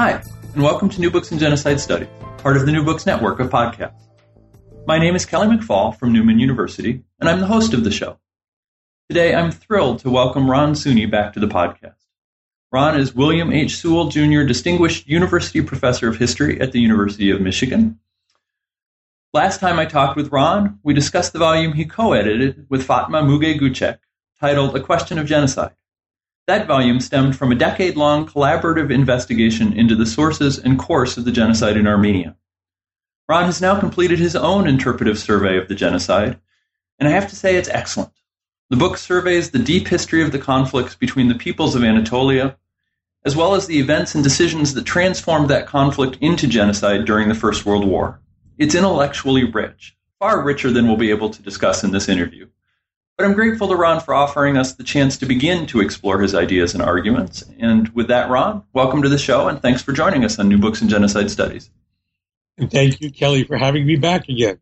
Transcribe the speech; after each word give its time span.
Hi, 0.00 0.22
and 0.54 0.62
welcome 0.62 0.88
to 0.88 0.98
New 0.98 1.10
Books 1.10 1.30
in 1.30 1.38
Genocide 1.38 1.78
Studies, 1.78 2.08
part 2.38 2.56
of 2.56 2.64
the 2.64 2.72
New 2.72 2.82
Books 2.82 3.04
Network 3.04 3.38
of 3.38 3.50
podcasts. 3.50 4.08
My 4.86 4.98
name 4.98 5.14
is 5.14 5.26
Kelly 5.26 5.54
McFall 5.54 5.94
from 5.94 6.10
Newman 6.10 6.38
University, 6.38 7.02
and 7.20 7.28
I'm 7.28 7.38
the 7.38 7.46
host 7.46 7.74
of 7.74 7.84
the 7.84 7.90
show. 7.90 8.18
Today, 9.10 9.34
I'm 9.34 9.50
thrilled 9.50 9.98
to 9.98 10.08
welcome 10.08 10.50
Ron 10.50 10.72
Suny 10.72 11.04
back 11.04 11.34
to 11.34 11.38
the 11.38 11.48
podcast. 11.48 11.96
Ron 12.72 12.98
is 12.98 13.14
William 13.14 13.52
H. 13.52 13.76
Sewell 13.76 14.08
Jr. 14.08 14.44
Distinguished 14.44 15.06
University 15.06 15.60
Professor 15.60 16.08
of 16.08 16.16
History 16.16 16.58
at 16.62 16.72
the 16.72 16.80
University 16.80 17.28
of 17.28 17.42
Michigan. 17.42 18.00
Last 19.34 19.60
time 19.60 19.78
I 19.78 19.84
talked 19.84 20.16
with 20.16 20.32
Ron, 20.32 20.78
we 20.82 20.94
discussed 20.94 21.34
the 21.34 21.40
volume 21.40 21.74
he 21.74 21.84
co 21.84 22.14
edited 22.14 22.64
with 22.70 22.86
Fatma 22.86 23.20
Muge 23.20 23.98
titled 24.40 24.74
A 24.74 24.80
Question 24.80 25.18
of 25.18 25.26
Genocide. 25.26 25.74
That 26.50 26.66
volume 26.66 26.98
stemmed 26.98 27.36
from 27.36 27.52
a 27.52 27.54
decade 27.54 27.96
long 27.96 28.26
collaborative 28.26 28.90
investigation 28.90 29.72
into 29.72 29.94
the 29.94 30.04
sources 30.04 30.58
and 30.58 30.76
course 30.76 31.16
of 31.16 31.24
the 31.24 31.30
genocide 31.30 31.76
in 31.76 31.86
Armenia. 31.86 32.34
Ron 33.28 33.44
has 33.44 33.60
now 33.60 33.78
completed 33.78 34.18
his 34.18 34.34
own 34.34 34.66
interpretive 34.66 35.16
survey 35.16 35.58
of 35.58 35.68
the 35.68 35.76
genocide, 35.76 36.40
and 36.98 37.08
I 37.08 37.12
have 37.12 37.28
to 37.28 37.36
say 37.36 37.54
it's 37.54 37.68
excellent. 37.68 38.10
The 38.68 38.76
book 38.76 38.98
surveys 38.98 39.52
the 39.52 39.60
deep 39.60 39.86
history 39.86 40.22
of 40.24 40.32
the 40.32 40.40
conflicts 40.40 40.96
between 40.96 41.28
the 41.28 41.36
peoples 41.36 41.76
of 41.76 41.84
Anatolia, 41.84 42.56
as 43.24 43.36
well 43.36 43.54
as 43.54 43.68
the 43.68 43.78
events 43.78 44.16
and 44.16 44.24
decisions 44.24 44.74
that 44.74 44.84
transformed 44.84 45.50
that 45.50 45.68
conflict 45.68 46.18
into 46.20 46.48
genocide 46.48 47.04
during 47.04 47.28
the 47.28 47.36
First 47.36 47.64
World 47.64 47.84
War. 47.86 48.20
It's 48.58 48.74
intellectually 48.74 49.44
rich, 49.44 49.96
far 50.18 50.42
richer 50.42 50.72
than 50.72 50.88
we'll 50.88 50.96
be 50.96 51.10
able 51.10 51.30
to 51.30 51.42
discuss 51.42 51.84
in 51.84 51.92
this 51.92 52.08
interview. 52.08 52.48
But 53.20 53.26
I'm 53.26 53.34
grateful 53.34 53.68
to 53.68 53.76
Ron 53.76 54.00
for 54.00 54.14
offering 54.14 54.56
us 54.56 54.72
the 54.72 54.82
chance 54.82 55.18
to 55.18 55.26
begin 55.26 55.66
to 55.66 55.82
explore 55.82 56.22
his 56.22 56.34
ideas 56.34 56.72
and 56.72 56.82
arguments. 56.82 57.44
And 57.58 57.86
with 57.90 58.08
that, 58.08 58.30
Ron, 58.30 58.64
welcome 58.72 59.02
to 59.02 59.10
the 59.10 59.18
show 59.18 59.46
and 59.46 59.60
thanks 59.60 59.82
for 59.82 59.92
joining 59.92 60.24
us 60.24 60.38
on 60.38 60.48
New 60.48 60.56
Books 60.56 60.80
in 60.80 60.88
Genocide 60.88 61.30
Studies. 61.30 61.68
And 62.56 62.70
thank 62.70 62.98
you, 63.02 63.10
Kelly, 63.10 63.44
for 63.44 63.58
having 63.58 63.84
me 63.84 63.96
back 63.96 64.30
again. 64.30 64.58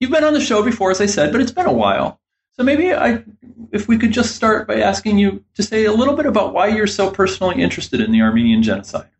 You've 0.00 0.10
been 0.10 0.24
on 0.24 0.32
the 0.32 0.40
show 0.40 0.64
before, 0.64 0.90
as 0.90 1.00
I 1.00 1.06
said, 1.06 1.30
but 1.30 1.40
it's 1.40 1.52
been 1.52 1.66
a 1.66 1.72
while. 1.72 2.18
So 2.54 2.64
maybe 2.64 2.92
I, 2.92 3.22
if 3.70 3.86
we 3.86 3.98
could 3.98 4.10
just 4.10 4.34
start 4.34 4.66
by 4.66 4.80
asking 4.80 5.18
you 5.18 5.44
to 5.54 5.62
say 5.62 5.84
a 5.84 5.92
little 5.92 6.16
bit 6.16 6.26
about 6.26 6.52
why 6.52 6.66
you're 6.66 6.88
so 6.88 7.08
personally 7.08 7.62
interested 7.62 8.00
in 8.00 8.10
the 8.10 8.22
Armenian 8.22 8.64
genocide. 8.64 9.10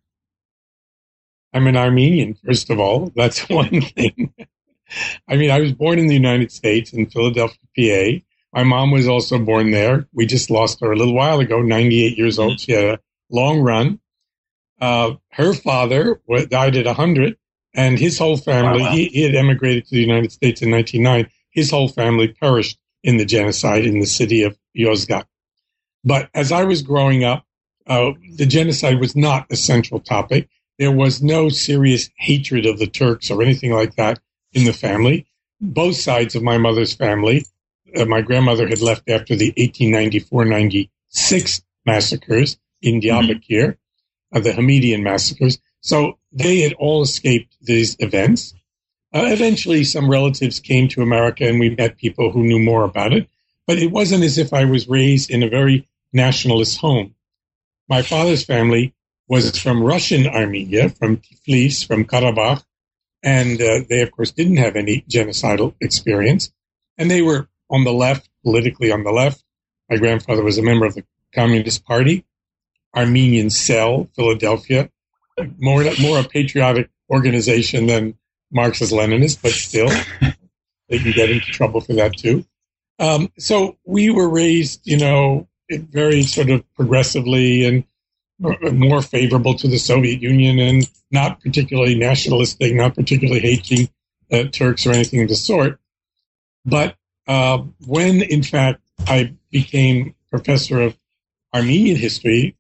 I'm 1.55 1.69
an 1.69 1.77
Armenian, 1.77 2.35
first 2.45 2.69
of 2.69 2.81
all. 2.81 3.13
That's 3.15 3.43
one 3.49 3.81
thing. 3.81 4.35
I 5.29 5.37
mean, 5.37 5.51
I 5.51 5.61
was 5.61 5.73
born 5.73 5.99
in 5.99 6.07
the 6.07 6.15
United 6.15 6.53
States 6.53 6.93
in 6.93 7.07
Philadelphia, 7.07 7.59
PA. 7.77 8.59
My 8.59 8.65
mom 8.65 8.91
was 8.91 9.09
also 9.09 9.39
born 9.39 9.71
there. 9.71 10.07
We 10.13 10.27
just 10.27 10.51
lost 10.51 10.81
her 10.81 10.93
a 10.93 10.97
little 10.97 11.15
while 11.15 11.41
ago, 11.41 11.63
98 11.63 12.19
years 12.19 12.39
old. 12.39 12.61
She 12.61 12.73
had 12.73 12.85
a 12.85 12.99
long 13.31 13.61
run. 13.61 14.01
Uh, 14.81 15.15
her 15.31 15.55
father 15.55 16.21
died 16.51 16.77
at 16.77 16.87
100, 16.87 17.37
and 17.75 17.99
his 17.99 18.19
whole 18.19 18.37
family, 18.37 18.83
wow. 18.83 18.91
he, 18.91 19.07
he, 19.07 19.23
had 19.23 19.35
emigrated 19.35 19.87
to 19.87 19.95
the 19.95 20.01
United 20.01 20.33
States 20.33 20.61
in 20.61 20.71
1909. 20.71 21.31
His 21.51 21.71
whole 21.71 21.89
family 21.89 22.29
perished 22.29 22.79
in 23.03 23.17
the 23.17 23.25
genocide 23.25 23.85
in 23.85 24.01
the 24.01 24.07
city 24.07 24.43
of 24.43 24.59
Yozgat. 24.77 25.25
But 26.05 26.29
as 26.35 26.53
I 26.53 26.65
was 26.65 26.83
growing 26.83 27.25
up, 27.25 27.47
uh, 27.87 28.13
the 28.37 28.47
genocide 28.47 29.01
was 29.01 29.17
not 29.17 29.47
a 29.51 29.57
central 29.57 30.01
topic. 30.01 30.49
There 30.79 30.93
was 30.93 31.23
no 31.23 31.49
serious 31.49 32.11
hatred 32.17 32.67
of 32.67 32.79
the 32.79 32.87
Turks 32.87 33.31
or 33.31 33.43
anything 33.43 33.73
like 33.73 33.95
that 33.97 34.19
in 34.53 34.65
the 34.65 34.73
family. 34.73 35.27
Both 35.61 35.97
sides 35.97 36.35
of 36.35 36.43
my 36.43 36.59
mother's 36.59 36.93
family, 36.93 37.47
uh, 37.97 38.05
my 38.05 38.21
grandmother 38.21 38.69
had 38.69 38.81
left 38.81 39.09
after 39.09 39.37
the 39.37 39.53
1894-96 39.53 41.63
massacres 41.87 42.59
in 42.81 43.01
mm-hmm. 43.01 43.09
Diyarbakir, 43.09 43.67
mm-hmm. 43.67 44.37
uh, 44.37 44.41
the 44.41 44.53
Hamidian 44.53 45.03
massacres. 45.03 45.59
So 45.81 46.19
they 46.33 46.61
had 46.61 46.75
all 46.75 47.03
escaped 47.03 47.57
these 47.61 47.97
events. 47.99 48.55
Uh, 49.15 49.25
eventually, 49.27 49.85
some 49.85 50.11
relatives 50.11 50.61
came 50.61 50.89
to 50.89 51.03
America 51.03 51.47
and 51.47 51.61
we 51.61 51.71
met 51.71 51.99
people 51.99 52.33
who 52.33 52.45
knew 52.45 52.59
more 52.59 52.85
about 52.85 53.13
it. 53.13 53.29
But 53.67 53.79
it 53.79 53.93
wasn't 53.93 54.25
as 54.25 54.39
if 54.39 54.53
I 54.53 54.65
was 54.65 54.89
raised 54.89 55.31
in 55.31 55.43
a 55.43 55.49
very 55.49 55.89
nationalist 56.13 56.79
home. 56.79 57.15
My 57.89 58.03
father's 58.03 58.45
family 58.45 58.95
was 59.29 59.59
from 59.59 59.83
Russian 59.83 60.27
Armenia, 60.27 60.89
from 60.89 61.19
Tiflis, 61.19 61.87
from 61.87 62.05
Karabakh, 62.05 62.65
and 63.23 63.61
uh, 63.61 63.81
they, 63.89 64.03
of 64.03 64.11
course, 64.13 64.31
didn't 64.31 64.57
have 64.57 64.77
any 64.77 65.05
genocidal 65.09 65.75
experience. 65.81 66.53
And 66.99 67.11
they 67.11 67.23
were 67.23 67.49
on 67.71 67.85
the 67.85 67.93
left, 67.93 68.29
politically 68.45 68.91
on 68.93 69.05
the 69.05 69.13
left. 69.13 69.43
My 69.89 69.97
grandfather 69.97 70.43
was 70.43 70.59
a 70.59 70.63
member 70.63 70.87
of 70.87 70.95
the 70.95 71.05
Communist 71.35 71.85
Party, 71.85 72.25
Armenian 72.95 73.51
Cell, 73.51 74.09
Philadelphia, 74.15 74.91
more, 75.59 75.85
more 76.01 76.19
a 76.19 76.25
patriotic 76.25 76.91
organization 77.11 77.87
than 77.87 78.19
Marxist 78.51 78.93
Leninist, 78.93 79.41
but 79.43 79.53
still, 79.53 79.89
they 80.89 80.99
can 80.99 81.13
get 81.13 81.31
into 81.31 81.47
trouble 81.47 81.81
for 81.81 81.95
that 81.95 82.17
too. 82.17 82.45
Um, 82.99 83.33
so 83.39 83.79
we 83.85 84.11
were 84.11 84.29
raised, 84.29 84.83
you 84.85 84.99
know, 84.99 85.49
very 85.71 86.23
sort 86.23 86.51
of 86.51 86.71
progressively 86.75 87.65
and 87.65 87.85
more 88.73 89.03
favorable 89.03 89.55
to 89.55 89.69
the 89.69 89.79
Soviet 89.79 90.21
Union 90.21 90.59
and 90.59 90.91
not 91.11 91.41
particularly 91.41 91.95
nationalistic, 91.95 92.75
not 92.75 92.95
particularly 92.95 93.41
hating 93.41 93.89
uh, 94.33 94.45
Turks 94.45 94.87
or 94.87 94.93
anything 94.93 95.23
of 95.23 95.29
the 95.29 95.37
sort. 95.37 95.79
But 96.65 96.97
uh, 97.27 97.59
when, 97.87 98.23
in 98.23 98.43
fact, 98.43 98.81
I 99.07 99.35
became 99.51 100.15
professor 100.31 100.81
of 100.81 100.97
Armenian 101.55 101.97
history, 101.97 102.57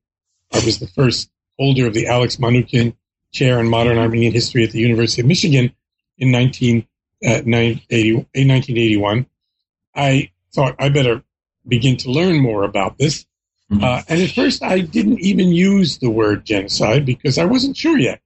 I 0.52 0.64
was 0.64 0.78
the 0.78 0.86
first 0.86 1.30
holder 1.58 1.86
of 1.86 1.94
the 1.94 2.06
Alex 2.06 2.36
Manoogian 2.36 2.94
Chair 3.32 3.58
in 3.60 3.68
Modern 3.68 3.98
Armenian 3.98 4.32
History 4.32 4.64
at 4.64 4.72
the 4.72 4.80
University 4.80 5.22
of 5.22 5.28
Michigan 5.28 5.72
in 6.18 6.30
19, 6.30 6.86
uh, 7.24 7.40
1981. 7.44 9.26
I 9.94 10.30
thought 10.54 10.76
I 10.78 10.90
better 10.90 11.22
begin 11.66 11.96
to 11.98 12.10
learn 12.10 12.40
more 12.40 12.64
about 12.64 12.98
this. 12.98 13.26
Mm-hmm. 13.72 13.84
Uh, 13.84 14.02
and 14.08 14.20
at 14.20 14.30
first, 14.30 14.62
I 14.62 14.80
didn't 14.80 15.20
even 15.20 15.48
use 15.48 15.98
the 15.98 16.10
word 16.10 16.44
genocide 16.44 17.06
because 17.06 17.38
I 17.38 17.46
wasn't 17.46 17.76
sure 17.76 17.98
yet. 17.98 18.20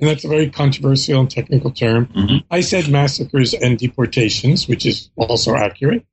And 0.00 0.08
that's 0.08 0.24
a 0.24 0.28
very 0.28 0.50
controversial 0.50 1.20
and 1.20 1.30
technical 1.30 1.70
term. 1.70 2.06
Mm-hmm. 2.06 2.36
I 2.50 2.60
said 2.62 2.88
massacres 2.88 3.54
and 3.54 3.78
deportations, 3.78 4.66
which 4.66 4.86
is 4.86 5.10
also 5.16 5.54
accurate. 5.54 6.06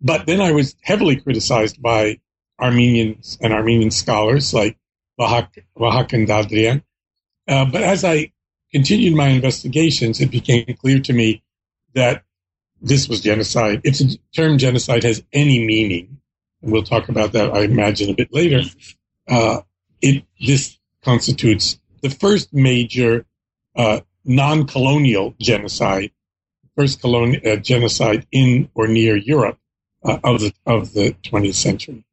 But 0.00 0.26
then 0.26 0.40
I 0.40 0.52
was 0.52 0.76
heavily 0.82 1.16
criticized 1.16 1.82
by 1.82 2.20
Armenians 2.60 3.36
and 3.40 3.52
Armenian 3.52 3.90
scholars 3.90 4.54
like 4.54 4.78
Vahakn, 5.18 5.48
Vahak 5.76 6.12
and 6.12 6.28
Dadrian. 6.28 6.82
Uh, 7.48 7.64
but 7.64 7.82
as 7.82 8.04
I 8.04 8.32
continued 8.70 9.16
my 9.16 9.28
investigations, 9.28 10.20
it 10.20 10.30
became 10.30 10.66
clear 10.78 11.00
to 11.00 11.12
me 11.12 11.42
that 11.94 12.22
this 12.80 13.08
was 13.08 13.22
genocide. 13.22 13.80
If 13.82 13.98
the 13.98 14.18
term 14.36 14.58
genocide 14.58 15.02
has 15.02 15.24
any 15.32 15.64
meaning, 15.64 16.17
we'll 16.60 16.82
talk 16.82 17.08
about 17.08 17.32
that, 17.32 17.54
I 17.54 17.60
imagine, 17.60 18.10
a 18.10 18.14
bit 18.14 18.32
later, 18.32 18.62
uh, 19.28 19.60
it, 20.00 20.24
this 20.40 20.78
constitutes 21.02 21.78
the 22.02 22.10
first 22.10 22.52
major 22.52 23.26
uh, 23.76 24.00
non-colonial 24.24 25.34
genocide, 25.40 26.10
first 26.76 27.00
colonial 27.00 27.40
uh, 27.46 27.56
genocide 27.56 28.26
in 28.32 28.70
or 28.74 28.88
near 28.88 29.16
Europe 29.16 29.58
uh, 30.04 30.18
of 30.24 30.40
the 30.40 30.52
of 30.66 30.92
the 30.92 31.14
20th 31.24 31.54
century. 31.54 32.04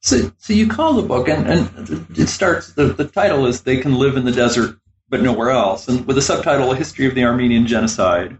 So, 0.00 0.32
so 0.38 0.52
you 0.52 0.68
call 0.68 0.94
the 0.94 1.02
book, 1.02 1.28
and, 1.28 1.46
and 1.46 2.06
it 2.16 2.28
starts. 2.28 2.72
The, 2.72 2.86
the 2.86 3.04
title 3.04 3.46
is 3.46 3.62
"They 3.62 3.78
Can 3.78 3.98
Live 3.98 4.16
in 4.16 4.24
the 4.24 4.32
Desert, 4.32 4.78
but 5.08 5.22
Nowhere 5.22 5.50
Else," 5.50 5.88
and 5.88 6.06
with 6.06 6.16
a 6.18 6.22
subtitle, 6.22 6.70
"A 6.72 6.76
History 6.76 7.06
of 7.06 7.14
the 7.14 7.24
Armenian 7.24 7.66
Genocide." 7.66 8.38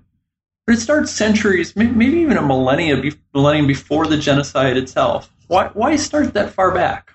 But 0.68 0.76
it 0.76 0.80
starts 0.80 1.10
centuries, 1.12 1.74
maybe 1.74 2.18
even 2.18 2.36
a 2.36 2.42
millennia, 2.42 3.02
millennium 3.32 3.66
before 3.66 4.06
the 4.06 4.18
genocide 4.18 4.76
itself. 4.76 5.32
Why, 5.46 5.68
why 5.68 5.96
start 5.96 6.34
that 6.34 6.52
far 6.52 6.74
back? 6.74 7.10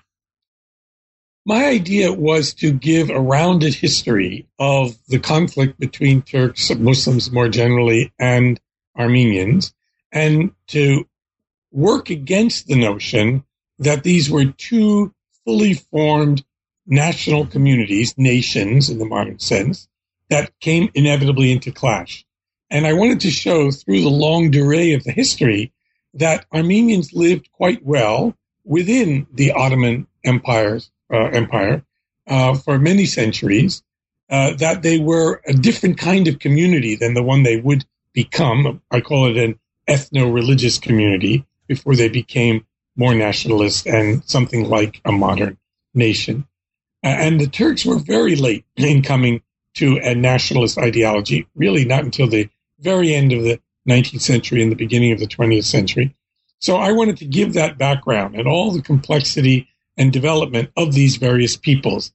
My 1.46 1.66
idea 1.66 2.12
was 2.12 2.52
to 2.54 2.72
give 2.72 3.10
a 3.10 3.20
rounded 3.20 3.72
history 3.72 4.48
of 4.58 4.96
the 5.06 5.20
conflict 5.20 5.78
between 5.78 6.22
Turks, 6.22 6.68
Muslims 6.74 7.30
more 7.30 7.48
generally, 7.48 8.12
and 8.18 8.58
Armenians, 8.98 9.72
and 10.10 10.50
to 10.70 11.06
work 11.70 12.10
against 12.10 12.66
the 12.66 12.74
notion 12.74 13.44
that 13.78 14.02
these 14.02 14.28
were 14.28 14.46
two 14.46 15.14
fully 15.44 15.74
formed 15.74 16.44
national 16.88 17.46
communities, 17.46 18.18
nations 18.18 18.90
in 18.90 18.98
the 18.98 19.06
modern 19.06 19.38
sense, 19.38 19.86
that 20.28 20.50
came 20.58 20.90
inevitably 20.94 21.52
into 21.52 21.70
clash. 21.70 22.26
And 22.74 22.88
I 22.88 22.92
wanted 22.92 23.20
to 23.20 23.30
show 23.30 23.70
through 23.70 24.00
the 24.00 24.10
longue 24.10 24.50
durée 24.50 24.96
of 24.96 25.04
the 25.04 25.12
history 25.12 25.72
that 26.14 26.44
Armenians 26.52 27.12
lived 27.12 27.48
quite 27.52 27.86
well 27.86 28.36
within 28.64 29.28
the 29.32 29.52
Ottoman 29.52 30.08
Empire's, 30.24 30.90
uh, 31.12 31.26
Empire 31.26 31.84
uh, 32.26 32.54
for 32.54 32.80
many 32.80 33.06
centuries, 33.06 33.84
uh, 34.28 34.54
that 34.54 34.82
they 34.82 34.98
were 34.98 35.40
a 35.46 35.52
different 35.52 35.98
kind 35.98 36.26
of 36.26 36.40
community 36.40 36.96
than 36.96 37.14
the 37.14 37.22
one 37.22 37.44
they 37.44 37.60
would 37.60 37.84
become. 38.12 38.82
I 38.90 39.00
call 39.00 39.26
it 39.28 39.36
an 39.36 39.60
ethno-religious 39.88 40.80
community 40.80 41.46
before 41.68 41.94
they 41.94 42.08
became 42.08 42.66
more 42.96 43.14
nationalist 43.14 43.86
and 43.86 44.24
something 44.24 44.68
like 44.68 45.00
a 45.04 45.12
modern 45.12 45.58
nation. 45.94 46.48
and 47.04 47.40
the 47.40 47.46
Turks 47.46 47.86
were 47.86 48.00
very 48.00 48.34
late 48.34 48.64
in 48.74 49.02
coming 49.02 49.42
to 49.74 49.98
a 50.02 50.14
nationalist 50.14 50.78
ideology, 50.78 51.46
really 51.54 51.84
not 51.84 52.02
until 52.02 52.28
the 52.28 52.48
very 52.78 53.14
end 53.14 53.32
of 53.32 53.42
the 53.42 53.60
19th 53.88 54.20
century 54.20 54.62
and 54.62 54.72
the 54.72 54.76
beginning 54.76 55.12
of 55.12 55.18
the 55.18 55.26
20th 55.26 55.64
century. 55.64 56.14
So 56.58 56.76
I 56.76 56.92
wanted 56.92 57.18
to 57.18 57.26
give 57.26 57.52
that 57.54 57.78
background 57.78 58.34
and 58.36 58.48
all 58.48 58.70
the 58.70 58.82
complexity 58.82 59.68
and 59.96 60.12
development 60.12 60.70
of 60.76 60.92
these 60.92 61.16
various 61.16 61.56
peoples 61.56 62.12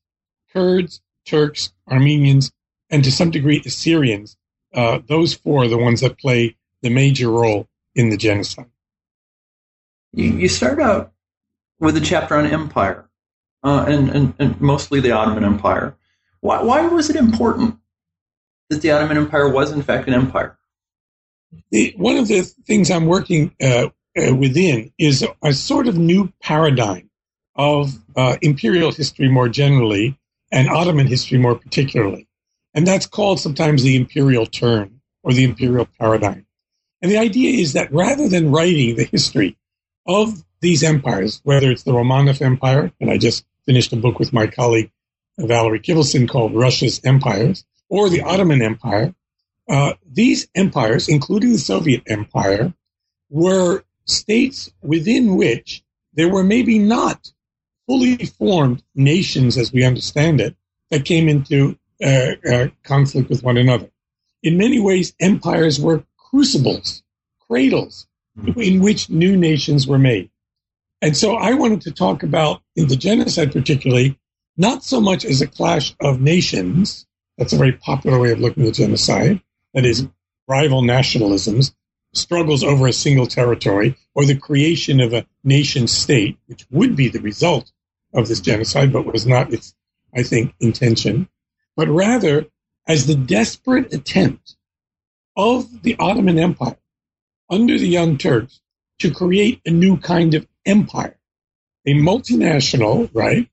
Kurds, 0.51 1.01
Turks, 1.25 1.71
Armenians, 1.87 2.51
and 2.89 3.03
to 3.03 3.11
some 3.11 3.29
degree 3.29 3.61
Assyrians. 3.65 4.35
Uh, 4.73 4.99
those 5.07 5.33
four 5.33 5.63
are 5.63 5.67
the 5.67 5.77
ones 5.77 6.01
that 6.01 6.17
play 6.17 6.55
the 6.81 6.89
major 6.89 7.29
role 7.29 7.67
in 7.95 8.09
the 8.09 8.17
genocide. 8.17 8.69
You, 10.11 10.31
you 10.31 10.49
start 10.49 10.79
out 10.79 11.11
with 11.79 11.97
a 11.97 12.01
chapter 12.01 12.35
on 12.35 12.47
empire, 12.47 13.09
uh, 13.63 13.85
and, 13.87 14.09
and, 14.09 14.33
and, 14.39 14.61
mostly 14.61 14.99
the 14.99 15.11
Ottoman 15.11 15.43
Empire. 15.43 15.95
Why, 16.41 16.61
why 16.63 16.87
was 16.87 17.09
it 17.09 17.15
important 17.15 17.78
that 18.69 18.81
the 18.81 18.91
Ottoman 18.91 19.17
Empire 19.17 19.49
was, 19.49 19.71
in 19.71 19.81
fact, 19.81 20.07
an 20.07 20.13
empire? 20.13 20.57
The, 21.71 21.93
one 21.97 22.17
of 22.17 22.27
the 22.27 22.41
things 22.41 22.91
I'm 22.91 23.07
working 23.07 23.55
uh, 23.61 23.87
uh, 24.17 24.35
within 24.35 24.91
is 24.97 25.23
a, 25.23 25.35
a, 25.43 25.53
sort 25.53 25.87
of 25.87 25.97
new 25.97 26.31
paradigm 26.41 27.09
of 27.55 27.91
uh, 28.15 28.37
imperial 28.41 28.91
history 28.91 29.29
more 29.29 29.49
generally 29.49 30.17
and 30.51 30.69
Ottoman 30.69 31.07
history 31.07 31.37
more 31.37 31.55
particularly. 31.55 32.27
And 32.73 32.85
that's 32.85 33.07
called 33.07 33.39
sometimes 33.39 33.81
the 33.81 33.95
imperial 33.95 34.45
turn 34.45 35.01
or 35.23 35.33
the 35.33 35.43
imperial 35.43 35.87
paradigm. 35.99 36.45
And 37.01 37.11
the 37.11 37.17
idea 37.17 37.59
is 37.59 37.73
that 37.73 37.91
rather 37.91 38.29
than 38.29 38.51
writing 38.51 38.95
the 38.95 39.05
history 39.05 39.57
of 40.05 40.43
these 40.61 40.83
empires, 40.83 41.39
whether 41.43 41.71
it's 41.71 41.83
the 41.83 41.93
Romanov 41.93 42.41
Empire, 42.41 42.91
and 42.99 43.09
I 43.09 43.17
just 43.17 43.45
finished 43.65 43.93
a 43.93 43.95
book 43.95 44.19
with 44.19 44.33
my 44.33 44.47
colleague 44.47 44.91
Valerie 45.37 45.79
Kivelson 45.79 46.27
called 46.27 46.53
Russia's 46.53 46.99
Empires, 47.03 47.65
or 47.89 48.09
the 48.09 48.21
Ottoman 48.21 48.61
Empire, 48.61 49.13
uh, 49.67 49.93
these 50.09 50.47
empires, 50.55 51.09
including 51.09 51.51
the 51.51 51.57
Soviet 51.57 52.03
Empire, 52.07 52.73
were 53.29 53.83
states 54.05 54.71
within 54.81 55.35
which 55.35 55.83
there 56.13 56.29
were 56.29 56.43
maybe 56.43 56.79
not 56.79 57.31
fully 57.85 58.17
formed 58.25 58.83
nations 58.95 59.57
as 59.57 59.73
we 59.73 59.83
understand 59.83 60.39
it 60.41 60.55
that 60.89 61.05
came 61.05 61.27
into 61.27 61.77
uh, 62.03 62.31
uh, 62.49 62.67
conflict 62.83 63.29
with 63.29 63.43
one 63.43 63.57
another. 63.57 63.89
In 64.41 64.57
many 64.57 64.79
ways, 64.79 65.13
empires 65.19 65.79
were 65.79 66.03
crucibles, 66.17 67.03
cradles 67.47 68.07
in 68.55 68.79
which 68.81 69.09
new 69.09 69.35
nations 69.35 69.87
were 69.87 69.99
made. 69.99 70.29
And 71.01 71.15
so 71.15 71.35
I 71.35 71.53
wanted 71.53 71.81
to 71.81 71.91
talk 71.91 72.23
about, 72.23 72.61
in 72.75 72.87
the 72.87 72.95
genocide 72.95 73.51
particularly, 73.51 74.17
not 74.57 74.83
so 74.83 74.99
much 74.99 75.25
as 75.25 75.41
a 75.41 75.47
clash 75.47 75.95
of 76.01 76.21
nations. 76.21 77.05
That's 77.39 77.53
a 77.53 77.57
very 77.57 77.71
popular 77.71 78.19
way 78.19 78.31
of 78.31 78.41
looking 78.41 78.67
at 78.67 78.73
genocide. 78.73 79.41
That 79.73 79.85
is, 79.85 80.05
rival 80.45 80.83
nationalisms, 80.83 81.73
struggles 82.13 82.65
over 82.65 82.85
a 82.85 82.93
single 82.93 83.27
territory, 83.27 83.95
or 84.13 84.25
the 84.25 84.37
creation 84.37 84.99
of 84.99 85.13
a 85.13 85.25
nation 85.41 85.87
state, 85.87 86.37
which 86.47 86.65
would 86.69 86.97
be 86.97 87.07
the 87.07 87.21
result 87.21 87.71
of 88.13 88.27
this 88.27 88.41
genocide, 88.41 88.91
but 88.91 89.05
was 89.05 89.25
not 89.25 89.53
its, 89.53 89.73
I 90.13 90.23
think, 90.23 90.53
intention. 90.59 91.29
But 91.77 91.87
rather 91.87 92.47
as 92.85 93.05
the 93.05 93.15
desperate 93.15 93.93
attempt 93.93 94.57
of 95.37 95.81
the 95.83 95.95
Ottoman 95.97 96.39
Empire 96.39 96.77
under 97.49 97.77
the 97.77 97.87
Young 97.87 98.17
Turks 98.17 98.59
to 98.99 99.11
create 99.11 99.61
a 99.65 99.71
new 99.71 99.95
kind 99.95 100.33
of 100.33 100.45
empire, 100.65 101.17
a 101.87 101.93
multinational, 101.93 103.09
right, 103.13 103.49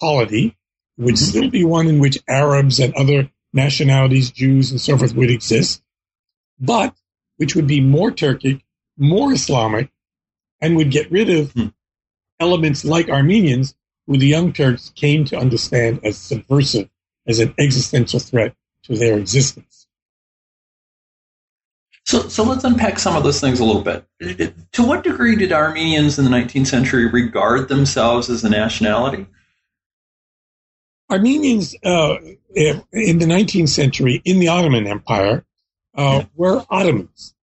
polity, 0.00 0.56
would 0.96 1.14
mm-hmm. 1.14 1.24
still 1.24 1.50
be 1.50 1.64
one 1.64 1.86
in 1.86 1.98
which 1.98 2.18
Arabs 2.28 2.78
and 2.78 2.94
other 2.94 3.30
nationalities, 3.52 4.30
Jews 4.30 4.70
and 4.70 4.80
so 4.80 4.98
forth 4.98 5.14
would 5.14 5.30
exist, 5.30 5.82
but 6.58 6.94
which 7.36 7.54
would 7.54 7.66
be 7.66 7.80
more 7.80 8.10
Turkic, 8.10 8.62
more 8.96 9.32
Islamic, 9.32 9.90
and 10.60 10.76
would 10.76 10.90
get 10.90 11.10
rid 11.10 11.30
of 11.30 11.52
hmm. 11.52 11.68
elements 12.40 12.84
like 12.84 13.08
Armenians, 13.08 13.74
who 14.06 14.18
the 14.18 14.26
Young 14.26 14.52
Turks 14.52 14.92
came 14.94 15.24
to 15.26 15.36
understand 15.36 16.00
as 16.04 16.18
subversive, 16.18 16.88
as 17.26 17.38
an 17.38 17.54
existential 17.58 18.20
threat 18.20 18.54
to 18.84 18.96
their 18.96 19.18
existence. 19.18 19.86
So, 22.06 22.28
so 22.28 22.44
let's 22.44 22.64
unpack 22.64 22.98
some 22.98 23.16
of 23.16 23.24
those 23.24 23.40
things 23.40 23.60
a 23.60 23.64
little 23.64 23.82
bit. 23.82 24.04
To 24.72 24.82
what 24.82 25.04
degree 25.04 25.36
did 25.36 25.52
Armenians 25.52 26.18
in 26.18 26.24
the 26.26 26.30
19th 26.30 26.66
century 26.66 27.06
regard 27.06 27.68
themselves 27.68 28.28
as 28.28 28.44
a 28.44 28.50
nationality? 28.50 29.26
Armenians 31.10 31.74
uh, 31.84 32.16
in 32.54 33.18
the 33.18 33.26
19th 33.26 33.68
century 33.68 34.22
in 34.24 34.38
the 34.38 34.48
Ottoman 34.48 34.86
Empire 34.86 35.44
uh, 35.96 36.20
yeah. 36.20 36.26
were 36.34 36.64
Ottomans, 36.70 37.34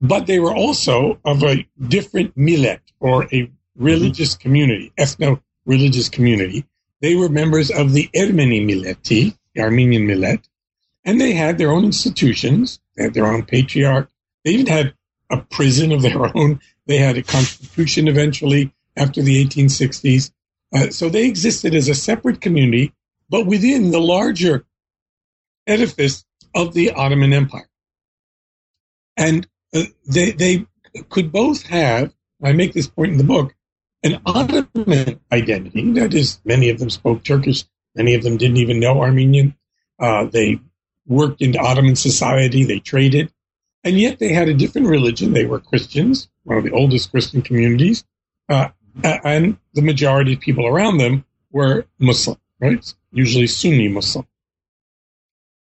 but 0.00 0.26
they 0.26 0.38
were 0.38 0.54
also 0.54 1.20
of 1.24 1.42
a 1.42 1.66
different 1.88 2.36
millet 2.36 2.80
or 2.98 3.26
a 3.32 3.50
religious 3.76 4.34
mm-hmm. 4.34 4.42
community, 4.42 4.92
ethno 4.98 5.40
religious 5.66 6.08
community. 6.08 6.64
They 7.00 7.14
were 7.14 7.28
members 7.28 7.70
of 7.70 7.92
the 7.92 8.08
Ermeni 8.14 8.64
milleti, 8.64 9.36
the 9.54 9.62
Armenian 9.62 10.06
millet, 10.06 10.48
and 11.04 11.20
they 11.20 11.32
had 11.32 11.58
their 11.58 11.70
own 11.70 11.84
institutions. 11.84 12.80
They 12.96 13.04
had 13.04 13.14
their 13.14 13.26
own 13.26 13.44
patriarch. 13.44 14.10
They 14.44 14.52
even 14.52 14.66
had 14.66 14.94
a 15.30 15.38
prison 15.38 15.92
of 15.92 16.02
their 16.02 16.36
own. 16.36 16.60
They 16.86 16.98
had 16.98 17.16
a 17.16 17.22
constitution 17.22 18.08
eventually 18.08 18.72
after 18.96 19.22
the 19.22 19.44
1860s. 19.44 20.32
Uh, 20.74 20.90
so 20.90 21.08
they 21.08 21.26
existed 21.26 21.74
as 21.74 21.88
a 21.88 21.94
separate 21.94 22.40
community, 22.40 22.92
but 23.30 23.46
within 23.46 23.90
the 23.90 24.00
larger 24.00 24.66
edifice 25.66 26.24
of 26.54 26.74
the 26.74 26.90
Ottoman 26.90 27.32
Empire. 27.32 27.68
And 29.16 29.46
uh, 29.74 29.84
they, 30.06 30.32
they 30.32 30.66
could 31.08 31.30
both 31.30 31.66
have, 31.66 32.12
I 32.42 32.52
make 32.52 32.72
this 32.72 32.88
point 32.88 33.12
in 33.12 33.18
the 33.18 33.24
book, 33.24 33.54
an 34.02 34.20
Ottoman 34.26 35.20
identity. 35.30 35.92
That 35.92 36.14
is, 36.14 36.40
many 36.44 36.70
of 36.70 36.78
them 36.78 36.90
spoke 36.90 37.22
Turkish. 37.22 37.64
Many 37.94 38.14
of 38.14 38.22
them 38.22 38.36
didn't 38.36 38.56
even 38.56 38.80
know 38.80 39.00
Armenian. 39.00 39.56
Uh, 39.98 40.24
they 40.24 40.60
worked 41.06 41.42
in 41.42 41.56
Ottoman 41.56 41.96
society. 41.96 42.64
They 42.64 42.78
traded. 42.78 43.32
And 43.84 43.98
yet 43.98 44.18
they 44.18 44.32
had 44.32 44.48
a 44.48 44.54
different 44.54 44.88
religion. 44.88 45.32
They 45.32 45.46
were 45.46 45.60
Christians, 45.60 46.28
one 46.44 46.58
of 46.58 46.64
the 46.64 46.72
oldest 46.72 47.10
Christian 47.10 47.42
communities. 47.42 48.04
Uh, 48.48 48.68
and 49.02 49.56
the 49.74 49.82
majority 49.82 50.34
of 50.34 50.40
people 50.40 50.66
around 50.66 50.98
them 50.98 51.24
were 51.52 51.86
Muslim, 51.98 52.38
right? 52.60 52.94
Usually 53.12 53.46
Sunni 53.46 53.88
Muslim. 53.88 54.26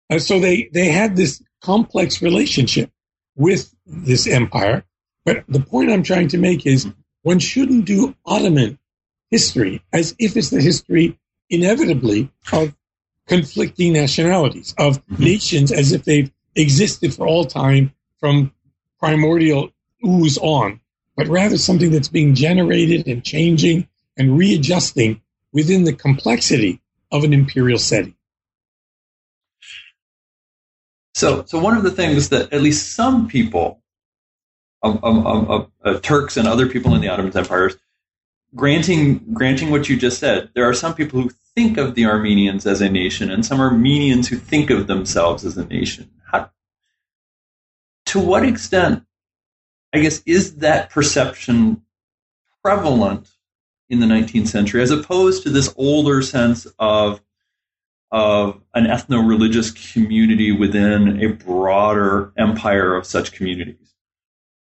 And 0.09 0.21
so 0.21 0.39
they, 0.39 0.69
they 0.73 0.87
had 0.87 1.15
this 1.15 1.41
complex 1.61 2.21
relationship 2.21 2.91
with 3.35 3.73
this 3.85 4.27
empire. 4.27 4.85
But 5.25 5.43
the 5.47 5.59
point 5.59 5.91
I'm 5.91 6.03
trying 6.03 6.29
to 6.29 6.37
make 6.37 6.65
is 6.65 6.87
one 7.21 7.39
shouldn't 7.39 7.85
do 7.85 8.15
Ottoman 8.25 8.79
history 9.29 9.83
as 9.91 10.15
if 10.19 10.37
it's 10.37 10.49
the 10.49 10.61
history 10.61 11.17
inevitably 11.49 12.31
of 12.53 12.75
conflicting 13.27 13.93
nationalities, 13.93 14.73
of 14.77 15.05
mm-hmm. 15.05 15.23
nations 15.23 15.71
as 15.71 15.91
if 15.91 16.05
they've 16.05 16.31
existed 16.55 17.13
for 17.13 17.27
all 17.27 17.45
time 17.45 17.93
from 18.19 18.51
primordial 18.99 19.69
ooze 20.05 20.37
on, 20.37 20.79
but 21.15 21.27
rather 21.27 21.57
something 21.57 21.91
that's 21.91 22.07
being 22.07 22.33
generated 22.33 23.07
and 23.07 23.23
changing 23.23 23.87
and 24.17 24.37
readjusting 24.37 25.21
within 25.51 25.83
the 25.83 25.93
complexity 25.93 26.81
of 27.11 27.23
an 27.23 27.33
imperial 27.33 27.79
setting. 27.79 28.15
So, 31.15 31.45
so 31.45 31.57
one 31.57 31.75
of 31.75 31.83
the 31.83 31.91
things 31.91 32.29
that 32.29 32.53
at 32.53 32.61
least 32.61 32.93
some 32.95 33.27
people, 33.27 33.81
of, 34.83 35.03
of, 35.03 35.49
of, 35.49 35.71
of 35.81 36.01
Turks 36.01 36.37
and 36.37 36.47
other 36.47 36.67
people 36.67 36.93
in 36.93 37.01
the 37.01 37.07
Ottoman 37.07 37.35
empires, 37.35 37.75
granting 38.55 39.33
granting 39.33 39.71
what 39.71 39.89
you 39.89 39.97
just 39.97 40.19
said, 40.19 40.49
there 40.53 40.69
are 40.69 40.73
some 40.73 40.93
people 40.93 41.21
who 41.21 41.29
think 41.55 41.77
of 41.77 41.95
the 41.95 42.05
Armenians 42.05 42.67
as 42.67 42.81
a 42.81 42.89
nation, 42.89 43.31
and 43.31 43.45
some 43.45 43.59
Armenians 43.59 44.27
who 44.27 44.37
think 44.37 44.69
of 44.69 44.85
themselves 44.85 45.43
as 45.43 45.57
a 45.57 45.65
nation. 45.65 46.11
How, 46.31 46.51
to 48.07 48.19
what 48.19 48.43
extent, 48.43 49.03
I 49.93 49.99
guess, 49.99 50.21
is 50.25 50.57
that 50.57 50.91
perception 50.91 51.81
prevalent 52.63 53.27
in 53.89 53.99
the 53.99 54.05
19th 54.05 54.47
century, 54.47 54.81
as 54.81 54.91
opposed 54.91 55.43
to 55.43 55.49
this 55.49 55.73
older 55.77 56.21
sense 56.21 56.67
of 56.79 57.21
of 58.09 58.61
an 58.73 58.85
ethno-religious 58.85 59.71
community 59.93 60.53
within 60.53 61.21
a 61.21 61.27
broader 61.27 62.31
empire 62.37 62.95
of 62.95 63.05
such 63.05 63.33
communities? 63.33 63.93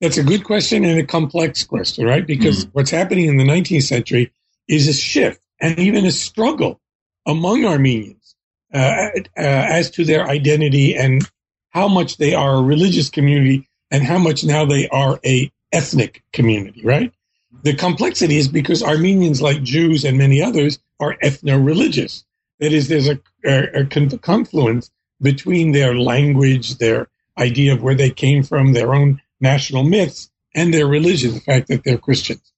That's 0.01 0.19
a 0.19 0.23
good 0.23 0.45
question 0.45 0.85
and 0.85 1.01
a 1.01 1.07
complex 1.07 1.65
question, 1.65 2.07
right? 2.07 2.27
Because 2.27 2.67
mm 2.67 2.71
what's 2.75 2.91
happening 2.91 3.27
in 3.27 3.37
the 3.37 3.45
19th 3.45 3.85
century 3.85 4.33
is 4.69 4.89
a 4.89 4.93
shift 4.93 5.41
and 5.61 5.79
even 5.79 6.05
a 6.05 6.11
struggle 6.11 6.81
among 7.27 7.65
Armenians 7.65 8.35
uh, 8.73 8.79
uh, 8.79 9.21
as 9.37 9.91
to 9.93 10.05
their 10.05 10.27
identity 10.29 10.97
and 10.97 11.29
how 11.71 11.89
much 11.89 12.17
they 12.17 12.35
are 12.35 12.57
a 12.57 12.63
religious 12.63 13.11
community 13.11 13.69
and 13.91 14.03
how 14.03 14.19
much 14.19 14.45
now 14.45 14.65
they 14.65 14.89
are 14.89 15.21
a 15.25 15.51
ethnic 15.73 16.23
community, 16.33 16.83
right? 16.85 17.13
The 17.65 17.75
complexity 17.75 18.37
is 18.37 18.49
because 18.49 18.83
Armenians, 18.83 19.41
like 19.41 19.63
Jews 19.63 20.05
and 20.05 20.19
many 20.19 20.43
others, 20.43 20.79
are 21.01 21.17
ethno-religious. 21.23 22.25
That 22.61 22.75
is, 22.75 22.89
there's 22.89 23.09
a, 23.09 23.19
a, 23.43 23.81
a 23.81 24.19
confluence 24.19 24.91
between 25.23 25.73
their 25.73 25.97
language, 25.99 26.77
their 26.77 27.09
idea 27.39 27.73
of 27.73 27.83
where 27.83 27.95
they 27.95 28.11
came 28.11 28.43
from, 28.43 28.75
their 28.75 28.95
own 28.95 29.23
national 29.41 29.83
myths, 29.83 30.31
and 30.55 30.73
their 30.75 30.87
religion, 30.87 31.33
the 31.33 31.41
fact 31.41 31.69
that 31.69 31.85
they're 31.85 31.97
Christians. 31.97 32.53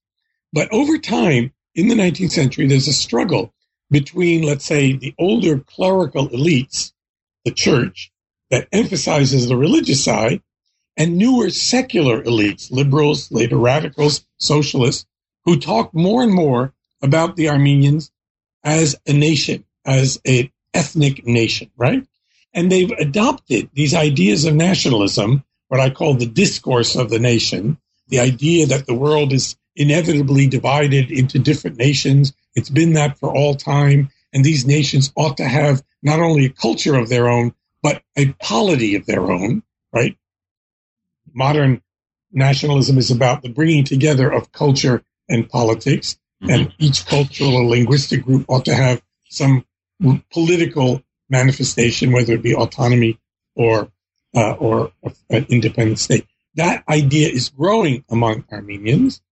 But 0.52 0.72
over 0.72 0.98
time, 0.98 1.52
in 1.76 1.86
the 1.86 1.94
19th 1.94 2.32
century, 2.32 2.66
there's 2.66 2.88
a 2.88 2.92
struggle 2.92 3.54
between, 3.90 4.42
let's 4.42 4.64
say, 4.64 4.92
the 4.92 5.14
older 5.20 5.60
clerical 5.60 6.28
elites, 6.30 6.92
the 7.44 7.52
church, 7.52 8.10
that 8.50 8.66
emphasizes 8.72 9.46
the 9.46 9.56
religious 9.56 10.02
side, 10.02 10.42
and 10.96 11.16
newer 11.16 11.50
secular 11.50 12.22
elites, 12.22 12.70
liberals, 12.70 13.30
later 13.30 13.56
radicals, 13.56 14.24
socialists, 14.38 15.06
who 15.44 15.58
talk 15.58 15.94
more 15.94 16.22
and 16.22 16.32
more 16.32 16.72
about 17.02 17.36
the 17.36 17.48
Armenians 17.48 18.10
as 18.64 18.96
a 19.06 19.12
nation, 19.12 19.64
as 19.84 20.20
an 20.24 20.50
ethnic 20.74 21.26
nation, 21.26 21.70
right? 21.76 22.06
And 22.52 22.72
they've 22.72 22.90
adopted 22.90 23.70
these 23.74 23.94
ideas 23.94 24.44
of 24.44 24.54
nationalism, 24.54 25.44
what 25.68 25.80
I 25.80 25.90
call 25.90 26.14
the 26.14 26.26
discourse 26.26 26.96
of 26.96 27.10
the 27.10 27.18
nation, 27.18 27.78
the 28.08 28.20
idea 28.20 28.66
that 28.66 28.86
the 28.86 28.94
world 28.94 29.32
is 29.32 29.56
inevitably 29.76 30.46
divided 30.46 31.10
into 31.10 31.38
different 31.38 31.76
nations. 31.76 32.32
It's 32.54 32.70
been 32.70 32.94
that 32.94 33.18
for 33.18 33.34
all 33.34 33.54
time. 33.54 34.10
And 34.32 34.44
these 34.44 34.66
nations 34.66 35.12
ought 35.16 35.36
to 35.36 35.44
have 35.44 35.82
not 36.02 36.20
only 36.20 36.46
a 36.46 36.50
culture 36.50 36.96
of 36.96 37.08
their 37.08 37.28
own, 37.28 37.54
but 37.82 38.02
a 38.16 38.32
polity 38.32 38.96
of 38.96 39.06
their 39.06 39.30
own, 39.30 39.62
right? 39.92 40.16
Modern 41.36 41.82
nationalism 42.32 42.98
is 42.98 43.10
about 43.10 43.42
the 43.42 43.50
bringing 43.50 43.84
together 43.84 44.32
of 44.32 44.50
culture 44.52 45.04
and 45.28 45.48
politics. 45.48 46.18
Mm-hmm. 46.42 46.52
And 46.52 46.74
each 46.78 47.06
cultural 47.06 47.54
or 47.54 47.64
linguistic 47.64 48.24
group 48.24 48.46
ought 48.48 48.64
to 48.64 48.74
have 48.74 49.02
some 49.28 49.64
political 50.30 51.02
manifestation, 51.30 52.12
whether 52.12 52.34
it 52.34 52.42
be 52.42 52.54
autonomy 52.54 53.18
or 53.54 53.90
uh, 54.34 54.52
or 54.52 54.92
an 55.30 55.46
independent 55.48 55.98
state. 55.98 56.26
That 56.56 56.84
idea 56.88 57.28
is 57.28 57.48
growing 57.48 58.04
among 58.10 58.44
Armenians, 58.52 59.22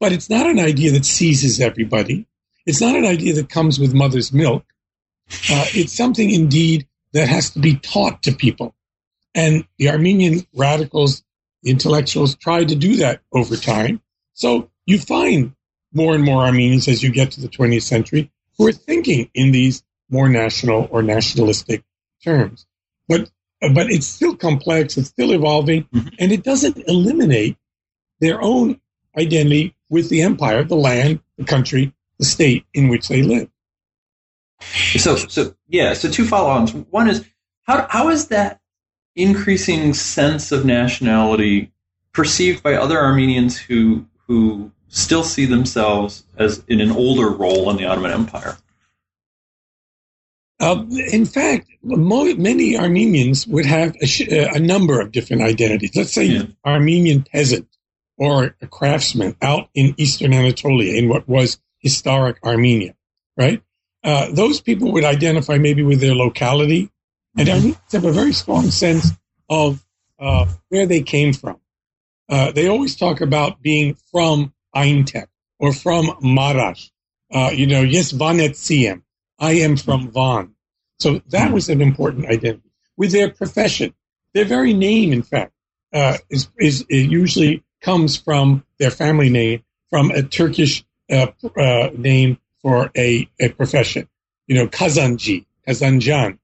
but 0.00 0.12
it's 0.12 0.30
not 0.30 0.46
an 0.46 0.58
idea 0.58 0.92
that 0.92 1.04
seizes 1.04 1.60
everybody. 1.60 2.26
It's 2.66 2.80
not 2.80 2.96
an 2.96 3.04
idea 3.04 3.34
that 3.34 3.48
comes 3.48 3.78
with 3.78 3.94
mother's 3.94 4.32
milk. 4.32 4.64
Uh, 5.50 5.66
it's 5.74 5.96
something 5.96 6.30
indeed 6.30 6.86
that 7.12 7.28
has 7.28 7.50
to 7.50 7.58
be 7.58 7.76
taught 7.76 8.22
to 8.22 8.32
people. 8.32 8.74
And 9.34 9.66
the 9.78 9.90
Armenian 9.90 10.46
radicals, 10.54 11.24
intellectuals, 11.64 12.36
tried 12.36 12.68
to 12.68 12.76
do 12.76 12.96
that 12.96 13.22
over 13.32 13.56
time. 13.56 14.00
So 14.34 14.70
you 14.86 14.98
find 14.98 15.54
more 15.92 16.14
and 16.14 16.24
more 16.24 16.42
Armenians 16.44 16.88
as 16.88 17.02
you 17.02 17.10
get 17.10 17.32
to 17.32 17.40
the 17.40 17.48
20th 17.48 17.82
century 17.82 18.30
who 18.58 18.66
are 18.66 18.72
thinking 18.72 19.30
in 19.34 19.52
these 19.52 19.82
more 20.10 20.28
national 20.28 20.88
or 20.90 21.02
nationalistic 21.02 21.84
terms. 22.22 22.66
But 23.08 23.30
but 23.60 23.90
it's 23.90 24.06
still 24.06 24.36
complex, 24.36 24.98
it's 24.98 25.08
still 25.08 25.32
evolving, 25.32 25.84
mm-hmm. 25.84 26.08
and 26.18 26.32
it 26.32 26.42
doesn't 26.42 26.76
eliminate 26.86 27.56
their 28.20 28.42
own 28.42 28.80
identity 29.16 29.74
with 29.88 30.10
the 30.10 30.22
empire, 30.22 30.64
the 30.64 30.76
land, 30.76 31.20
the 31.38 31.44
country, 31.44 31.94
the 32.18 32.24
state 32.24 32.64
in 32.74 32.88
which 32.88 33.08
they 33.08 33.22
live. 33.22 33.48
So, 34.98 35.16
so 35.16 35.54
yeah. 35.68 35.94
So 35.94 36.10
two 36.10 36.24
follow-ons. 36.24 36.74
One 36.74 37.08
is 37.08 37.24
how 37.62 37.86
how 37.88 38.08
is 38.10 38.28
that 38.28 38.60
increasing 39.16 39.94
sense 39.94 40.52
of 40.52 40.64
nationality 40.64 41.72
perceived 42.12 42.62
by 42.62 42.74
other 42.74 42.98
Armenians 42.98 43.58
who 43.58 44.06
who 44.26 44.72
still 44.88 45.24
see 45.24 45.44
themselves 45.44 46.24
as 46.36 46.64
in 46.68 46.80
an 46.80 46.92
older 46.92 47.28
role 47.28 47.70
in 47.70 47.76
the 47.76 47.84
Ottoman 47.84 48.12
Empire? 48.12 48.56
Uh, 50.60 50.84
in 51.12 51.26
fact, 51.26 51.68
many 51.82 52.78
Armenians 52.78 53.46
would 53.46 53.66
have 53.66 53.94
a, 54.00 54.06
sh- 54.06 54.28
a, 54.28 54.60
number 54.60 55.00
of 55.00 55.10
different 55.10 55.42
identities. 55.42 55.94
Let's 55.94 56.14
say 56.14 56.24
yeah. 56.26 56.42
Armenian 56.64 57.22
peasant 57.24 57.68
or 58.16 58.56
a 58.62 58.66
craftsman 58.68 59.36
out 59.42 59.68
in 59.74 59.94
eastern 59.98 60.32
Anatolia 60.32 60.94
in 60.94 61.08
what 61.08 61.28
was 61.28 61.58
historic 61.80 62.38
Armenia, 62.44 62.94
right? 63.36 63.62
Uh, 64.04 64.30
those 64.32 64.60
people 64.60 64.92
would 64.92 65.04
identify 65.04 65.58
maybe 65.58 65.82
with 65.82 66.00
their 66.00 66.14
locality, 66.14 66.90
and 67.36 67.48
mm-hmm. 67.48 67.70
Have 67.92 68.04
a 68.04 68.12
very 68.12 68.32
strong 68.32 68.70
sense 68.70 69.10
of 69.48 69.84
uh, 70.18 70.46
where 70.68 70.86
they 70.86 71.02
came 71.02 71.32
from. 71.32 71.58
Uh, 72.28 72.52
they 72.52 72.68
always 72.68 72.96
talk 72.96 73.20
about 73.20 73.60
being 73.60 73.94
from 74.10 74.52
Aintab 74.74 75.26
or 75.58 75.72
from 75.72 76.06
Marash. 76.22 76.90
Uh, 77.32 77.50
you 77.52 77.66
know, 77.66 77.82
yes, 77.82 78.12
Vanet 78.12 78.56
I 79.38 79.52
am 79.52 79.76
from 79.76 80.10
Van. 80.10 80.54
So 80.98 81.20
that 81.30 81.52
was 81.52 81.68
an 81.68 81.82
important 81.82 82.26
identity. 82.26 82.70
With 82.96 83.12
their 83.12 83.30
profession, 83.30 83.92
their 84.32 84.44
very 84.44 84.72
name, 84.72 85.12
in 85.12 85.22
fact, 85.22 85.52
uh, 85.92 86.18
is, 86.30 86.48
is 86.58 86.84
usually 86.88 87.62
comes 87.82 88.16
from 88.16 88.64
their 88.78 88.90
family 88.90 89.30
name, 89.30 89.62
from 89.90 90.10
a 90.10 90.22
Turkish 90.22 90.84
uh, 91.10 91.26
uh, 91.56 91.90
name 91.96 92.38
for 92.62 92.90
a, 92.96 93.28
a 93.40 93.50
profession. 93.50 94.08
You 94.46 94.54
know, 94.56 94.66
Kazanji, 94.66 95.44
Kazanjian, 95.66 96.38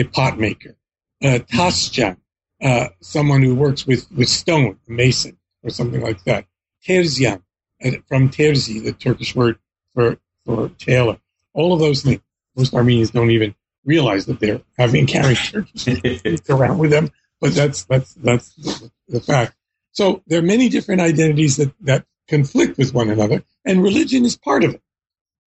a 0.00 0.04
pot 0.04 0.38
maker. 0.38 0.76
Uh, 1.22 1.38
Tashjian, 1.52 2.16
uh, 2.62 2.88
someone 3.00 3.42
who 3.42 3.54
works 3.54 3.86
with, 3.86 4.10
with 4.10 4.28
stone, 4.28 4.78
a 4.88 4.92
mason, 4.92 5.36
or 5.62 5.70
something 5.70 6.00
like 6.00 6.24
that. 6.24 6.46
Terzian, 6.86 7.42
uh, 7.84 7.90
from 8.08 8.30
terzi, 8.30 8.82
the 8.82 8.92
Turkish 8.92 9.34
word 9.34 9.58
for, 9.92 10.18
for 10.44 10.70
tailor. 10.78 11.18
All 11.52 11.72
of 11.72 11.80
those 11.80 12.02
things. 12.02 12.20
Most 12.56 12.74
Armenians 12.74 13.10
don't 13.10 13.30
even 13.30 13.54
realize 13.84 14.26
that 14.26 14.40
they're 14.40 14.62
having 14.76 15.06
carrying 15.06 15.36
Turkish 15.76 16.40
around 16.48 16.78
with 16.78 16.90
them, 16.90 17.10
but 17.40 17.54
that's, 17.54 17.84
that's, 17.84 18.14
that's 18.14 18.54
the, 18.54 18.90
the 19.08 19.20
fact. 19.20 19.54
So 19.92 20.22
there 20.26 20.38
are 20.38 20.42
many 20.42 20.68
different 20.68 21.00
identities 21.00 21.56
that, 21.56 21.72
that 21.82 22.06
conflict 22.28 22.78
with 22.78 22.94
one 22.94 23.10
another, 23.10 23.44
and 23.64 23.82
religion 23.82 24.24
is 24.24 24.36
part 24.36 24.64
of 24.64 24.74
it. 24.74 24.82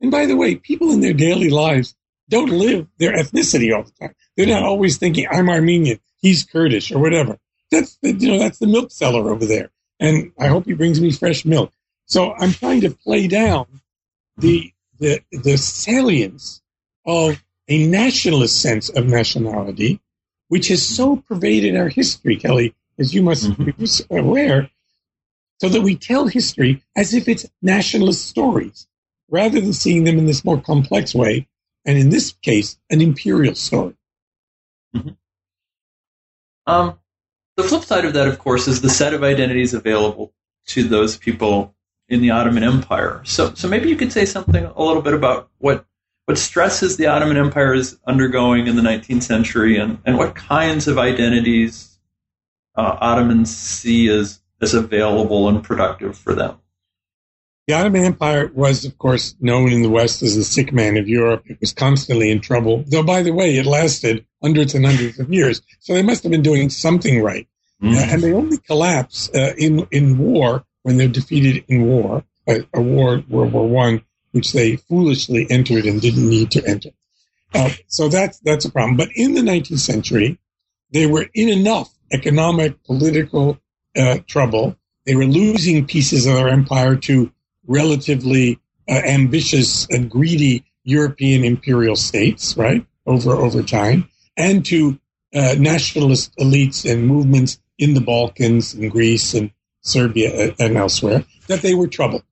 And 0.01 0.12
by 0.12 0.25
the 0.25 0.36
way, 0.36 0.55
people 0.55 0.91
in 0.91 1.01
their 1.01 1.13
daily 1.13 1.50
lives 1.50 1.95
don't 2.29 2.51
live 2.51 2.88
their 2.98 3.13
ethnicity 3.13 3.75
all 3.75 3.83
the 3.83 3.91
time. 3.91 4.15
They're 4.36 4.48
not 4.48 4.63
always 4.63 4.98
thinking, 4.98 5.28
I'm 5.30 5.50
Armenian, 5.50 6.00
he's 6.22 6.44
Kurdish, 6.44 6.92
or 6.92 7.00
whatever. 7.00 7.38
That's 7.72 7.98
the, 8.02 8.13
you 8.13 8.32
know, 8.32 8.40
that's 8.40 8.60
the 8.60 8.68
milk 8.68 8.92
seller 8.92 9.32
over 9.32 9.46
there. 9.46 9.72
And 10.00 10.32
I 10.40 10.48
hope 10.48 10.66
he 10.66 10.74
brings 10.74 11.00
me 11.00 11.12
fresh 11.12 11.46
milk. 11.46 11.72
So 12.06 12.34
I'm 12.34 12.52
trying 12.52 12.82
to 12.82 12.92
play 12.92 13.28
down 13.28 13.66
the, 14.38 14.72
the, 15.00 15.22
the 15.32 15.58
salience 15.58 16.62
of 17.06 17.42
a 17.68 17.88
nationalist 17.88 18.62
sense 18.62 18.90
of 18.90 19.08
nationality, 19.08 20.02
which 20.48 20.68
has 20.68 20.86
so 20.86 21.16
pervaded 21.16 21.75
our 21.75 21.90
history, 21.90 22.36
Kelly, 22.36 22.75
as 23.00 23.13
you 23.13 23.24
must 23.24 23.50
mm-hmm. 23.50 23.63
be 23.82 24.18
aware, 24.18 24.70
so 25.60 25.70
that 25.70 25.82
we 25.82 25.96
tell 25.96 26.28
history 26.28 26.84
as 26.96 27.13
if 27.13 27.28
it's 27.28 27.50
nationalist 27.62 28.25
stories, 28.25 28.88
rather 29.30 29.62
than 29.62 29.74
seeing 29.74 30.04
them 30.04 30.18
in 30.18 30.25
this 30.25 30.44
more 30.44 30.62
complex 30.62 31.16
way, 31.16 31.48
and 31.86 31.98
in 31.98 32.10
this 32.10 32.34
case, 32.42 32.78
an 32.90 33.02
imperial 33.02 33.56
story. 33.56 33.96
Mm-hmm. 34.96 35.10
Um, 36.66 37.00
the 37.56 37.64
flip 37.64 37.84
side 37.84 38.06
of 38.06 38.14
that, 38.14 38.28
of 38.28 38.40
course, 38.40 38.68
is 38.68 38.82
the 38.82 38.90
set 38.90 39.14
of 39.14 39.24
identities 39.24 39.74
available 39.74 40.34
to 40.68 40.84
those 40.84 41.18
people 41.18 41.76
in 42.08 42.22
the 42.22 42.32
Ottoman 42.32 42.64
Empire. 42.64 43.22
So, 43.26 43.54
so 43.54 43.68
maybe 43.68 43.90
you 43.90 43.96
could 43.96 44.12
say 44.12 44.26
something 44.26 44.66
a 44.66 44.82
little 44.82 45.02
bit 45.02 45.14
about 45.14 45.50
what 45.58 45.86
what 46.26 46.38
stresses 46.38 46.96
the 46.96 47.08
Ottoman 47.08 47.38
Empire 47.38 47.74
is 47.74 48.00
undergoing 48.08 48.68
in 48.68 48.78
the 48.78 48.82
19th 48.82 49.24
century, 49.24 49.78
and, 49.78 49.98
and 50.06 50.18
what 50.18 50.36
kinds 50.36 50.88
of 50.88 50.98
identities 50.98 52.00
uh, 52.76 52.98
Ottomans 53.02 53.56
see 53.56 54.08
as, 54.10 54.40
as 54.62 54.74
available 54.74 55.50
and 55.50 55.62
productive 55.64 56.18
for 56.18 56.34
them. 56.34 56.60
The 57.67 57.75
Ottoman 57.75 58.03
Empire 58.03 58.51
was, 58.53 58.84
of 58.84 58.98
course, 58.98 59.36
known 59.39 59.72
in 59.72 59.84
the 59.84 59.89
West 59.89 60.22
as 60.22 60.36
the 60.36 60.43
sick 60.43 60.74
man 60.74 60.98
of 60.98 61.08
Europe. 61.08 61.43
It 61.46 61.62
was 61.62 61.72
constantly 61.72 62.29
in 62.29 62.41
trouble, 62.41 62.84
though, 62.88 63.03
by 63.03 63.24
the 63.24 63.32
way, 63.32 63.55
it 63.55 63.65
lasted 63.65 64.25
hundreds 64.41 64.75
and 64.75 64.86
hundreds 64.86 65.17
of 65.17 65.32
years. 65.32 65.62
So 65.79 65.93
they 65.93 66.01
must 66.01 66.24
have 66.24 66.32
been 66.32 66.41
doing 66.41 66.70
something 66.70 67.22
right. 67.22 67.48
Mm. 67.82 67.96
Uh, 67.96 68.00
and 68.12 68.22
they 68.22 68.34
only 68.34 68.58
collapse 68.58 69.29
uh, 69.34 69.53
in, 69.58 69.88
in 69.91 70.17
war 70.17 70.65
when 70.82 70.98
they're 70.98 71.08
defeated 71.08 71.63
in 71.70 71.86
war, 71.86 72.25
uh, 72.50 72.60
a 72.74 72.82
war, 72.82 73.24
World 73.29 73.53
War 73.53 73.67
One, 73.67 74.03
which 74.32 74.51
they 74.51 74.75
foolishly 74.75 75.48
entered 75.50 75.86
and 75.86 76.01
didn't 76.01 76.27
need 76.27 76.51
to 76.51 76.67
enter. 76.67 76.89
Uh, 77.53 77.70
so 77.88 78.10
that's, 78.10 78.39
that's 78.39 78.65
a 78.65 78.72
problem. 78.72 78.98
But 78.98 79.10
in 79.15 79.36
the 79.36 79.41
19th 79.41 79.79
century, 79.79 80.38
they 80.91 81.08
were 81.08 81.27
in 81.34 81.48
enough 81.48 81.93
economic, 82.12 82.84
political 82.84 83.58
uh, 83.96 84.20
trouble. 84.27 84.75
They 85.05 85.15
were 85.15 85.25
losing 85.25 85.86
pieces 85.86 86.25
of 86.25 86.36
their 86.36 86.50
empire 86.50 86.96
to 86.98 87.32
relatively 87.67 88.60
uh, 88.89 88.93
ambitious 88.93 89.88
and 89.89 90.10
greedy 90.10 90.65
European 90.84 91.43
imperial 91.43 91.96
states, 91.96 92.58
right, 92.58 92.86
over, 93.05 93.32
over 93.32 93.63
time, 93.63 94.10
and 94.36 94.65
to 94.65 95.00
uh, 95.34 95.55
nationalist 95.58 96.36
elites 96.38 96.89
and 96.89 97.08
movements 97.08 97.60
in 97.77 97.93
the 97.93 98.01
Balkans 98.01 98.74
and 98.74 98.91
Greece 98.91 99.34
and 99.34 99.51
Serbia 99.82 100.50
uh, 100.50 100.55
and 100.60 100.77
elsewhere, 100.77 101.24
that 101.48 101.62
they 101.62 101.74
were 101.74 101.88
troubled. 101.88 102.24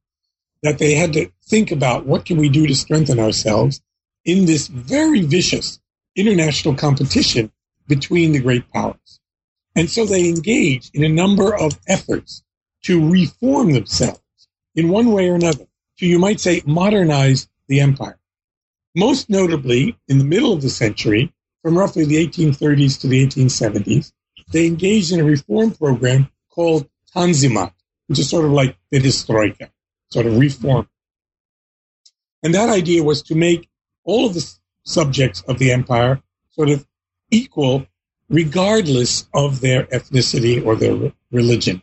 that 0.64 0.78
they 0.78 0.94
had 0.94 1.14
to 1.14 1.32
think 1.46 1.72
about 1.72 2.06
what 2.06 2.26
can 2.26 2.38
we 2.38 2.50
do 2.50 2.68
to 2.68 2.76
strengthen 2.76 3.20
ourselves 3.20 3.82
in 4.26 4.46
this 4.46 4.68
very 4.68 5.22
vicious 5.22 5.80
international 6.16 6.76
competition 6.76 7.52
between 7.88 8.32
the 8.32 8.40
great 8.40 8.70
powers. 8.72 9.20
And 9.76 9.90
so 9.90 10.06
they 10.06 10.30
engaged 10.30 10.92
in 10.94 11.04
a 11.04 11.10
number 11.10 11.56
of 11.56 11.80
efforts 11.88 12.44
to 12.84 13.10
reform 13.10 13.74
themselves 13.74 14.21
in 14.76 14.90
one 14.90 15.12
way 15.12 15.30
or 15.30 15.36
another, 15.36 15.66
to, 15.98 16.06
you 16.06 16.20
might 16.20 16.40
say, 16.40 16.62
modernize 16.66 17.50
the 17.68 17.80
empire. 17.80 18.20
Most 18.96 19.30
notably, 19.30 19.98
in 20.08 20.18
the 20.18 20.24
middle 20.24 20.54
of 20.54 20.62
the 20.62 20.70
century, 20.70 21.34
from 21.62 21.78
roughly 21.78 22.06
the 22.06 22.26
1830s 22.28 23.00
to 23.02 23.08
the 23.08 23.26
1870s, 23.26 24.12
they 24.52 24.68
engaged 24.68 25.12
in 25.12 25.20
a 25.20 25.24
reform 25.24 25.72
program 25.72 26.30
called 26.50 26.90
Tanzimat, 27.16 27.74
which 28.08 28.20
is 28.20 28.30
sort 28.30 28.46
of 28.46 28.52
like 28.52 28.78
the 28.90 29.00
Perestroika, 29.00 29.70
sort 30.10 30.26
of 30.26 30.38
reform. 30.38 30.88
And 32.44 32.54
that 32.54 32.70
idea 32.70 33.04
was 33.04 33.22
to 33.24 33.36
make 33.36 33.70
all 34.04 34.28
of 34.28 34.34
the 34.34 34.54
subjects 34.84 35.42
of 35.48 35.60
the 35.60 35.72
empire 35.72 36.22
sort 36.52 36.70
of 36.70 36.86
equal 37.30 37.86
regardless 38.30 39.28
of 39.34 39.62
their 39.62 39.84
ethnicity 39.84 40.66
or 40.66 40.76
their 40.76 41.12
religion. 41.32 41.82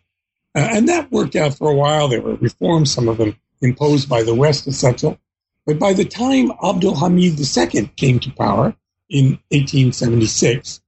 Uh, 0.59 0.69
and 0.73 0.89
that 0.89 1.13
worked 1.13 1.37
out 1.37 1.55
for 1.55 1.71
a 1.71 1.75
while. 1.75 2.09
There 2.09 2.21
were 2.21 2.35
reforms, 2.35 2.93
some 2.93 3.09
of 3.09 3.19
them 3.19 3.37
imposed 3.63 4.09
by 4.09 4.23
the 4.25 4.35
West, 4.35 4.67
etc. 4.67 5.17
But 5.67 5.79
by 5.79 5.93
the 5.93 6.05
time 6.05 6.51
Abdul 6.65 6.97
Hamid 6.97 7.39
II 7.39 7.91
came 7.97 8.19
to 8.21 8.31
power 8.33 8.75
in 9.09 9.39
1876, 9.51 10.81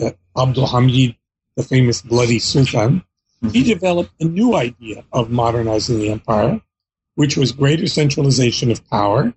uh, 0.00 0.10
Abdul 0.38 0.66
Hamid, 0.66 1.16
the 1.56 1.62
famous 1.64 2.02
bloody 2.02 2.38
sultan, 2.38 3.02
mm-hmm. 3.42 3.48
he 3.48 3.64
developed 3.64 4.12
a 4.20 4.24
new 4.24 4.54
idea 4.54 5.04
of 5.12 5.30
modernizing 5.30 5.98
the 5.98 6.10
empire, 6.10 6.60
which 7.16 7.36
was 7.36 7.50
greater 7.50 7.88
centralization 7.88 8.70
of 8.70 8.88
power 8.88 9.34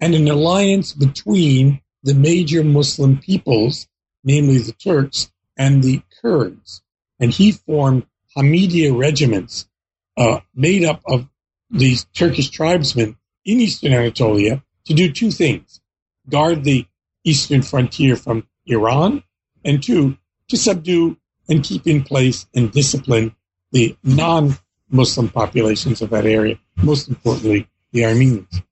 and 0.00 0.14
an 0.14 0.28
alliance 0.28 0.92
between 0.92 1.80
the 2.02 2.14
major 2.14 2.62
Muslim 2.62 3.16
peoples, 3.16 3.88
namely 4.22 4.58
the 4.58 4.72
Turks 4.72 5.32
and 5.56 5.82
the 5.82 6.02
Kurds. 6.20 6.82
And 7.18 7.32
he 7.32 7.52
formed 7.52 8.04
Hamidiya 8.36 8.96
regiments 8.96 9.68
uh, 10.16 10.40
made 10.54 10.84
up 10.84 11.02
of 11.06 11.28
these 11.70 12.04
Turkish 12.14 12.50
tribesmen 12.50 13.16
in 13.44 13.60
eastern 13.60 13.92
Anatolia 13.92 14.62
to 14.86 14.94
do 14.94 15.10
two 15.10 15.30
things 15.30 15.80
guard 16.28 16.64
the 16.64 16.86
eastern 17.24 17.62
frontier 17.62 18.16
from 18.16 18.46
Iran, 18.66 19.22
and 19.64 19.82
two, 19.82 20.16
to 20.48 20.56
subdue 20.56 21.16
and 21.48 21.62
keep 21.62 21.86
in 21.86 22.02
place 22.02 22.46
and 22.54 22.72
discipline 22.72 23.34
the 23.72 23.96
non 24.02 24.56
Muslim 24.90 25.28
populations 25.28 26.02
of 26.02 26.10
that 26.10 26.26
area, 26.26 26.58
most 26.76 27.08
importantly, 27.08 27.68
the 27.92 28.04
Armenians. 28.04 28.62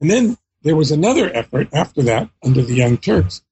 And 0.00 0.10
then 0.10 0.36
there 0.62 0.76
was 0.76 0.90
another 0.90 1.34
effort 1.34 1.68
after 1.72 2.02
that 2.02 2.28
under 2.44 2.62
the 2.62 2.74
Young 2.74 2.98
Turks 2.98 3.42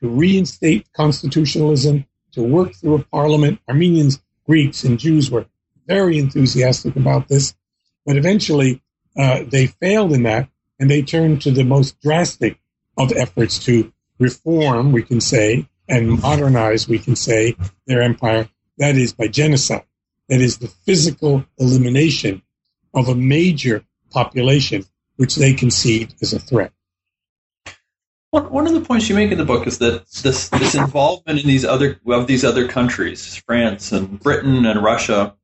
to 0.00 0.08
reinstate 0.08 0.92
constitutionalism, 0.92 2.06
to 2.32 2.42
work 2.42 2.74
through 2.74 2.94
a 2.94 3.02
parliament. 3.04 3.60
Armenians, 3.68 4.22
Greeks, 4.48 4.82
and 4.82 4.98
Jews 4.98 5.30
were 5.30 5.46
very 5.86 6.18
enthusiastic 6.18 6.96
about 6.96 7.28
this, 7.28 7.54
but 8.06 8.16
eventually 8.16 8.82
uh, 9.16 9.44
they 9.46 9.66
failed 9.66 10.12
in 10.12 10.22
that 10.22 10.48
and 10.80 10.90
they 10.90 11.02
turned 11.02 11.42
to 11.42 11.50
the 11.50 11.64
most 11.64 12.00
drastic 12.00 12.58
of 12.96 13.12
efforts 13.12 13.58
to 13.66 13.92
reform, 14.18 14.92
we 14.92 15.02
can 15.02 15.20
say, 15.20 15.68
and 15.88 16.20
modernize, 16.20 16.88
we 16.88 16.98
can 16.98 17.16
say, 17.16 17.56
their 17.86 18.02
empire. 18.02 18.48
That 18.78 18.96
is 18.96 19.12
by 19.12 19.28
genocide. 19.28 19.84
That 20.28 20.40
is 20.40 20.58
the 20.58 20.68
physical 20.68 21.44
elimination 21.58 22.42
of 22.94 23.08
a 23.08 23.14
major 23.14 23.84
population 24.10 24.84
which 25.16 25.36
they 25.36 25.52
conceived 25.52 26.14
as 26.22 26.32
a 26.32 26.38
threat. 26.38 26.72
One, 28.30 28.66
of 28.66 28.74
the 28.74 28.82
points 28.82 29.08
you 29.08 29.14
make 29.14 29.32
in 29.32 29.38
the 29.38 29.44
book 29.44 29.66
is 29.66 29.78
that 29.78 30.06
this, 30.22 30.50
this 30.50 30.74
involvement 30.74 31.40
in 31.40 31.46
these 31.46 31.64
other 31.64 31.98
of 32.06 32.26
these 32.26 32.44
other 32.44 32.68
countries, 32.68 33.36
France 33.36 33.90
and 33.90 34.20
Britain 34.20 34.66
and 34.66 34.82
Russia, 34.82 35.34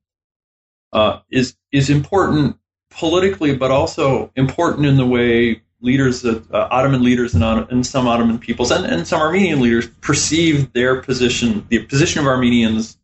uh, 0.93 1.19
is 1.31 1.55
is 1.71 1.89
important 1.89 2.57
politically, 2.91 3.55
but 3.55 3.71
also 3.71 4.31
important 4.35 4.85
in 4.85 4.97
the 4.97 5.05
way 5.05 5.63
leaders, 5.81 6.23
uh, 6.25 6.41
Ottoman 6.51 7.03
leaders 7.03 7.33
and, 7.33 7.43
and, 7.43 7.85
some 7.85 8.07
Ottoman 8.07 8.39
peoples 8.39 8.71
and, 8.71 8.85
and 8.85 9.07
some 9.07 9.21
Armenian 9.21 9.59
leaders 9.59 9.87
perceive 10.01 10.73
their 10.73 11.01
position, 11.01 11.65
the 11.69 11.85
position 11.85 12.21
of 12.21 12.27
Armenians 12.27 12.97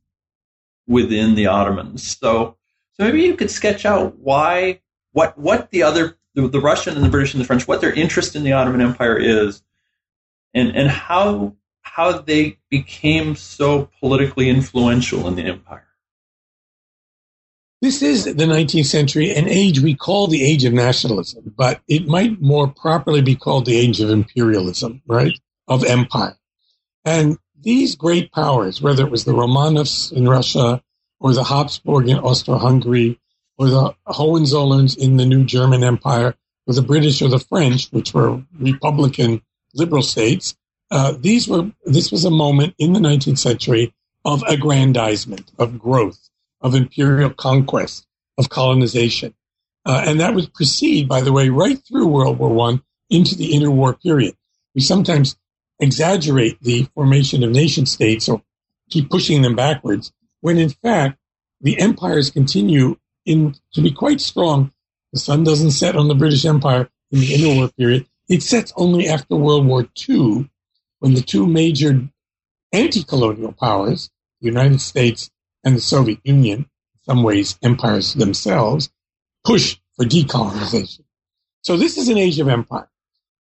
within 0.87 1.35
the 1.35 1.47
Ottomans. 1.47 2.17
So, 2.17 2.57
so 2.93 3.03
maybe 3.03 3.21
you 3.21 3.35
could 3.35 3.51
sketch 3.51 3.85
out 3.85 4.17
why, 4.17 4.81
what, 5.11 5.37
what 5.37 5.69
the 5.69 5.83
other, 5.83 6.17
the, 6.33 6.47
the 6.47 6.59
Russian 6.59 6.95
and 6.95 7.03
the 7.03 7.09
British 7.09 7.33
and 7.33 7.41
the 7.41 7.45
French, 7.45 7.67
what 7.67 7.81
their 7.81 7.93
interest 7.93 8.35
in 8.35 8.43
the 8.43 8.53
Ottoman 8.53 8.81
Empire 8.81 9.17
is, 9.17 9.61
and 10.53 10.75
and 10.75 10.89
how 10.89 11.55
how 11.81 12.19
they 12.19 12.57
became 12.69 13.35
so 13.35 13.89
politically 13.99 14.49
influential 14.49 15.27
in 15.27 15.35
the 15.35 15.43
empire. 15.43 15.87
This 17.81 18.03
is 18.03 18.25
the 18.25 18.45
19th 18.45 18.85
century, 18.85 19.33
an 19.33 19.49
age 19.49 19.79
we 19.79 19.95
call 19.95 20.27
the 20.27 20.43
age 20.43 20.65
of 20.65 20.73
nationalism, 20.73 21.51
but 21.57 21.81
it 21.87 22.07
might 22.07 22.39
more 22.39 22.67
properly 22.67 23.21
be 23.21 23.35
called 23.35 23.65
the 23.65 23.75
age 23.75 23.99
of 23.99 24.11
imperialism, 24.11 25.01
right? 25.07 25.33
Of 25.67 25.83
empire. 25.83 26.37
And 27.03 27.39
these 27.59 27.95
great 27.95 28.31
powers, 28.31 28.81
whether 28.81 29.03
it 29.03 29.11
was 29.11 29.25
the 29.25 29.33
Romanovs 29.33 30.11
in 30.11 30.29
Russia 30.29 30.83
or 31.19 31.33
the 31.33 31.43
Habsburg 31.43 32.07
in 32.07 32.19
Austro-Hungary 32.19 33.19
or 33.57 33.67
the 33.67 33.95
Hohenzollerns 34.07 34.95
in 34.95 35.17
the 35.17 35.25
new 35.25 35.43
German 35.43 35.83
Empire 35.83 36.35
or 36.67 36.73
the 36.75 36.81
British 36.83 37.21
or 37.23 37.29
the 37.29 37.39
French, 37.39 37.89
which 37.91 38.13
were 38.13 38.43
republican 38.59 39.41
liberal 39.73 40.01
states, 40.01 40.55
uh, 40.89 41.13
these 41.17 41.47
were 41.47 41.71
this 41.85 42.11
was 42.11 42.25
a 42.25 42.31
moment 42.31 42.75
in 42.77 42.93
the 42.93 42.99
19th 42.99 43.39
century 43.39 43.93
of 44.25 44.43
aggrandizement, 44.47 45.51
of 45.57 45.79
growth, 45.79 46.29
of 46.61 46.75
imperial 46.75 47.29
conquest, 47.29 48.05
of 48.37 48.49
colonization, 48.49 49.33
uh, 49.85 50.03
and 50.05 50.19
that 50.19 50.35
would 50.35 50.53
proceed, 50.53 51.07
by 51.07 51.21
the 51.21 51.31
way, 51.31 51.49
right 51.49 51.79
through 51.87 52.07
World 52.07 52.37
War 52.37 52.49
One 52.53 52.81
into 53.09 53.35
the 53.35 53.51
interwar 53.51 53.99
period. 54.01 54.35
We 54.75 54.81
sometimes 54.81 55.35
exaggerate 55.79 56.61
the 56.61 56.83
formation 56.93 57.43
of 57.43 57.51
nation 57.51 57.85
states 57.85 58.29
or 58.29 58.41
keep 58.89 59.09
pushing 59.09 59.41
them 59.41 59.55
backwards, 59.55 60.13
when 60.41 60.57
in 60.57 60.69
fact 60.69 61.17
the 61.61 61.79
empires 61.79 62.29
continue 62.29 62.97
in 63.25 63.55
to 63.73 63.81
be 63.81 63.91
quite 63.91 64.21
strong. 64.21 64.71
The 65.13 65.19
sun 65.19 65.43
doesn't 65.43 65.71
set 65.71 65.95
on 65.95 66.07
the 66.07 66.15
British 66.15 66.45
Empire 66.45 66.89
in 67.11 67.19
the 67.19 67.33
interwar 67.33 67.75
period. 67.75 68.07
It 68.29 68.43
sets 68.43 68.71
only 68.75 69.07
after 69.07 69.35
World 69.35 69.65
War 69.65 69.87
II, 70.07 70.49
when 70.99 71.13
the 71.13 71.21
two 71.21 71.47
major 71.47 72.07
anti-colonial 72.71 73.53
powers, 73.53 74.09
the 74.39 74.47
United 74.47 74.79
States 74.81 75.29
and 75.63 75.75
the 75.75 75.81
Soviet 75.81 76.19
Union, 76.23 76.59
in 76.59 76.67
some 77.03 77.23
ways 77.23 77.57
empires 77.61 78.13
themselves, 78.13 78.89
push 79.43 79.77
for 79.95 80.05
decolonization. 80.05 81.03
So 81.63 81.77
this 81.77 81.97
is 81.97 82.09
an 82.09 82.17
age 82.17 82.39
of 82.39 82.47
empire. 82.47 82.89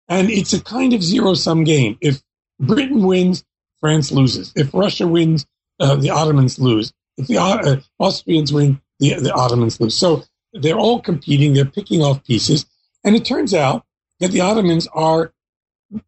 And 0.08 0.28
it's 0.30 0.52
a 0.52 0.62
kind 0.62 0.92
of 0.92 1.02
zero-sum 1.02 1.64
game. 1.64 1.96
If 2.00 2.22
Britain 2.58 3.04
wins, 3.04 3.44
France 3.80 4.10
loses. 4.12 4.52
If 4.56 4.74
Russia 4.74 5.06
wins, 5.06 5.46
uh, 5.78 5.96
the 5.96 6.10
Ottomans 6.10 6.58
lose. 6.58 6.92
If 7.16 7.28
the 7.28 7.38
uh, 7.38 7.76
Austrians 7.98 8.52
win, 8.52 8.80
the, 8.98 9.14
the 9.14 9.32
Ottomans 9.32 9.80
lose. 9.80 9.96
So 9.96 10.24
they're 10.52 10.76
all 10.78 11.00
competing. 11.00 11.52
They're 11.52 11.64
picking 11.64 12.02
off 12.02 12.24
pieces. 12.24 12.66
And 13.04 13.16
it 13.16 13.24
turns 13.24 13.54
out 13.54 13.84
that 14.20 14.30
the 14.30 14.40
Ottomans 14.40 14.86
are 14.92 15.32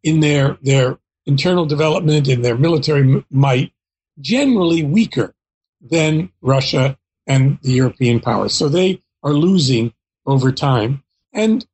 in 0.03 0.21
their 0.21 0.57
their 0.61 0.99
internal 1.25 1.65
development 1.65 2.27
in 2.27 2.41
their 2.41 2.57
military 2.57 3.23
might 3.29 3.71
generally 4.19 4.83
weaker 4.83 5.33
than 5.81 6.31
Russia 6.41 6.97
and 7.27 7.59
the 7.61 7.71
European 7.71 8.19
powers. 8.19 8.53
So 8.53 8.69
they 8.69 9.01
are 9.23 9.33
losing 9.33 9.93
over 10.25 10.51
time. 10.51 11.03
And 11.33 11.65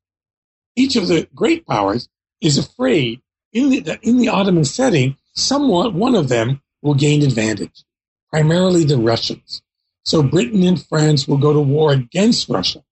each 0.75 0.95
of 0.95 1.07
the 1.07 1.27
great 1.35 1.65
powers 1.65 2.07
is 2.41 2.57
afraid 2.57 3.21
in 3.51 3.69
the, 3.69 3.99
in 4.01 4.17
the 4.17 4.29
Ottoman 4.29 4.65
setting, 4.65 5.17
somewhat 5.33 5.93
one 5.93 6.15
of 6.15 6.29
them 6.29 6.61
will 6.81 6.93
gain 6.93 7.23
advantage, 7.23 7.83
primarily 8.29 8.83
the 8.83 8.97
Russians. 8.97 9.61
So 10.03 10.23
Britain 10.23 10.63
and 10.63 10.83
France 10.83 11.27
will 11.27 11.37
go 11.37 11.53
to 11.53 11.59
war 11.59 11.91
against 11.91 12.49
Russia 12.49 12.83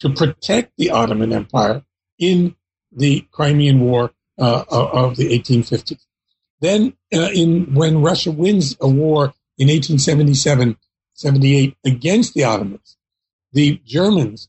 to 0.00 0.10
protect 0.10 0.72
the 0.76 0.90
Ottoman 0.90 1.32
Empire 1.32 1.84
in 2.18 2.56
the 2.94 3.26
Crimean 3.32 3.80
War 3.80 4.12
uh, 4.38 4.64
of 4.68 5.16
the 5.16 5.38
1850s. 5.38 6.04
Then, 6.60 6.94
uh, 7.12 7.30
in 7.32 7.74
when 7.74 8.02
Russia 8.02 8.30
wins 8.30 8.76
a 8.80 8.88
war 8.88 9.34
in 9.58 9.68
1877, 9.68 10.76
78 11.14 11.76
against 11.84 12.34
the 12.34 12.44
Ottomans, 12.44 12.96
the 13.52 13.80
Germans, 13.84 14.48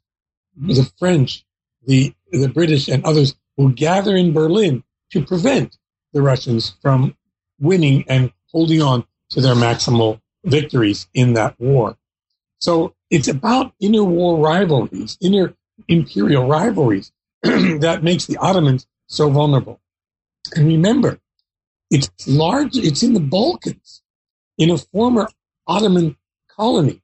the 0.58 0.89
French, 0.97 1.45
the 1.86 2.13
the 2.31 2.49
British, 2.49 2.88
and 2.88 3.03
others 3.03 3.36
will 3.58 3.69
gather 3.69 4.15
in 4.15 4.34
Berlin 4.34 4.84
to 5.12 5.23
prevent 5.23 5.77
the 6.13 6.21
Russians 6.21 6.75
from 6.81 7.15
winning 7.60 8.03
and 8.08 8.31
holding 8.51 8.81
on 8.81 9.05
to 9.29 9.41
their 9.41 9.55
maximal 9.55 10.21
victories 10.43 11.08
in 11.13 11.34
that 11.34 11.60
war. 11.60 11.97
So 12.60 12.95
it's 13.10 13.27
about 13.27 13.73
inner 13.79 14.03
war 14.03 14.38
rivalries, 14.39 15.17
inner 15.21 15.53
imperial 15.88 16.47
rivalries 16.47 17.12
that 17.79 18.01
makes 18.01 18.25
the 18.25 18.38
Ottomans 18.38 18.88
so 19.08 19.29
vulnerable. 19.29 19.79
And 20.55 20.67
remember, 20.67 21.19
it's 21.91 22.10
large, 22.27 22.75
it's 22.75 23.03
in 23.03 23.13
the 23.13 23.19
Balkans, 23.19 24.01
in 24.58 24.71
a 24.71 24.77
former 24.77 25.29
Ottoman 25.67 26.17
colony, 26.47 27.03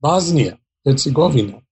Bosnia, 0.00 0.58
Herzegovina, 0.84 1.62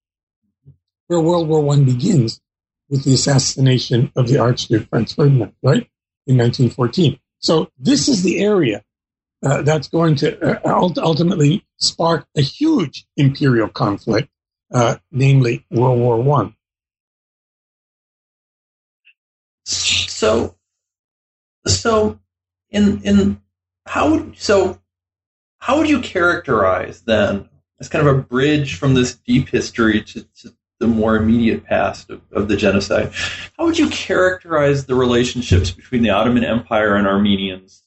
where 1.07 1.21
World 1.21 1.49
War 1.49 1.73
I 1.73 1.81
begins 1.81 2.41
with 2.89 3.05
the 3.05 3.15
assassination 3.15 4.11
of 4.17 4.27
the 4.27 4.39
Archduke 4.39 4.89
Franz 4.89 5.15
Ferdinand, 5.15 5.55
right? 5.63 5.89
In 6.27 6.37
1914. 6.37 7.19
So 7.39 7.71
this 7.79 8.09
is 8.09 8.23
the 8.25 8.41
area 8.41 8.83
uh, 9.45 9.63
that's 9.63 9.89
going 9.89 10.17
to 10.17 10.67
uh, 10.67 10.91
ultimately 10.99 11.65
spark 11.77 12.27
a 12.37 12.41
huge 12.41 13.07
imperial 13.17 13.69
conflict, 13.69 14.29
uh, 14.73 14.97
namely 15.13 15.65
World 15.71 16.01
War 16.01 16.21
One. 16.21 16.57
So, 20.25 20.57
so 21.67 22.19
in 22.71 23.03
in 23.03 23.43
how 23.85 24.11
would 24.11 24.39
so 24.39 24.81
how 25.59 25.77
would 25.77 25.91
you 25.91 26.01
characterize 26.01 27.03
then 27.03 27.51
as 27.79 27.91
kind 27.91 28.09
of 28.09 28.17
a 28.17 28.23
bridge 28.23 28.77
from 28.77 28.95
this 28.95 29.17
deep 29.17 29.51
history 29.51 30.03
to, 30.03 30.23
to 30.23 30.55
the 30.81 30.87
more 30.87 31.17
immediate 31.17 31.65
past 31.65 32.09
of, 32.09 32.23
of, 32.33 32.49
the 32.49 32.57
genocide? 32.57 33.13
How 33.59 33.67
would 33.67 33.79
you 33.79 33.91
characterize 33.91 34.87
the 34.87 34.95
relationships 34.95 35.71
between 35.71 36.03
the 36.03 36.11
Ottoman 36.11 36.45
Empire 36.45 36.97
and 36.97 37.07
Armenians 37.07 37.83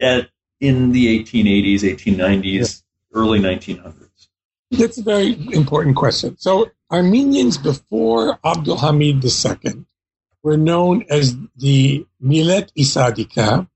at 0.00 0.30
in 0.60 0.92
the 0.92 1.22
1880s, 1.22 1.80
1890s, 1.80 2.82
yeah. 3.12 3.20
early 3.20 3.38
1900s? 3.38 4.28
That's 4.70 4.96
a 4.96 5.02
very 5.02 5.32
important 5.52 5.96
question. 5.96 6.38
So, 6.38 6.70
Armenians 6.90 7.58
before 7.58 8.38
Abdul 8.42 8.78
Hamid 8.78 9.22
II 9.22 9.84
were 10.42 10.56
known 10.56 11.04
as 11.08 11.36
the 11.56 12.06
Millet 12.20 12.72
Isadika, 12.76 13.68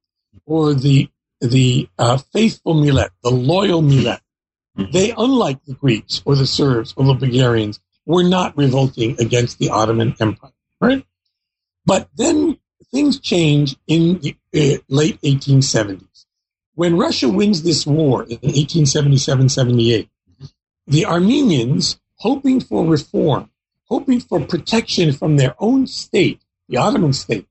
or 0.44 0.74
the 0.74 1.08
the 1.40 1.88
uh, 1.98 2.16
faithful 2.16 2.74
Millet, 2.74 3.10
the 3.22 3.30
loyal 3.30 3.82
Millet. 3.82 4.20
Mm-hmm. 4.76 4.90
They, 4.90 5.12
unlike 5.16 5.64
the 5.64 5.74
Greeks 5.74 6.22
or 6.24 6.34
the 6.34 6.46
Serbs 6.46 6.94
or 6.96 7.04
the 7.04 7.14
Bulgarians, 7.14 7.80
were 8.04 8.24
not 8.24 8.56
revolting 8.56 9.16
against 9.20 9.58
the 9.58 9.70
Ottoman 9.70 10.14
Empire, 10.20 10.52
right? 10.80 11.04
But 11.84 12.08
then 12.16 12.58
things 12.92 13.20
change 13.20 13.76
in 13.86 14.20
the 14.20 14.36
uh, 14.54 14.78
late 14.88 15.20
1870s. 15.22 16.26
When 16.74 16.96
Russia 16.96 17.28
wins 17.28 17.62
this 17.62 17.86
war 17.86 18.24
in 18.24 18.38
1877-78, 18.38 20.08
the 20.86 21.06
Armenians, 21.06 21.98
hoping 22.16 22.60
for 22.60 22.84
reform, 22.86 23.50
hoping 23.84 24.20
for 24.20 24.40
protection 24.40 25.12
from 25.12 25.36
their 25.36 25.54
own 25.58 25.86
state, 25.86 26.40
the 26.68 26.78
Ottoman 26.78 27.12
state, 27.12 27.46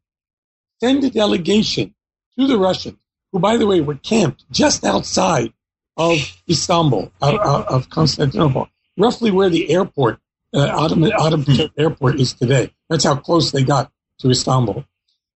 send 0.79 1.03
a 1.03 1.09
delegation 1.09 1.93
to 2.37 2.47
the 2.47 2.57
Russians, 2.57 2.97
who, 3.31 3.39
by 3.39 3.57
the 3.57 3.67
way, 3.67 3.81
were 3.81 3.95
camped 3.95 4.45
just 4.51 4.83
outside 4.85 5.53
of 5.97 6.17
Istanbul, 6.49 7.11
out, 7.21 7.39
out 7.45 7.67
of 7.67 7.89
Constantinople, 7.89 8.67
roughly 8.97 9.31
where 9.31 9.49
the 9.49 9.71
airport, 9.71 10.19
uh, 10.53 10.87
Atatürk, 10.87 11.11
Atatürk 11.11 11.71
airport 11.77 12.19
is 12.19 12.33
today. 12.33 12.73
That's 12.89 13.03
how 13.03 13.15
close 13.15 13.51
they 13.51 13.63
got 13.63 13.91
to 14.19 14.29
Istanbul. 14.29 14.85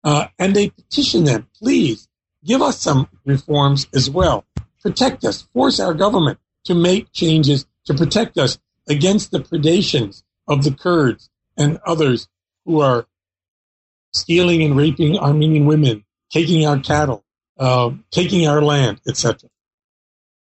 Uh, 0.03 0.29
and 0.39 0.55
they 0.55 0.71
petitioned 0.71 1.27
them, 1.27 1.49
please 1.59 2.09
give 2.45 2.63
us 2.63 2.81
some 2.81 3.09
reforms 3.25 3.87
as 3.93 4.09
well. 4.09 4.45
Protect 4.81 5.25
us, 5.25 5.43
force 5.53 5.81
our 5.81 5.95
government 5.95 6.39
to 6.65 6.75
make 6.75 7.13
changes 7.13 7.67
to 7.87 7.95
protect 7.95 8.39
us 8.39 8.59
against 8.89 9.31
the 9.31 9.41
predations 9.41 10.23
of 10.47 10.65
the 10.65 10.71
Kurds 10.71 11.29
and 11.57 11.79
others 11.87 12.29
who 12.65 12.81
are 12.81 13.07
stealing 14.17 14.63
and 14.63 14.77
raping 14.77 15.19
Armenian 15.19 15.67
women, 15.67 16.05
taking 16.31 16.67
our 16.67 16.79
cattle, 16.79 17.25
uh, 17.59 17.91
taking 18.11 18.47
our 18.47 18.63
land, 18.63 19.01
etc. 19.07 19.49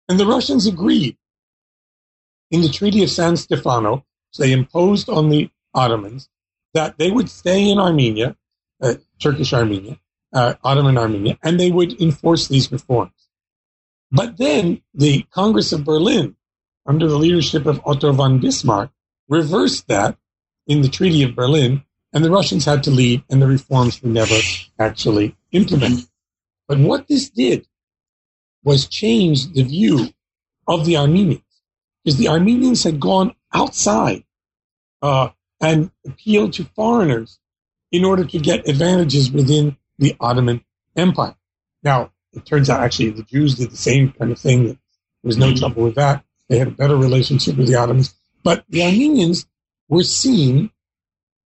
And 0.09 0.19
the 0.19 0.27
Russians 0.27 0.67
agreed. 0.67 1.17
In 2.51 2.61
the 2.61 2.69
Treaty 2.69 3.03
of 3.03 3.11
San 3.11 3.37
Stefano, 3.37 4.05
they 4.39 4.53
imposed 4.53 5.09
on 5.09 5.31
the 5.31 5.51
Ottomans 5.75 6.29
that 6.75 6.99
they 6.99 7.11
would 7.11 7.31
stay 7.31 7.71
in 7.71 7.79
Armenia, 7.79 8.37
uh, 8.83 8.95
Turkish 9.19 9.53
Armenia, 9.53 9.99
uh, 10.35 10.55
Ottoman 10.63 10.99
Armenia, 10.99 11.39
and 11.43 11.59
they 11.59 11.71
would 11.71 12.01
enforce 12.01 12.49
these 12.49 12.71
reforms. 12.71 13.29
But 14.11 14.37
then 14.37 14.83
the 14.93 15.25
Congress 15.31 15.73
of 15.73 15.85
Berlin, 15.85 16.37
under 16.87 17.09
the 17.09 17.19
leadership 17.19 17.67
of 17.67 17.81
Otto 17.87 18.13
von 18.13 18.39
Bismarck, 18.41 18.91
reversed 19.29 19.89
that 19.89 20.19
in 20.67 20.83
the 20.83 20.89
Treaty 20.89 21.23
of 21.23 21.35
Berlin, 21.35 21.83
and 22.13 22.25
the 22.25 22.31
Russians 22.31 22.65
had 22.65 22.83
to 22.85 22.91
leave, 22.91 23.23
and 23.31 23.41
the 23.41 23.47
reforms 23.47 24.03
were 24.03 24.09
never 24.09 24.37
actually 24.79 25.37
implemented. 25.53 26.07
But 26.69 26.79
what 26.79 27.09
this 27.09 27.31
did 27.31 27.67
was 28.65 28.87
change 28.87 29.53
the 29.53 29.63
view 29.63 30.09
of 30.67 30.85
the 30.87 30.97
Armenians, 30.97 31.43
because 32.05 32.19
the 32.19 32.29
Armenians 32.29 32.85
had 32.85 33.01
gone 33.01 33.35
outside 33.53 34.25
uh, 35.01 35.31
and 35.61 35.91
appealed 36.07 36.53
to 36.55 36.65
foreigners 36.77 37.39
in 37.91 38.05
order 38.05 38.25
to 38.25 38.39
get 38.39 38.69
advantages 38.69 39.31
within 39.31 39.77
the 39.99 40.17
Ottoman 40.21 40.65
Empire. 40.97 41.37
Now, 41.83 42.13
it 42.33 42.47
turns 42.47 42.71
out 42.71 42.81
actually 42.81 43.11
the 43.11 43.23
Jews 43.23 43.57
did 43.57 43.71
the 43.71 43.77
same 43.77 44.13
kind 44.13 44.33
of 44.33 44.39
thing. 44.39 44.65
There 44.67 44.77
was 45.23 45.37
no 45.37 45.55
trouble 45.55 45.85
with 45.85 45.97
that. 45.97 46.25
They 46.49 46.59
had 46.59 46.69
a 46.69 46.73
better 46.73 46.97
relationship 46.97 47.57
with 47.57 47.69
the 47.69 47.77
Ottomans. 47.77 48.15
But 48.43 48.65
the 48.69 48.83
Armenians 48.83 49.47
were 49.89 50.03
seen 50.03 50.71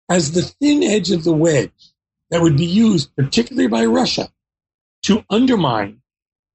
as 0.09 0.33
the 0.33 0.43
thin 0.43 0.83
edge 0.83 1.11
of 1.11 1.25
the 1.25 1.33
wedge 1.33 1.93
that 2.31 2.43
would 2.43 2.57
be 2.57 2.67
used, 2.67 3.15
particularly 3.17 3.69
by 3.69 3.85
Russia, 3.85 4.31
to 5.03 5.25
undermine, 5.31 6.01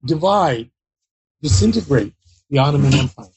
divide, 0.05 0.69
disintegrate 1.41 2.13
the 2.49 2.59
Ottoman 2.59 2.93
Empire. 2.93 3.27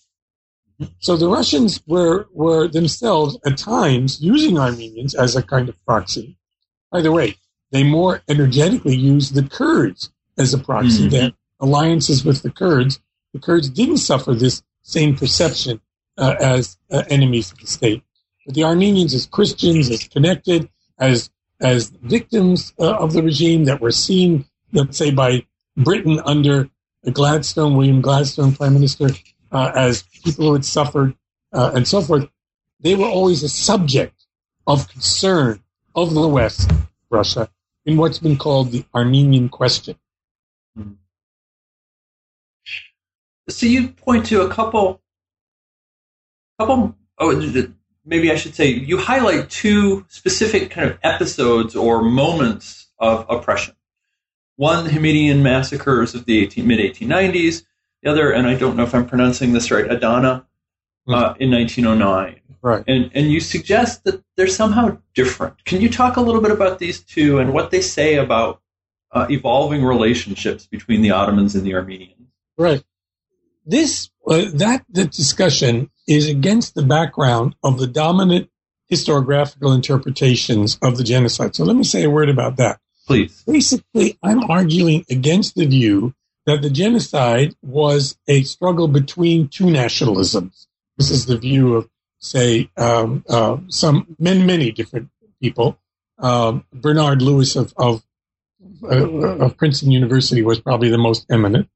So 0.99 1.17
the 1.17 1.29
Russians 1.29 1.81
were, 1.87 2.27
were 2.33 2.67
themselves 2.67 3.39
at 3.47 3.57
times 3.57 4.21
using 4.21 4.59
Armenians 4.59 5.15
as 5.15 5.37
a 5.37 5.43
kind 5.43 5.69
of 5.69 5.85
proxy. 5.85 6.37
By 6.91 7.01
the 7.01 7.13
way, 7.13 7.37
they 7.71 7.85
more 7.85 8.23
energetically 8.29 8.97
used 8.97 9.35
the 9.35 9.45
Kurds 9.45 10.11
as 10.37 10.53
a 10.53 10.59
proxy. 10.59 11.03
Mm-hmm. 11.03 11.09
Their 11.11 11.31
alliances 11.61 12.25
with 12.25 12.43
the 12.43 12.51
Kurds, 12.51 13.01
the 13.33 13.39
Kurds 13.39 13.71
didn't 13.71 13.99
suffer 13.99 14.35
this 14.35 14.63
same 14.83 15.17
perception 15.17 15.81
uh, 16.19 16.35
as 16.41 16.77
uh, 16.91 17.05
enemies 17.09 17.53
of 17.53 17.59
the 17.59 17.67
state. 17.67 18.03
But 18.47 18.55
the 18.55 18.65
Armenians, 18.65 19.15
as 19.15 19.27
Christians, 19.27 19.91
as 19.91 20.07
connected, 20.09 20.69
as 20.99 21.31
as 21.61 21.91
victims 22.03 22.75
uh, 22.79 22.97
of 22.97 23.13
the 23.13 23.23
regime 23.23 23.65
that 23.65 23.81
were 23.81 23.93
seen 23.93 24.45
let's 24.75 24.99
say, 24.99 25.11
by 25.11 25.47
Britain 25.77 26.21
under 26.25 26.69
Gladstone, 27.11 27.77
William 27.77 28.01
Gladstone, 28.01 28.55
Prime 28.55 28.75
Minister, 28.75 29.09
uh, 29.53 29.73
as 29.75 30.03
people 30.25 30.47
who 30.47 30.53
had 30.53 30.65
suffered 30.65 31.15
uh, 31.53 31.71
and 31.75 31.87
so 31.87 32.03
forth, 32.03 32.29
they 32.81 32.95
were 32.95 33.07
always 33.07 33.43
a 33.43 33.49
subject 33.49 34.27
of 34.67 34.89
concern 34.89 35.63
of 35.95 36.13
the 36.13 36.29
West, 36.29 36.71
Russia, 37.09 37.49
in 37.87 37.97
what's 37.97 38.19
been 38.19 38.37
called 38.37 38.73
the 38.73 38.85
Armenian 38.95 39.49
question. 39.49 39.97
So 43.49 43.67
you 43.67 43.89
point 43.89 44.27
to 44.27 44.43
a 44.43 44.49
couple, 44.49 45.01
couple. 46.59 46.97
Oh, 47.19 47.41
maybe 48.05 48.31
I 48.31 48.37
should 48.37 48.55
say 48.55 48.69
you 48.69 48.99
highlight 48.99 49.51
two 49.51 50.05
specific 50.09 50.71
kind 50.71 50.91
of 50.91 50.99
episodes 51.03 51.75
or 51.75 52.03
moments 52.03 52.89
of 52.99 53.27
oppression. 53.29 53.75
One, 54.57 54.85
the 54.85 54.91
Hamidian 54.91 55.43
massacres 55.43 56.15
of 56.15 56.27
the 56.27 56.39
18, 56.43 56.67
mid 56.67 56.79
1890s. 56.79 57.65
The 58.03 58.11
other, 58.11 58.31
and 58.31 58.47
I 58.47 58.55
don't 58.55 58.77
know 58.77 58.85
if 58.85 58.95
I'm 58.95 59.07
pronouncing 59.07 59.53
this 59.53 59.71
right, 59.71 59.91
Adana 59.91 60.47
mm-hmm. 61.09 61.15
uh, 61.15 61.35
in 61.41 61.51
1909. 61.51 62.41
Right. 62.63 62.85
And, 62.87 63.11
and 63.15 63.31
you 63.31 63.41
suggest 63.41 64.05
that 64.05 64.23
they're 64.37 64.47
somehow 64.47 64.99
different. 65.15 65.65
Can 65.65 65.81
you 65.81 65.91
talk 65.91 66.17
a 66.17 66.21
little 66.21 66.41
bit 66.41 66.51
about 66.51 66.79
these 66.79 67.01
two 67.01 67.39
and 67.39 67.53
what 67.53 67.71
they 67.71 67.81
say 67.81 68.17
about 68.17 68.61
uh, 69.13 69.27
evolving 69.31 69.85
relationships 69.85 70.67
between 70.67 71.03
the 71.03 71.11
Ottomans 71.11 71.55
and 71.55 71.65
the 71.67 71.75
Armenians? 71.75 72.29
Right. 72.57 72.83
This 73.67 74.11
uh, 74.27 74.45
that 74.55 74.85
the 74.89 75.07
discussion 75.07 75.91
is 76.07 76.29
against 76.29 76.75
the 76.75 76.83
background 76.83 77.55
of 77.63 77.79
the 77.79 77.87
dominant 77.87 78.51
historiographical 78.91 79.75
interpretations 79.75 80.79
of 80.83 80.97
the 80.97 81.05
genocide. 81.05 81.55
So 81.55 81.65
let 81.65 81.77
me 81.77 81.85
say 81.85 82.05
a 82.05 82.11
word 82.11 82.29
about 82.29 82.57
that. 82.57 82.81
Please. 83.07 83.43
Basically, 83.47 84.19
I'm 84.23 84.51
arguing 84.51 85.05
against 85.11 85.55
the 85.55 85.67
view 85.67 86.15
that 86.47 86.63
the 86.63 86.71
genocide 86.71 87.55
was 87.63 88.17
a 88.29 88.43
struggle 88.43 88.89
between 88.89 89.49
two 89.49 89.65
nationalisms. 89.65 90.67
This 90.97 91.11
is 91.11 91.27
the 91.27 91.39
view 91.39 91.75
of, 91.75 91.89
say, 92.19 92.71
um, 92.77 93.25
uh, 93.29 93.59
some 93.69 94.17
many, 94.19 94.43
many 94.43 94.71
different 94.71 95.11
people. 95.41 95.79
Um, 96.19 96.65
Bernard 96.73 97.23
Lewis 97.23 97.57
of 97.57 97.75
of, 97.77 98.03
uh, 98.83 99.45
of 99.45 99.57
Princeton 99.57 99.91
University 99.91 100.43
was 100.43 100.61
probably 100.61 100.89
the 100.89 100.99
most 100.99 101.27
eminent, 101.31 101.69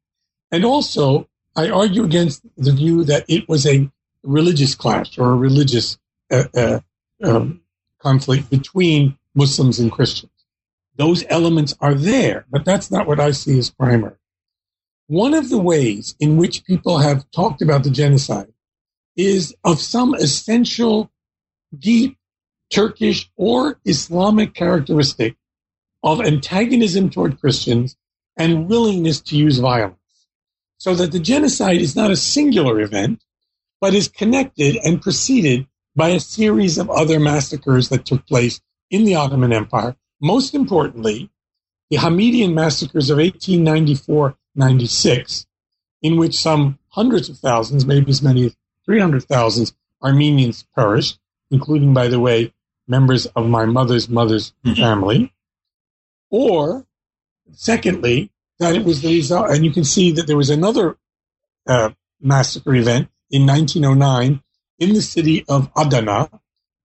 and 0.53 0.65
also 0.65 1.29
I 1.57 1.71
argue 1.71 2.05
against 2.05 2.43
the 2.57 2.73
view 2.73 3.05
that 3.05 3.25
it 3.29 3.49
was 3.49 3.67
a 3.67 3.91
religious 4.29 4.75
clash 4.75 5.19
or 5.19 5.33
a 5.33 5.37
religious 5.37 5.99
uh, 6.31 6.45
uh 6.55 6.81
um, 7.23 7.63
conflict 7.99 8.49
between 8.51 9.19
Muslims 9.35 9.79
and 9.79 9.91
Christians. 9.91 10.33
Those 10.97 11.25
elements 11.29 11.75
are 11.81 11.95
there, 11.95 12.47
but 12.51 12.65
that's 12.65 12.91
not 12.91 13.07
what 13.07 13.21
I 13.21 13.31
see 13.33 13.59
as 13.59 13.71
primary. 13.71 14.17
One 15.07 15.35
of 15.35 15.49
the 15.49 15.59
ways 15.59 16.15
in 16.21 16.37
which 16.37 16.65
people 16.65 16.99
have 16.99 17.31
talked 17.31 17.63
about 17.63 17.83
the 17.83 17.91
genocide 17.91 18.53
is 19.17 19.55
of 19.65 19.81
some 19.81 20.15
essential, 20.15 21.11
deep 21.77 22.19
Turkish 22.71 23.31
or 23.37 23.81
Islamic 23.85 24.55
characteristic 24.55 25.37
of 26.03 26.21
antagonism 26.21 27.11
toward 27.11 27.41
Christians 27.41 27.97
and 28.37 28.69
willingness 28.69 29.21
to 29.23 29.37
use 29.37 29.59
violence. 29.59 29.97
So 30.79 30.95
that 30.95 31.11
the 31.11 31.19
genocide 31.19 31.81
is 31.81 31.97
not 31.97 32.11
a 32.11 32.17
singular 32.17 32.81
event, 32.81 33.25
but 33.81 33.95
is 33.95 34.09
connected 34.09 34.77
and 34.85 35.03
preceded 35.03 35.67
by 35.95 36.09
a 36.11 36.21
series 36.21 36.79
of 36.79 36.91
other 36.91 37.19
massacres 37.19 37.89
that 37.89 38.07
took 38.07 38.27
place 38.27 38.61
in 38.91 39.05
the 39.05 39.15
Ottoman 39.15 39.53
Empire. 39.53 39.97
Most 40.21 40.55
importantly, 40.55 41.31
the 41.91 41.97
Hamidian 41.97 42.55
massacres 42.55 43.11
of 43.11 43.19
1894 43.19 44.37
96, 44.55 45.47
in 46.03 46.17
which 46.17 46.37
some 46.37 46.79
hundreds 46.89 47.29
of 47.29 47.39
thousands, 47.39 47.87
maybe 47.87 48.11
as 48.11 48.23
many 48.23 48.47
as 48.47 48.57
300,000 48.85 49.73
Armenians 50.03 50.67
perished, 50.75 51.19
including, 51.51 51.95
by 51.95 52.09
the 52.09 52.21
way, 52.21 52.53
members 52.87 53.27
of 53.27 53.47
my 53.49 53.65
mother's 53.65 54.09
mother's 54.09 54.53
mm-hmm. 54.65 54.81
family. 54.81 55.33
Or, 56.31 56.87
secondly, 57.53 58.31
that 58.59 58.75
it 58.75 58.85
was 58.85 59.03
the 59.03 59.15
result, 59.15 59.51
and 59.51 59.65
you 59.65 59.71
can 59.71 59.85
see 59.85 60.13
that 60.13 60.27
there 60.27 60.37
was 60.37 60.51
another 60.51 60.99
uh, 61.67 61.91
massacre 62.21 62.75
event 62.75 63.09
in 63.31 63.47
1909 63.47 64.43
in 64.79 64.95
the 64.95 65.03
city 65.03 65.45
of 65.49 65.71
Adana 65.77 66.31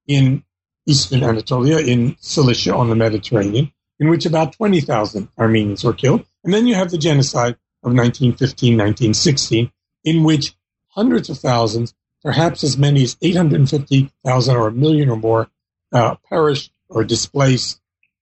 in 0.08 0.43
eastern 0.86 1.23
Anatolia, 1.23 1.77
in 1.77 2.15
Cilicia 2.19 2.75
on 2.75 2.89
the 2.89 2.95
Mediterranean, 2.95 3.71
in 3.99 4.10
which 4.10 4.25
about 4.25 4.53
20,000 4.53 5.29
Armenians 5.38 5.84
were 5.84 5.93
killed. 5.93 6.25
And 6.43 6.53
then 6.53 6.67
you 6.67 6.75
have 6.75 6.91
the 6.91 6.97
genocide 6.97 7.53
of 7.84 7.93
1915, 7.93 8.73
1916, 8.73 9.71
in 10.03 10.23
which 10.23 10.56
hundreds 10.89 11.29
of 11.29 11.38
thousands, 11.38 11.93
perhaps 12.21 12.63
as 12.63 12.77
many 12.77 13.03
as 13.03 13.17
850,000 13.21 14.56
or 14.56 14.67
a 14.67 14.71
million 14.71 15.10
or 15.10 15.17
more, 15.17 15.49
uh, 15.91 16.15
perished 16.29 16.71
or 16.89 17.03
displaced, 17.03 17.79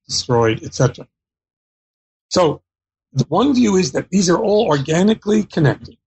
destroyed, 0.07 0.63
etc. 0.63 1.07
So 2.29 2.61
the 3.13 3.25
one 3.27 3.53
view 3.53 3.75
is 3.75 3.91
that 3.93 4.09
these 4.09 4.29
are 4.29 4.37
all 4.37 4.67
organically 4.67 5.43
connected, 5.43 5.97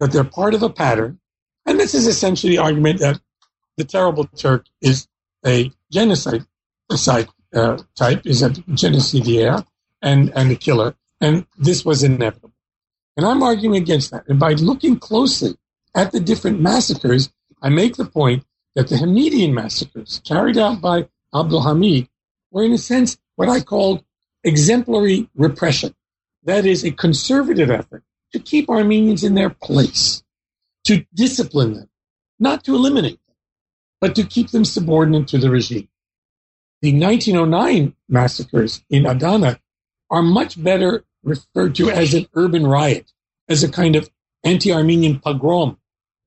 that 0.00 0.12
they're 0.12 0.24
part 0.24 0.54
of 0.54 0.62
a 0.62 0.70
pattern, 0.70 1.20
and 1.66 1.78
this 1.78 1.94
is 1.94 2.06
essentially 2.06 2.56
the 2.56 2.62
argument 2.62 3.00
that 3.00 3.20
the 3.76 3.84
terrible 3.84 4.24
Turk 4.24 4.66
is 4.80 5.08
a 5.46 5.70
genocide 5.90 6.44
uh, 7.54 7.78
type, 7.96 8.26
is 8.26 8.42
a 8.42 8.50
genocidaire 8.50 9.64
and, 10.00 10.32
and 10.34 10.50
a 10.50 10.56
killer, 10.56 10.94
and 11.20 11.46
this 11.58 11.84
was 11.84 12.02
inevitable. 12.02 12.52
And 13.16 13.26
I'm 13.26 13.42
arguing 13.42 13.76
against 13.76 14.10
that. 14.10 14.24
And 14.28 14.38
by 14.38 14.52
looking 14.54 14.98
closely 14.98 15.56
at 15.94 16.12
the 16.12 16.20
different 16.20 16.60
massacres, 16.60 17.32
I 17.60 17.68
make 17.68 17.96
the 17.96 18.04
point 18.04 18.44
that 18.74 18.88
the 18.88 18.96
Hamidian 18.96 19.52
massacres 19.52 20.20
carried 20.26 20.58
out 20.58 20.80
by 20.80 21.08
Abdul 21.34 21.62
Hamid 21.62 22.08
were, 22.50 22.64
in 22.64 22.72
a 22.72 22.78
sense, 22.78 23.18
what 23.36 23.48
I 23.48 23.60
called 23.60 24.04
exemplary 24.44 25.28
repression. 25.34 25.94
That 26.44 26.66
is 26.66 26.84
a 26.84 26.90
conservative 26.90 27.70
effort 27.70 28.02
to 28.32 28.38
keep 28.38 28.68
Armenians 28.68 29.22
in 29.22 29.34
their 29.34 29.50
place, 29.50 30.21
to 30.84 31.04
discipline 31.14 31.74
them, 31.74 31.88
not 32.38 32.64
to 32.64 32.74
eliminate 32.74 33.20
them, 33.26 33.36
but 34.00 34.14
to 34.16 34.24
keep 34.24 34.50
them 34.50 34.64
subordinate 34.64 35.28
to 35.28 35.38
the 35.38 35.50
regime. 35.50 35.88
The 36.80 36.92
1909 36.92 37.94
massacres 38.08 38.84
in 38.90 39.06
Adana 39.06 39.60
are 40.10 40.22
much 40.22 40.62
better 40.62 41.04
referred 41.22 41.76
to 41.76 41.90
as 41.90 42.14
an 42.14 42.26
urban 42.34 42.66
riot, 42.66 43.12
as 43.48 43.62
a 43.62 43.70
kind 43.70 43.94
of 43.94 44.10
anti 44.44 44.72
Armenian 44.72 45.20
pogrom 45.20 45.78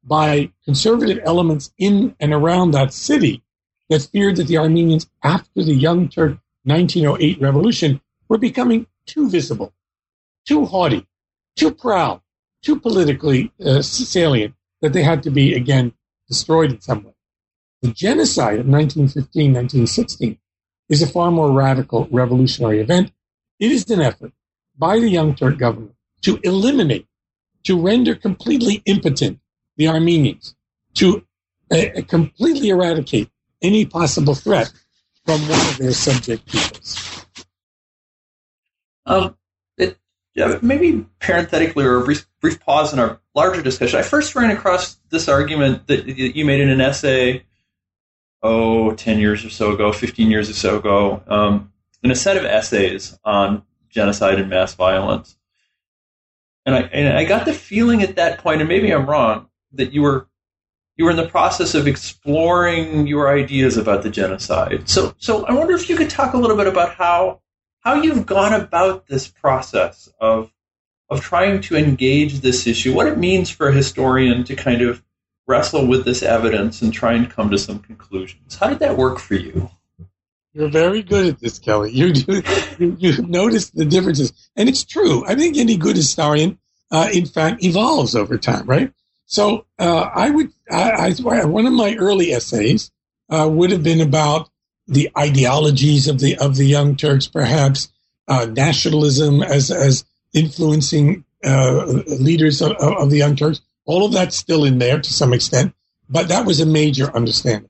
by 0.03 0.51
conservative 0.63 1.19
elements 1.25 1.73
in 1.77 2.15
and 2.19 2.33
around 2.33 2.71
that 2.71 2.93
city 2.93 3.43
that 3.89 4.03
feared 4.03 4.37
that 4.37 4.47
the 4.47 4.57
Armenians, 4.57 5.07
after 5.23 5.63
the 5.63 5.73
Young 5.73 6.07
Turk 6.07 6.37
1908 6.63 7.41
revolution, 7.41 8.01
were 8.29 8.37
becoming 8.37 8.87
too 9.05 9.29
visible, 9.29 9.73
too 10.45 10.65
haughty, 10.65 11.05
too 11.55 11.71
proud, 11.71 12.21
too 12.65 12.80
politically 12.80 13.51
uh, 13.63 13.82
salient, 13.82 14.56
that 14.82 14.91
they 14.91 15.04
had 15.04 15.23
to 15.23 15.30
be 15.30 15.54
again 15.54 15.93
destroyed 16.28 16.71
in 16.71 16.82
some 16.82 17.04
way. 17.04 17.13
The 17.82 17.91
genocide 17.91 18.60
of 18.60 18.67
1915 18.67 19.54
1916 19.54 20.38
is 20.89 21.01
a 21.01 21.08
far 21.08 21.32
more 21.32 21.51
radical 21.51 22.08
revolutionary 22.12 22.80
event. 22.82 23.12
It 23.60 23.71
is 23.71 23.89
an 23.91 24.01
effort 24.01 24.34
by 24.78 24.99
the 24.99 25.10
Young 25.10 25.36
Turk 25.36 25.58
government 25.58 25.95
to 26.23 26.39
eliminate, 26.43 27.08
to 27.63 27.80
render 27.80 28.15
completely 28.15 28.82
impotent 28.86 29.39
the 29.78 29.88
Armenians, 29.88 30.56
to 30.95 31.23
uh, 31.71 32.01
completely 32.08 32.69
eradicate 32.69 33.30
any 33.62 33.86
possible 33.86 34.36
threat 34.36 34.71
from 35.25 35.41
one 35.41 35.60
of 35.60 35.78
their 35.78 35.91
subject 35.91 36.45
peoples. 36.51 37.25
Um, 39.06 39.38
yeah, 40.35 40.59
maybe 40.61 41.05
parenthetically 41.19 41.85
or 41.85 42.01
a 42.01 42.03
brief, 42.03 42.27
brief 42.41 42.59
pause 42.59 42.91
in 42.91 42.99
our 42.99 43.19
larger 43.33 43.61
discussion. 43.61 43.97
I 43.97 44.03
first 44.03 44.35
ran 44.35 44.51
across 44.51 44.97
this 45.09 45.29
argument 45.29 45.87
that 45.87 46.05
you 46.05 46.43
made 46.43 46.59
in 46.59 46.69
an 46.69 46.81
essay, 46.81 47.45
oh, 48.43 48.93
10 48.93 49.19
years 49.19 49.45
or 49.45 49.49
so 49.49 49.71
ago, 49.71 49.93
15 49.93 50.29
years 50.29 50.49
or 50.49 50.53
so 50.53 50.77
ago, 50.77 51.23
um, 51.27 51.71
in 52.03 52.11
a 52.11 52.15
set 52.15 52.35
of 52.35 52.43
essays 52.43 53.17
on 53.23 53.63
genocide 53.89 54.37
and 54.37 54.49
mass 54.49 54.75
violence. 54.75 55.37
And 56.65 56.75
I, 56.75 56.81
and 56.81 57.17
I 57.17 57.23
got 57.23 57.45
the 57.45 57.53
feeling 57.53 58.03
at 58.03 58.17
that 58.17 58.39
point, 58.39 58.59
and 58.59 58.67
maybe 58.67 58.91
I'm 58.91 59.05
wrong, 59.05 59.47
that 59.71 59.93
you 59.93 60.01
were 60.01 60.27
you 60.97 61.05
were 61.05 61.11
in 61.11 61.17
the 61.17 61.27
process 61.27 61.75
of 61.75 61.87
exploring 61.87 63.05
your 63.05 63.29
ideas 63.29 63.75
about 63.75 64.03
the 64.03 64.09
genocide. 64.09 64.87
So, 64.87 65.13
so 65.17 65.45
I 65.45 65.51
wonder 65.51 65.75
if 65.75 65.89
you 65.89 65.97
could 65.97 66.09
talk 66.09 66.33
a 66.33 66.37
little 66.37 66.55
bit 66.55 66.67
about 66.67 66.95
how 66.95 67.41
how 67.85 68.01
you've 68.01 68.25
gone 68.25 68.53
about 68.53 69.07
this 69.07 69.27
process 69.27 70.09
of 70.19 70.51
of 71.07 71.21
trying 71.21 71.61
to 71.61 71.75
engage 71.75 72.39
this 72.39 72.65
issue, 72.65 72.91
what 72.91 73.05
it 73.05 73.15
means 73.15 73.47
for 73.47 73.69
a 73.69 73.73
historian 73.73 74.43
to 74.43 74.55
kind 74.55 74.81
of 74.81 75.03
wrestle 75.45 75.85
with 75.85 76.03
this 76.03 76.23
evidence 76.23 76.81
and 76.81 76.91
try 76.91 77.13
and 77.13 77.29
come 77.29 77.51
to 77.51 77.59
some 77.59 77.77
conclusions. 77.77 78.55
How 78.55 78.69
did 78.69 78.79
that 78.79 78.97
work 78.97 79.19
for 79.19 79.35
you? 79.35 79.69
You're 80.53 80.69
very 80.69 81.03
good 81.03 81.27
at 81.27 81.39
this, 81.39 81.59
Kelly. 81.59 81.91
You 81.91 82.11
do, 82.11 82.41
you, 82.79 83.21
notice 83.21 83.69
the 83.69 83.85
differences, 83.85 84.33
and 84.55 84.67
it's 84.67 84.83
true. 84.83 85.23
I 85.27 85.35
think 85.35 85.57
any 85.57 85.77
good 85.77 85.95
historian, 85.95 86.57
uh, 86.89 87.09
in 87.13 87.27
fact, 87.27 87.63
evolves 87.63 88.15
over 88.15 88.39
time, 88.39 88.65
right? 88.65 88.91
So 89.27 89.67
uh, 89.77 90.09
I 90.15 90.31
would, 90.31 90.51
I, 90.71 91.13
I, 91.23 91.45
one 91.45 91.67
of 91.67 91.73
my 91.73 91.95
early 91.95 92.31
essays 92.31 92.89
uh, 93.29 93.47
would 93.47 93.69
have 93.69 93.83
been 93.83 94.01
about 94.01 94.49
the 94.87 95.09
ideologies 95.17 96.07
of 96.07 96.19
the 96.19 96.37
of 96.37 96.55
the 96.55 96.65
Young 96.65 96.95
Turks, 96.95 97.27
perhaps 97.27 97.89
uh, 98.27 98.45
nationalism 98.45 99.41
as 99.41 99.71
as 99.71 100.05
influencing 100.33 101.25
uh, 101.43 101.85
leaders 102.07 102.61
of, 102.61 102.73
of 102.73 103.09
the 103.09 103.17
Young 103.17 103.35
Turks. 103.35 103.61
All 103.85 104.05
of 104.05 104.13
that's 104.13 104.35
still 104.35 104.65
in 104.65 104.79
there 104.79 104.99
to 104.99 105.13
some 105.13 105.33
extent, 105.33 105.73
but 106.09 106.27
that 106.29 106.45
was 106.45 106.59
a 106.59 106.65
major 106.65 107.15
understanding. 107.15 107.69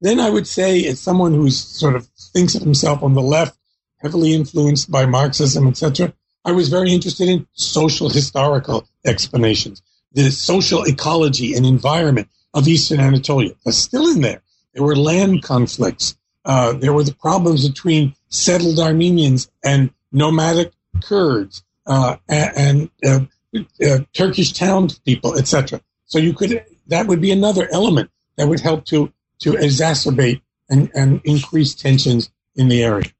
Then 0.00 0.20
I 0.20 0.30
would 0.30 0.46
say, 0.46 0.84
as 0.86 1.00
someone 1.00 1.34
who's 1.34 1.58
sort 1.58 1.96
of 1.96 2.06
thinks 2.32 2.54
of 2.54 2.62
himself 2.62 3.02
on 3.02 3.14
the 3.14 3.22
left, 3.22 3.58
heavily 3.98 4.32
influenced 4.32 4.90
by 4.90 5.06
Marxism, 5.06 5.66
etc., 5.66 6.12
I 6.44 6.52
was 6.52 6.68
very 6.68 6.92
interested 6.92 7.28
in 7.28 7.46
social 7.52 8.08
historical 8.08 8.88
explanations, 9.04 9.82
the 10.12 10.30
social 10.30 10.84
ecology 10.84 11.54
and 11.54 11.66
environment 11.66 12.28
of 12.54 12.68
Eastern 12.68 13.00
Anatolia. 13.00 13.52
That's 13.64 13.76
still 13.76 14.08
in 14.08 14.20
there. 14.20 14.42
There 14.72 14.84
were 14.84 14.96
land 14.96 15.42
conflicts. 15.42 16.16
Uh, 16.44 16.72
there 16.72 16.92
were 16.92 17.02
the 17.02 17.14
problems 17.14 17.68
between 17.68 18.14
settled 18.28 18.78
Armenians 18.78 19.50
and 19.64 19.90
nomadic 20.12 20.72
Kurds 21.02 21.62
uh, 21.86 22.16
and, 22.28 22.90
and 23.02 23.28
uh, 23.54 23.60
uh, 23.84 23.98
Turkish 24.12 24.52
townspeople, 24.52 25.38
etc. 25.38 25.80
So 26.06 26.18
you 26.18 26.32
could 26.32 26.64
that 26.86 27.06
would 27.06 27.20
be 27.20 27.30
another 27.30 27.68
element 27.70 28.10
that 28.36 28.48
would 28.48 28.60
help 28.60 28.84
to 28.86 29.12
to 29.40 29.52
exacerbate 29.52 30.40
and, 30.68 30.90
and 30.94 31.20
increase 31.24 31.74
tensions 31.74 32.30
in 32.56 32.68
the 32.68 32.82
area. 32.82 33.10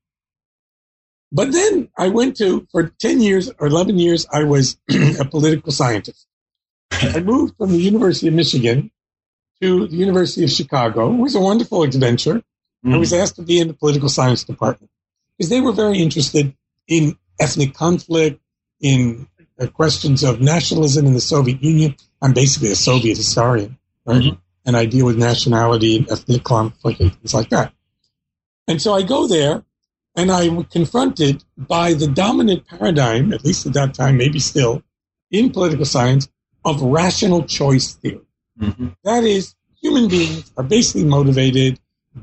But 1.30 1.52
then 1.52 1.88
I 1.96 2.08
went 2.08 2.36
to, 2.38 2.66
for 2.72 2.88
10 2.88 3.20
years 3.20 3.50
or 3.58 3.66
11 3.66 3.98
years, 3.98 4.26
I 4.32 4.44
was 4.44 4.78
a 5.20 5.24
political 5.24 5.72
scientist. 5.72 6.26
I 6.90 7.20
moved 7.20 7.56
from 7.56 7.70
the 7.70 7.78
University 7.78 8.28
of 8.28 8.34
Michigan 8.34 8.90
to 9.60 9.86
the 9.86 9.96
University 9.96 10.44
of 10.44 10.50
Chicago. 10.50 11.12
It 11.12 11.18
was 11.18 11.34
a 11.34 11.40
wonderful 11.40 11.82
adventure. 11.82 12.42
Mm. 12.84 12.94
I 12.94 12.98
was 12.98 13.12
asked 13.12 13.36
to 13.36 13.42
be 13.42 13.58
in 13.58 13.68
the 13.68 13.74
political 13.74 14.08
science 14.08 14.44
department 14.44 14.90
because 15.36 15.50
they 15.50 15.60
were 15.60 15.72
very 15.72 15.98
interested 15.98 16.54
in 16.86 17.16
ethnic 17.40 17.74
conflict, 17.74 18.40
in 18.80 19.26
uh, 19.60 19.66
questions 19.66 20.22
of 20.22 20.40
nationalism 20.40 21.06
in 21.06 21.14
the 21.14 21.20
Soviet 21.20 21.62
Union. 21.62 21.96
I'm 22.22 22.32
basically 22.32 22.70
a 22.70 22.76
Soviet 22.76 23.16
historian, 23.16 23.78
right? 24.04 24.22
Mm-hmm 24.22 24.38
and 24.68 24.76
I 24.76 24.84
deal 24.84 25.06
with 25.06 25.16
nationality 25.16 25.96
and 25.96 26.10
ethnic 26.10 26.44
conflict 26.44 27.00
and 27.00 27.14
things 27.14 27.32
like 27.32 27.48
that. 27.48 27.72
And 28.66 28.82
so 28.82 28.92
I 28.92 29.00
go 29.00 29.26
there 29.26 29.64
and 30.14 30.30
I'm 30.30 30.64
confronted 30.64 31.42
by 31.56 31.94
the 31.94 32.06
dominant 32.06 32.66
paradigm, 32.68 33.32
at 33.32 33.46
least 33.46 33.64
at 33.64 33.72
that 33.72 33.94
time, 33.94 34.18
maybe 34.18 34.38
still, 34.38 34.82
in 35.30 35.52
political 35.52 35.86
science, 35.86 36.28
of 36.66 36.82
rational 36.82 37.44
choice 37.44 37.94
theory. 37.94 38.26
Mm-hmm. 38.60 38.88
That 39.04 39.24
is, 39.24 39.54
human 39.80 40.06
beings 40.06 40.52
are 40.58 40.64
basically 40.64 41.04
motivated 41.04 41.80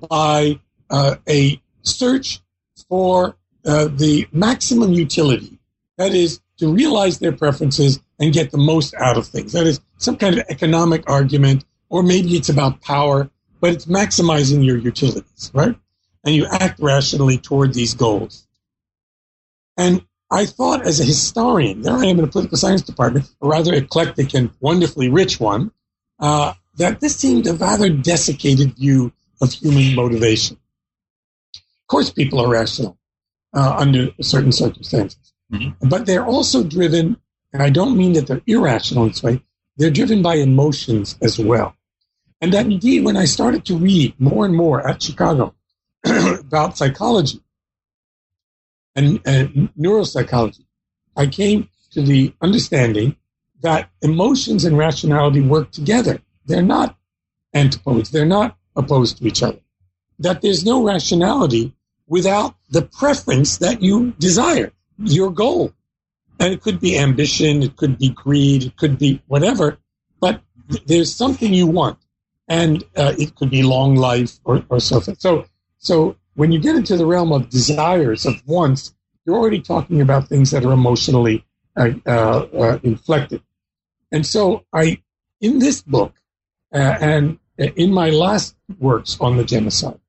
by 0.09 0.59
uh, 0.89 1.15
a 1.27 1.61
search 1.81 2.41
for 2.89 3.35
uh, 3.65 3.85
the 3.85 4.27
maximum 4.31 4.93
utility. 4.93 5.59
That 5.97 6.13
is, 6.13 6.41
to 6.57 6.71
realize 6.71 7.19
their 7.19 7.31
preferences 7.31 7.99
and 8.19 8.33
get 8.33 8.51
the 8.51 8.57
most 8.57 8.93
out 8.95 9.17
of 9.17 9.27
things. 9.27 9.53
That 9.53 9.67
is 9.67 9.79
some 9.97 10.17
kind 10.17 10.37
of 10.37 10.45
economic 10.49 11.09
argument, 11.09 11.65
or 11.89 12.03
maybe 12.03 12.35
it's 12.35 12.49
about 12.49 12.81
power, 12.81 13.29
but 13.59 13.73
it's 13.73 13.85
maximizing 13.85 14.65
your 14.65 14.77
utilities, 14.77 15.51
right? 15.53 15.75
And 16.23 16.35
you 16.35 16.47
act 16.49 16.79
rationally 16.79 17.37
toward 17.37 17.73
these 17.73 17.93
goals. 17.93 18.47
And 19.77 20.05
I 20.31 20.45
thought 20.45 20.85
as 20.85 20.99
a 20.99 21.05
historian, 21.05 21.81
there 21.81 21.95
I 21.95 22.05
am 22.05 22.19
in 22.19 22.25
a 22.25 22.27
political 22.27 22.57
science 22.57 22.81
department, 22.81 23.29
a 23.41 23.47
rather 23.47 23.73
eclectic 23.73 24.33
and 24.33 24.51
wonderfully 24.59 25.09
rich 25.09 25.39
one, 25.39 25.71
uh, 26.19 26.53
that 26.77 26.99
this 26.99 27.15
seemed 27.15 27.47
a 27.47 27.53
rather 27.53 27.89
desiccated 27.89 28.75
view 28.75 29.11
of 29.41 29.53
human 29.53 29.95
motivation. 29.95 30.57
Of 31.55 31.87
course, 31.87 32.09
people 32.09 32.39
are 32.39 32.49
rational 32.49 32.97
uh, 33.53 33.75
under 33.77 34.09
certain 34.21 34.51
circumstances, 34.51 35.33
mm-hmm. 35.51 35.87
but 35.87 36.05
they're 36.05 36.25
also 36.25 36.63
driven, 36.63 37.17
and 37.53 37.61
I 37.61 37.69
don't 37.69 37.97
mean 37.97 38.13
that 38.13 38.27
they're 38.27 38.41
irrational 38.47 39.03
in 39.03 39.09
this 39.09 39.23
way, 39.23 39.41
they're 39.77 39.91
driven 39.91 40.21
by 40.21 40.35
emotions 40.35 41.17
as 41.21 41.37
well. 41.37 41.75
And 42.41 42.53
that 42.53 42.65
indeed, 42.65 43.05
when 43.05 43.17
I 43.17 43.25
started 43.25 43.65
to 43.65 43.77
read 43.77 44.19
more 44.19 44.45
and 44.45 44.55
more 44.55 44.87
at 44.87 45.01
Chicago 45.01 45.55
about 46.05 46.77
psychology 46.77 47.41
and, 48.95 49.19
and 49.25 49.73
neuropsychology, 49.77 50.65
I 51.15 51.27
came 51.27 51.69
to 51.91 52.01
the 52.01 52.33
understanding 52.41 53.15
that 53.61 53.89
emotions 54.01 54.65
and 54.65 54.77
rationality 54.77 55.41
work 55.41 55.71
together. 55.71 56.21
They're 56.45 56.61
not 56.61 56.97
antipodes. 57.53 58.11
They're 58.11 58.25
not 58.25 58.57
opposed 58.75 59.17
to 59.17 59.27
each 59.27 59.43
other. 59.43 59.59
That 60.19 60.41
there's 60.41 60.65
no 60.65 60.83
rationality 60.83 61.73
without 62.07 62.55
the 62.69 62.83
preference 62.83 63.57
that 63.57 63.81
you 63.81 64.11
desire, 64.19 64.71
your 64.97 65.31
goal. 65.31 65.73
And 66.39 66.53
it 66.53 66.61
could 66.61 66.79
be 66.79 66.97
ambition, 66.97 67.63
it 67.63 67.75
could 67.77 67.97
be 67.97 68.09
greed, 68.09 68.63
it 68.63 68.77
could 68.77 68.97
be 68.97 69.21
whatever, 69.27 69.77
but 70.19 70.41
there's 70.85 71.13
something 71.13 71.53
you 71.53 71.67
want. 71.67 71.97
And 72.47 72.83
uh, 72.95 73.13
it 73.17 73.35
could 73.35 73.49
be 73.49 73.63
long 73.63 73.95
life 73.95 74.39
or, 74.43 74.63
or 74.69 74.79
so 74.79 74.99
forth. 74.99 75.19
So, 75.19 75.45
so 75.79 76.15
when 76.35 76.51
you 76.51 76.59
get 76.59 76.75
into 76.75 76.95
the 76.95 77.05
realm 77.05 77.31
of 77.31 77.49
desires, 77.49 78.25
of 78.25 78.35
wants, 78.45 78.93
you're 79.25 79.35
already 79.35 79.61
talking 79.61 80.01
about 80.01 80.27
things 80.27 80.51
that 80.51 80.63
are 80.63 80.73
emotionally 80.73 81.43
uh, 81.75 81.89
uh, 82.05 82.47
uh 82.53 82.79
inflected. 82.83 83.41
And 84.11 84.25
so 84.25 84.63
I, 84.71 85.01
in 85.41 85.59
this 85.59 85.81
book, 85.81 86.13
uh, 86.73 86.97
and 87.01 87.39
in 87.57 87.93
my 87.93 88.09
last 88.09 88.55
works 88.79 89.17
on 89.19 89.37
the 89.37 89.43
genocide, 89.43 89.99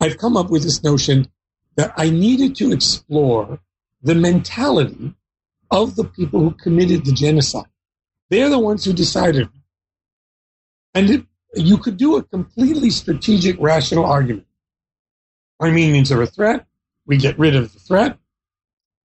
I've 0.00 0.18
come 0.18 0.36
up 0.36 0.50
with 0.50 0.62
this 0.62 0.82
notion 0.82 1.28
that 1.76 1.92
I 1.96 2.10
needed 2.10 2.56
to 2.56 2.72
explore 2.72 3.60
the 4.02 4.14
mentality 4.14 5.14
of 5.70 5.96
the 5.96 6.04
people 6.04 6.40
who 6.40 6.50
committed 6.50 7.04
the 7.04 7.12
genocide. 7.12 7.66
They're 8.28 8.50
the 8.50 8.58
ones 8.58 8.84
who 8.84 8.92
decided. 8.92 9.48
And 10.94 11.08
it, 11.08 11.26
you 11.54 11.78
could 11.78 11.96
do 11.96 12.16
a 12.16 12.22
completely 12.22 12.90
strategic, 12.90 13.58
rational 13.60 14.04
argument. 14.04 14.46
Armenians 15.60 16.10
are 16.10 16.20
a 16.20 16.26
threat. 16.26 16.66
We 17.06 17.16
get 17.16 17.38
rid 17.38 17.54
of 17.54 17.72
the 17.72 17.78
threat. 17.78 18.18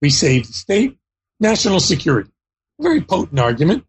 We 0.02 0.10
save 0.10 0.48
the 0.48 0.54
state. 0.54 0.98
National 1.40 1.80
security. 1.80 2.32
Very 2.80 3.02
potent 3.02 3.40
argument. 3.40 3.86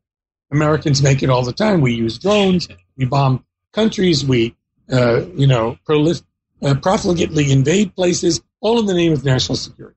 Americans 0.50 1.02
make 1.02 1.22
it 1.22 1.30
all 1.30 1.42
the 1.42 1.52
time. 1.52 1.80
We 1.80 1.94
use 1.94 2.18
drones. 2.18 2.68
We 2.98 3.04
bomb 3.06 3.44
countries. 3.72 4.24
We, 4.24 4.56
uh, 4.92 5.22
you 5.34 5.46
know, 5.46 5.78
prolif- 5.88 6.24
uh, 6.60 6.74
profligately 6.74 7.50
invade 7.50 7.94
places, 7.94 8.42
all 8.60 8.80
in 8.80 8.86
the 8.86 8.94
name 8.94 9.12
of 9.12 9.24
national 9.24 9.56
security. 9.56 9.96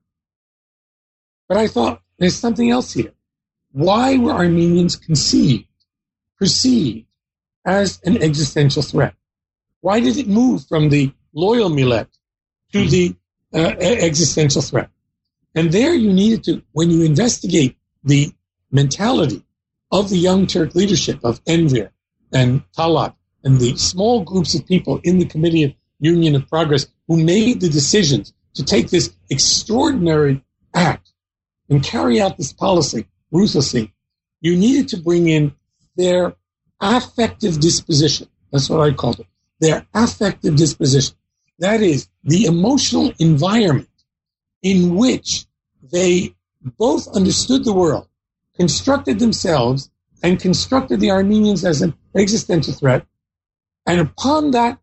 But 1.48 1.58
I 1.58 1.66
thought 1.66 2.00
there's 2.18 2.36
something 2.36 2.70
else 2.70 2.92
here. 2.92 3.12
Why 3.72 4.16
were 4.16 4.32
Armenians 4.32 4.96
conceived, 4.96 5.66
perceived 6.38 7.06
as 7.64 8.00
an 8.04 8.22
existential 8.22 8.82
threat? 8.82 9.14
Why 9.80 9.98
did 10.00 10.16
it 10.16 10.28
move 10.28 10.64
from 10.66 10.88
the 10.88 11.12
loyal 11.34 11.68
millet 11.68 12.08
to 12.72 12.86
the 12.86 13.16
uh, 13.52 13.74
existential 13.80 14.62
threat? 14.62 14.90
And 15.54 15.72
there 15.72 15.94
you 15.94 16.12
needed 16.12 16.44
to, 16.44 16.62
when 16.72 16.90
you 16.90 17.02
investigate 17.02 17.76
the 18.04 18.32
mentality 18.70 19.44
of 19.90 20.08
the 20.08 20.16
Young 20.16 20.46
Turk 20.46 20.74
leadership 20.74 21.20
of 21.24 21.40
Enver 21.46 21.92
and 22.32 22.62
Talat 22.76 23.14
and 23.44 23.58
the 23.58 23.76
small 23.76 24.22
groups 24.24 24.54
of 24.54 24.66
people 24.66 25.00
in 25.04 25.18
the 25.18 25.26
Committee 25.26 25.64
of 25.64 25.72
Union 25.98 26.34
of 26.34 26.48
Progress 26.48 26.86
who 27.08 27.22
made 27.22 27.60
the 27.60 27.68
decisions 27.68 28.32
to 28.54 28.64
take 28.64 28.90
this 28.90 29.14
extraordinary 29.30 30.42
act 30.74 31.12
and 31.68 31.82
carry 31.82 32.20
out 32.20 32.36
this 32.36 32.52
policy 32.52 33.06
ruthlessly, 33.30 33.92
you 34.40 34.56
needed 34.56 34.88
to 34.88 34.96
bring 34.96 35.28
in 35.28 35.54
their 35.96 36.34
affective 36.80 37.60
disposition. 37.60 38.28
That's 38.50 38.68
what 38.68 38.80
I 38.80 38.92
called 38.92 39.20
it. 39.20 39.26
Their 39.60 39.86
affective 39.94 40.56
disposition. 40.56 41.16
That 41.58 41.80
is 41.80 42.08
the 42.24 42.44
emotional 42.44 43.12
environment 43.18 43.88
in 44.62 44.96
which 44.96 45.46
they 45.92 46.34
both 46.78 47.08
understood 47.08 47.64
the 47.64 47.72
world, 47.72 48.08
constructed 48.56 49.18
themselves, 49.18 49.90
and 50.22 50.38
constructed 50.38 51.00
the 51.00 51.10
Armenians 51.10 51.64
as 51.64 51.82
an 51.82 51.94
existential 52.20 52.74
threat. 52.74 53.06
And 53.86 54.00
upon 54.00 54.52
that 54.52 54.78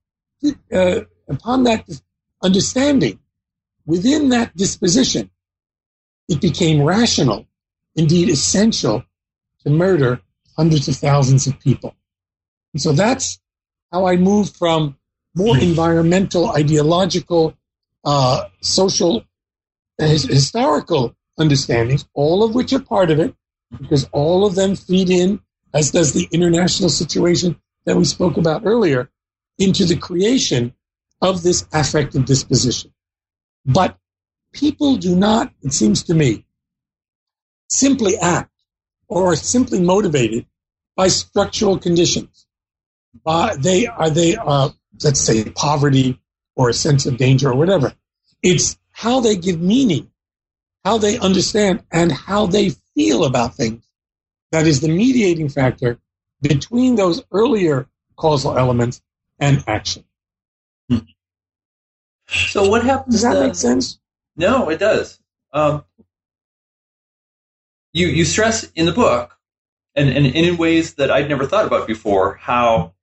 uh, 0.74 1.02
upon 1.28 1.64
that 1.64 1.88
understanding, 2.42 3.20
within 3.86 4.30
that 4.30 4.56
disposition, 4.56 5.30
it 6.28 6.42
became 6.42 6.82
rational, 6.82 7.48
indeed 7.96 8.30
essential, 8.30 9.04
to 9.64 9.70
murder 9.70 10.22
hundreds 10.56 10.88
of 10.88 10.96
thousands 10.96 11.48
of 11.48 11.60
people. 11.60 11.96
And 12.74 12.82
so 12.82 12.92
that's 12.92 13.40
how 13.92 14.06
I 14.06 14.16
moved 14.16 14.56
from 14.56 14.98
more 15.36 15.58
environmental, 15.58 16.50
ideological, 16.50 17.58
uh, 18.06 18.46
social, 18.62 19.24
his, 19.98 20.24
historical 20.24 21.16
understandings, 21.38 22.08
all 22.14 22.44
of 22.44 22.56
which 22.56 22.74
are 22.74 22.80
part 22.80 23.12
of 23.12 23.20
it, 23.20 23.34
because 23.80 24.08
all 24.12 24.46
of 24.46 24.56
them 24.56 24.76
feed 24.76 25.10
in, 25.10 25.40
as 25.74 25.92
does 25.92 26.14
the 26.14 26.28
international 26.32 26.90
situation 26.90 27.60
that 27.86 27.96
we 27.96 28.06
spoke 28.06 28.38
about 28.38 28.66
earlier, 28.66 29.10
into 29.58 29.86
the 29.86 29.98
creation 29.98 30.74
of 31.22 31.44
this 31.44 31.66
affective 31.74 32.26
disposition. 32.26 32.94
But 33.66 33.98
people 34.54 34.96
do 34.96 35.16
not, 35.16 35.52
it 35.62 35.74
seems 35.74 36.04
to 36.04 36.14
me, 36.14 36.46
simply 37.68 38.18
act 38.18 38.52
or 39.08 39.32
are 39.32 39.36
simply 39.36 39.82
motivated 39.82 40.46
by 40.96 41.08
structural 41.08 41.78
conditions. 41.78 42.48
Uh, 43.26 43.56
they 43.58 43.88
are 43.88 44.10
they 44.10 44.36
uh, 44.36 44.70
let's 45.04 45.20
say 45.20 45.44
poverty 45.46 46.20
or 46.56 46.70
a 46.70 46.74
sense 46.74 47.06
of 47.06 47.18
danger 47.18 47.50
or 47.50 47.56
whatever. 47.56 47.94
It's 48.44 48.78
how 48.92 49.20
they 49.20 49.36
give 49.36 49.60
meaning, 49.60 50.12
how 50.84 50.98
they 50.98 51.18
understand, 51.18 51.84
and 51.92 52.12
how 52.12 52.46
they 52.48 52.72
feel 52.96 53.24
about 53.26 53.56
things. 53.56 53.84
That 54.52 54.66
is 54.66 54.82
the 54.82 54.90
mediating 54.90 55.50
factor 55.50 56.00
between 56.42 56.96
those 56.96 57.24
earlier 57.32 57.88
causal 58.16 58.58
elements 58.58 59.02
and 59.40 59.64
action. 59.68 60.04
Hmm. 60.90 61.00
So 62.28 62.70
what 62.70 62.84
happens? 62.84 63.16
Does 63.16 63.22
that 63.24 63.34
then? 63.34 63.48
make 63.48 63.56
sense? 63.56 64.00
No, 64.36 64.70
it 64.70 64.80
does. 64.80 65.20
Um, 65.52 65.84
you 67.94 68.08
you 68.08 68.26
stress 68.26 68.70
in 68.76 68.86
the 68.86 68.92
book, 68.92 69.36
and, 69.96 70.10
and, 70.10 70.26
and 70.26 70.36
in 70.36 70.58
ways 70.58 70.96
that 70.96 71.10
I'd 71.12 71.30
never 71.30 71.46
thought 71.46 71.66
about 71.66 71.88
before, 71.88 72.36
how 72.36 72.94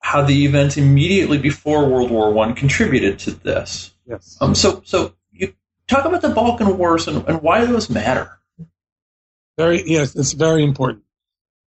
how 0.00 0.22
the 0.22 0.46
events 0.46 0.76
immediately 0.76 1.38
before 1.38 1.88
World 1.88 2.10
War 2.10 2.32
One 2.32 2.54
contributed 2.54 3.18
to 3.20 3.32
this. 3.32 3.94
Yes. 4.06 4.38
Um. 4.40 4.54
So 4.54 4.82
so 4.84 5.14
you 5.30 5.54
talk 5.86 6.04
about 6.04 6.22
the 6.22 6.30
Balkan 6.30 6.78
Wars 6.78 7.06
and, 7.06 7.26
and 7.28 7.42
why 7.42 7.64
those 7.64 7.90
matter. 7.90 8.39
Very 9.60 9.82
yes, 9.86 10.16
it's 10.16 10.32
very 10.32 10.64
important. 10.64 11.04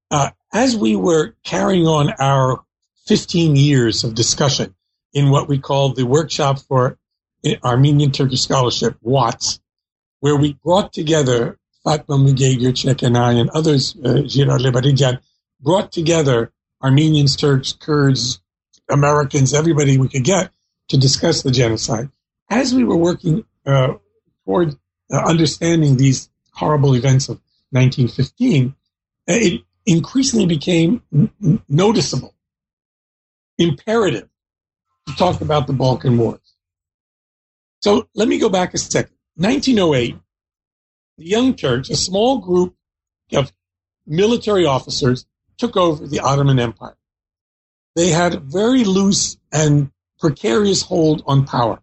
Uh, 0.10 0.32
as 0.52 0.76
we 0.76 0.96
were 0.96 1.36
carrying 1.44 1.86
on 1.86 2.12
our 2.18 2.64
15 3.06 3.56
years 3.56 4.04
of 4.04 4.16
discussion 4.16 4.74
in 5.14 5.30
what 5.30 5.48
we 5.48 5.60
call 5.60 5.94
the 5.94 6.04
Workshop 6.04 6.58
for 6.58 6.98
Armenian 7.64 8.12
Turkish 8.12 8.42
Scholarship, 8.42 8.98
WATS, 9.04 9.60
where 10.22 10.36
we 10.36 10.54
brought 10.54 10.92
together 10.92 11.60
Fatma 11.84 12.16
Göçek 12.16 13.04
and 13.06 13.16
I 13.16 13.34
and 13.34 13.52
others, 13.52 13.96
uh, 14.04 14.24
Gerard 14.26 14.62
Libaridian, 14.62 15.20
brought 15.62 15.92
together 15.92 16.52
Armenians, 16.82 17.36
Turks, 17.36 17.74
Kurds, 17.74 18.42
Americans, 18.90 19.54
everybody 19.54 20.00
we 20.00 20.10
could 20.10 20.24
get 20.24 20.50
to 20.90 20.98
discuss 20.98 21.44
the 21.44 21.52
genocide. 21.52 22.10
As 22.50 22.74
we 22.74 22.86
were 22.86 22.98
working 22.98 23.46
uh, 23.68 23.94
toward 24.46 24.78
uh, 25.12 25.18
understanding 25.24 25.98
these 25.98 26.28
horrible 26.54 26.96
events 26.96 27.30
of 27.30 27.40
1915, 27.74 28.76
uh, 29.30 29.34
it 29.34 29.62
increasingly 29.86 30.46
became 30.46 31.02
n- 31.14 31.62
noticeable, 31.68 32.36
imperative 33.58 34.30
to 35.08 35.16
talk 35.16 35.42
about 35.42 35.68
the 35.68 35.74
Balkan 35.74 36.18
Wars. 36.18 36.40
So 37.82 38.08
let 38.16 38.28
me 38.28 38.40
go 38.40 38.50
back 38.50 38.74
a 38.74 38.78
second. 38.78 39.16
1908, 39.36 40.16
the 41.18 41.26
Young 41.26 41.56
Turks, 41.56 41.90
a 41.90 41.96
small 41.96 42.40
group 42.40 42.76
of 43.34 43.52
military 44.06 44.66
officers, 44.66 45.26
took 45.58 45.76
over 45.76 46.08
the 46.08 46.20
Ottoman 46.20 46.60
Empire. 46.60 46.98
They 47.96 48.10
had 48.10 48.36
a 48.36 48.40
very 48.40 48.84
loose 48.84 49.38
and 49.52 49.92
precarious 50.20 50.82
hold 50.84 51.24
on 51.26 51.46
power. 51.46 51.82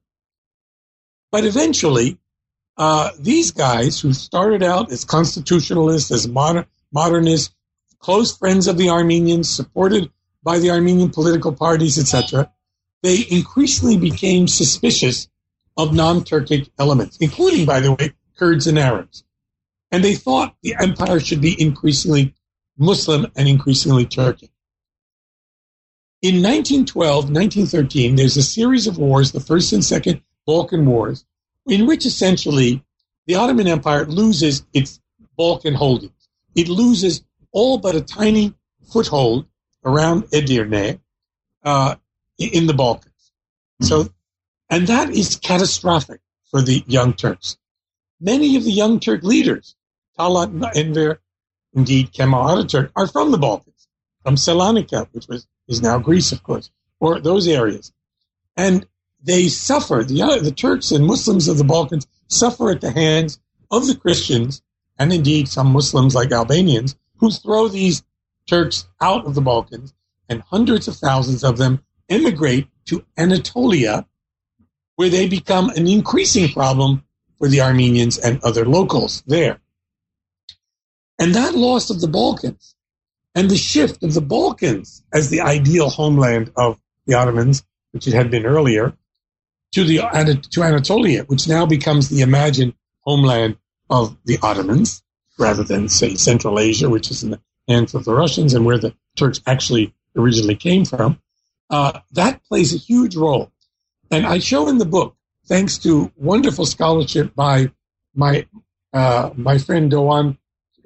But 1.30 1.44
eventually, 1.44 2.18
uh, 2.80 3.10
these 3.18 3.50
guys 3.50 4.00
who 4.00 4.14
started 4.14 4.62
out 4.62 4.90
as 4.90 5.04
constitutionalists, 5.04 6.10
as 6.10 6.26
modern, 6.26 6.64
modernists, 6.90 7.54
close 7.98 8.34
friends 8.34 8.66
of 8.68 8.78
the 8.78 8.88
Armenians, 8.88 9.50
supported 9.50 10.10
by 10.42 10.58
the 10.58 10.70
Armenian 10.70 11.10
political 11.10 11.52
parties, 11.52 11.98
etc., 11.98 12.50
they 13.02 13.26
increasingly 13.30 13.98
became 13.98 14.48
suspicious 14.48 15.28
of 15.76 15.92
non-Turkic 15.92 16.70
elements, 16.78 17.18
including, 17.18 17.66
by 17.66 17.80
the 17.80 17.92
way, 17.92 18.14
Kurds 18.38 18.66
and 18.66 18.78
Arabs. 18.78 19.24
And 19.92 20.02
they 20.02 20.14
thought 20.14 20.56
the 20.62 20.74
empire 20.80 21.20
should 21.20 21.42
be 21.42 21.60
increasingly 21.60 22.34
Muslim 22.78 23.26
and 23.36 23.46
increasingly 23.46 24.06
Turkic. 24.06 24.48
In 26.22 26.36
1912, 26.36 27.24
1913, 27.24 28.16
there's 28.16 28.38
a 28.38 28.42
series 28.42 28.86
of 28.86 28.96
wars, 28.96 29.32
the 29.32 29.40
First 29.40 29.74
and 29.74 29.84
Second 29.84 30.22
Balkan 30.46 30.86
Wars, 30.86 31.26
in 31.70 31.86
which 31.86 32.04
essentially 32.04 32.84
the 33.26 33.36
Ottoman 33.36 33.68
Empire 33.68 34.04
loses 34.04 34.66
its 34.74 35.00
Balkan 35.36 35.74
holdings. 35.74 36.28
It 36.54 36.68
loses 36.68 37.22
all 37.52 37.78
but 37.78 37.94
a 37.94 38.00
tiny 38.00 38.54
foothold 38.92 39.46
around 39.84 40.24
Edirne 40.32 41.00
uh, 41.64 41.94
in 42.38 42.66
the 42.66 42.74
Balkans. 42.74 43.32
Mm-hmm. 43.80 43.84
So, 43.86 44.08
and 44.68 44.86
that 44.88 45.10
is 45.10 45.36
catastrophic 45.36 46.20
for 46.50 46.60
the 46.60 46.82
Young 46.86 47.14
Turks. 47.14 47.56
Many 48.20 48.56
of 48.56 48.64
the 48.64 48.72
Young 48.72 49.00
Turk 49.00 49.22
leaders, 49.22 49.76
Talat 50.18 50.76
Enver, 50.76 51.20
indeed 51.72 52.12
Kemal 52.12 52.44
Atatürk, 52.44 52.90
are 52.96 53.06
from 53.06 53.30
the 53.30 53.38
Balkans, 53.38 53.88
from 54.24 54.34
Salonika, 54.34 55.08
which 55.12 55.28
was 55.28 55.46
is 55.68 55.80
now 55.80 55.98
Greece, 55.98 56.32
of 56.32 56.42
course, 56.42 56.68
or 56.98 57.20
those 57.20 57.46
areas. 57.46 57.92
And 58.56 58.86
they 59.22 59.48
suffer, 59.48 60.02
the, 60.04 60.40
the 60.42 60.52
Turks 60.52 60.90
and 60.90 61.06
Muslims 61.06 61.48
of 61.48 61.58
the 61.58 61.64
Balkans 61.64 62.06
suffer 62.28 62.70
at 62.70 62.80
the 62.80 62.90
hands 62.90 63.40
of 63.70 63.86
the 63.86 63.94
Christians, 63.94 64.62
and 64.98 65.12
indeed 65.12 65.48
some 65.48 65.72
Muslims 65.72 66.14
like 66.14 66.32
Albanians, 66.32 66.96
who 67.18 67.30
throw 67.30 67.68
these 67.68 68.02
Turks 68.46 68.88
out 69.00 69.26
of 69.26 69.34
the 69.34 69.40
Balkans, 69.40 69.92
and 70.28 70.42
hundreds 70.42 70.88
of 70.88 70.96
thousands 70.96 71.44
of 71.44 71.58
them 71.58 71.84
immigrate 72.08 72.68
to 72.86 73.04
Anatolia, 73.16 74.06
where 74.96 75.08
they 75.08 75.28
become 75.28 75.70
an 75.70 75.86
increasing 75.86 76.48
problem 76.48 77.04
for 77.38 77.48
the 77.48 77.60
Armenians 77.60 78.18
and 78.18 78.42
other 78.42 78.64
locals 78.64 79.22
there. 79.26 79.60
And 81.18 81.34
that 81.34 81.54
loss 81.54 81.90
of 81.90 82.00
the 82.00 82.08
Balkans 82.08 82.74
and 83.34 83.50
the 83.50 83.56
shift 83.56 84.02
of 84.02 84.14
the 84.14 84.20
Balkans 84.20 85.02
as 85.12 85.30
the 85.30 85.42
ideal 85.42 85.90
homeland 85.90 86.50
of 86.56 86.80
the 87.06 87.14
Ottomans, 87.14 87.64
which 87.92 88.06
it 88.06 88.14
had 88.14 88.30
been 88.30 88.46
earlier, 88.46 88.94
to 89.72 89.84
the 89.84 89.98
to 90.50 90.62
Anatolia, 90.62 91.24
which 91.24 91.48
now 91.48 91.66
becomes 91.66 92.08
the 92.08 92.22
imagined 92.22 92.74
homeland 93.00 93.56
of 93.88 94.16
the 94.24 94.38
Ottomans, 94.42 95.02
rather 95.38 95.62
than 95.64 95.88
say 95.88 96.14
Central 96.14 96.58
Asia, 96.58 96.88
which 96.88 97.10
is 97.10 97.22
in 97.22 97.30
the 97.30 97.40
hands 97.68 97.94
of 97.94 98.04
the 98.04 98.14
Russians 98.14 98.54
and 98.54 98.64
where 98.64 98.78
the 98.78 98.94
Turks 99.16 99.40
actually 99.46 99.94
originally 100.16 100.56
came 100.56 100.84
from. 100.84 101.20
Uh, 101.68 102.00
that 102.12 102.42
plays 102.44 102.74
a 102.74 102.78
huge 102.78 103.16
role, 103.16 103.50
and 104.10 104.26
I 104.26 104.38
show 104.38 104.68
in 104.68 104.78
the 104.78 104.84
book, 104.84 105.16
thanks 105.46 105.78
to 105.78 106.10
wonderful 106.16 106.66
scholarship 106.66 107.34
by 107.34 107.70
my 108.14 108.46
uh, 108.92 109.30
my 109.36 109.58
friend 109.58 109.90
Doğan 109.90 110.36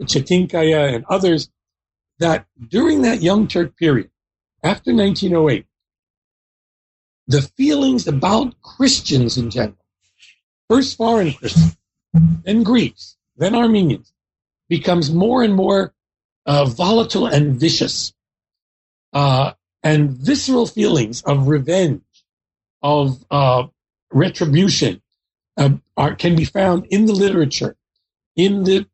Çetinkaya 0.03 0.95
and 0.95 1.05
others, 1.09 1.51
that 2.19 2.47
during 2.69 3.03
that 3.03 3.23
Young 3.23 3.49
Turk 3.49 3.77
period, 3.77 4.11
after 4.63 4.95
1908, 4.95 5.67
the 7.27 7.43
feelings 7.43 8.07
about 8.07 8.61
Christians 8.63 9.39
in 9.39 9.51
general, 9.51 9.77
first 10.69 10.97
foreign 10.97 11.33
Christians, 11.33 11.77
then 12.13 12.63
Greeks, 12.63 13.17
then 13.37 13.55
Armenians, 13.55 14.13
becomes 14.69 15.13
more 15.13 15.43
and 15.43 15.55
more 15.55 15.95
uh, 16.47 16.65
volatile 16.67 17.27
and 17.27 17.59
vicious. 17.59 18.13
Uh, 19.13 19.53
and 19.85 20.11
visceral 20.11 20.67
feelings 20.67 21.23
of 21.23 21.47
revenge, 21.47 22.03
of 22.83 23.25
uh, 23.31 23.65
retribution, 24.11 25.01
uh, 25.57 25.71
are, 25.97 26.15
can 26.15 26.35
be 26.35 26.45
found 26.45 26.87
in 26.87 27.07
the 27.07 27.13
literature, 27.13 27.77
in 28.35 28.65
the 28.65 28.87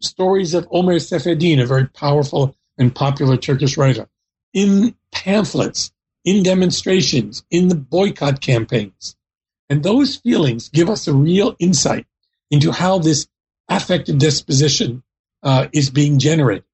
stories 0.00 0.54
of 0.54 0.68
Ömer 0.70 0.96
Seyfettin, 0.96 1.60
a 1.60 1.66
very 1.66 1.86
powerful 1.88 2.56
and 2.78 2.94
popular 2.94 3.36
Turkish 3.36 3.76
writer, 3.76 4.08
in 4.54 4.94
pamphlets, 5.10 5.92
in 6.26 6.42
demonstrations, 6.42 7.44
in 7.50 7.68
the 7.68 7.76
boycott 7.76 8.40
campaigns. 8.42 9.16
And 9.70 9.82
those 9.82 10.16
feelings 10.16 10.68
give 10.68 10.90
us 10.90 11.08
a 11.08 11.14
real 11.14 11.56
insight 11.58 12.06
into 12.50 12.72
how 12.72 12.98
this 12.98 13.28
affective 13.68 14.18
disposition 14.18 15.02
uh, 15.42 15.68
is 15.72 15.88
being 15.88 16.18
generated, 16.18 16.64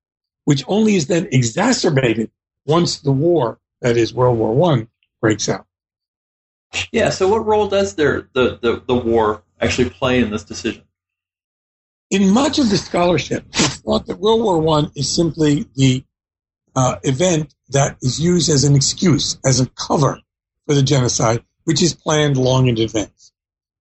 which 0.46 0.64
only 0.66 0.96
is 0.96 1.06
then 1.06 1.28
exacerbated 1.30 2.30
once 2.66 3.00
the 3.00 3.12
war, 3.12 3.58
that 3.80 3.96
is 3.96 4.14
World 4.14 4.38
War 4.38 4.54
One, 4.54 4.88
breaks 5.20 5.48
out. 5.48 5.66
Yeah. 6.90 7.10
So, 7.10 7.28
what 7.28 7.44
role 7.44 7.68
does 7.68 7.94
there 7.94 8.28
the, 8.32 8.58
the, 8.60 8.82
the 8.86 8.94
war 8.94 9.42
actually 9.60 9.90
play 9.90 10.20
in 10.20 10.30
this 10.30 10.44
decision? 10.44 10.82
In 12.10 12.30
much 12.30 12.58
of 12.58 12.70
the 12.70 12.78
scholarship, 12.78 13.44
it's 13.52 13.76
thought 13.78 14.06
that 14.06 14.18
World 14.18 14.42
War 14.42 14.58
One 14.58 14.90
is 14.94 15.14
simply 15.14 15.66
the 15.74 16.04
uh, 16.74 16.96
event 17.02 17.54
that 17.72 17.96
is 18.02 18.20
used 18.20 18.48
as 18.48 18.64
an 18.64 18.74
excuse, 18.74 19.38
as 19.44 19.60
a 19.60 19.66
cover 19.66 20.20
for 20.66 20.74
the 20.74 20.82
genocide, 20.82 21.44
which 21.64 21.82
is 21.82 21.94
planned 21.94 22.36
long 22.36 22.68
in 22.68 22.78
advance. 22.78 23.32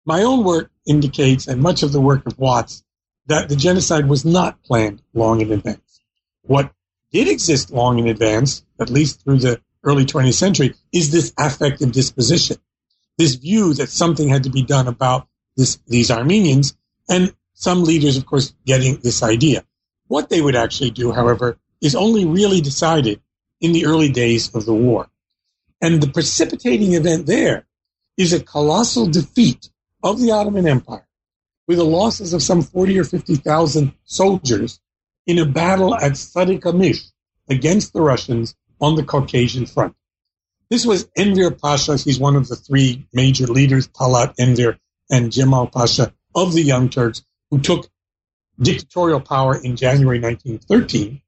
My 0.04 0.22
own 0.22 0.44
work 0.44 0.70
indicates, 0.86 1.46
and 1.46 1.60
much 1.60 1.82
of 1.82 1.92
the 1.92 2.00
work 2.00 2.26
of 2.26 2.38
WATS, 2.38 2.82
that 3.26 3.48
the 3.48 3.56
genocide 3.56 4.08
was 4.08 4.24
not 4.24 4.62
planned 4.62 5.02
long 5.14 5.40
in 5.40 5.52
advance. 5.52 6.00
What 6.42 6.72
did 7.12 7.28
exist 7.28 7.70
long 7.70 7.98
in 7.98 8.08
advance, 8.08 8.64
at 8.80 8.90
least 8.90 9.22
through 9.22 9.38
the 9.38 9.60
early 9.84 10.04
20th 10.04 10.34
century, 10.34 10.74
is 10.92 11.10
this 11.10 11.32
affective 11.38 11.92
disposition, 11.92 12.56
this 13.18 13.34
view 13.34 13.74
that 13.74 13.88
something 13.88 14.28
had 14.28 14.44
to 14.44 14.50
be 14.50 14.62
done 14.62 14.88
about 14.88 15.28
this, 15.56 15.78
these 15.86 16.10
Armenians, 16.10 16.76
and 17.08 17.34
some 17.54 17.84
leaders, 17.84 18.16
of 18.16 18.26
course, 18.26 18.54
getting 18.64 18.98
this 19.00 19.22
idea. 19.22 19.64
What 20.06 20.28
they 20.28 20.40
would 20.40 20.56
actually 20.56 20.90
do, 20.90 21.12
however, 21.12 21.58
is 21.80 21.94
only 21.94 22.24
really 22.24 22.60
decided 22.60 23.20
in 23.60 23.72
the 23.72 23.86
early 23.86 24.10
days 24.10 24.54
of 24.54 24.64
the 24.64 24.74
war. 24.74 25.08
And 25.80 26.02
the 26.02 26.10
precipitating 26.10 26.94
event 26.94 27.26
there 27.26 27.66
is 28.16 28.32
a 28.32 28.42
colossal 28.42 29.06
defeat 29.06 29.70
of 30.02 30.20
the 30.20 30.30
Ottoman 30.32 30.66
Empire 30.66 31.06
with 31.66 31.78
the 31.78 31.84
losses 31.84 32.32
of 32.32 32.42
some 32.42 32.62
40 32.62 32.98
or 32.98 33.04
50,000 33.04 33.92
soldiers 34.04 34.80
in 35.26 35.38
a 35.38 35.46
battle 35.46 35.94
at 35.94 36.12
Sarikamish 36.12 37.10
against 37.48 37.92
the 37.92 38.02
Russians 38.02 38.56
on 38.80 38.94
the 38.94 39.04
Caucasian 39.04 39.66
front. 39.66 39.94
This 40.68 40.86
was 40.86 41.08
Enver 41.16 41.50
Pasha. 41.50 41.96
He's 41.96 42.18
one 42.18 42.36
of 42.36 42.48
the 42.48 42.56
three 42.56 43.06
major 43.12 43.46
leaders, 43.46 43.88
Talat 43.88 44.34
Enver 44.38 44.78
and 45.10 45.32
Cemal 45.32 45.72
Pasha 45.72 46.12
of 46.34 46.54
the 46.54 46.62
Young 46.62 46.88
Turks, 46.88 47.22
who 47.50 47.58
took 47.58 47.88
dictatorial 48.60 49.20
power 49.20 49.56
in 49.56 49.76
January 49.76 50.20
1913 50.20 51.20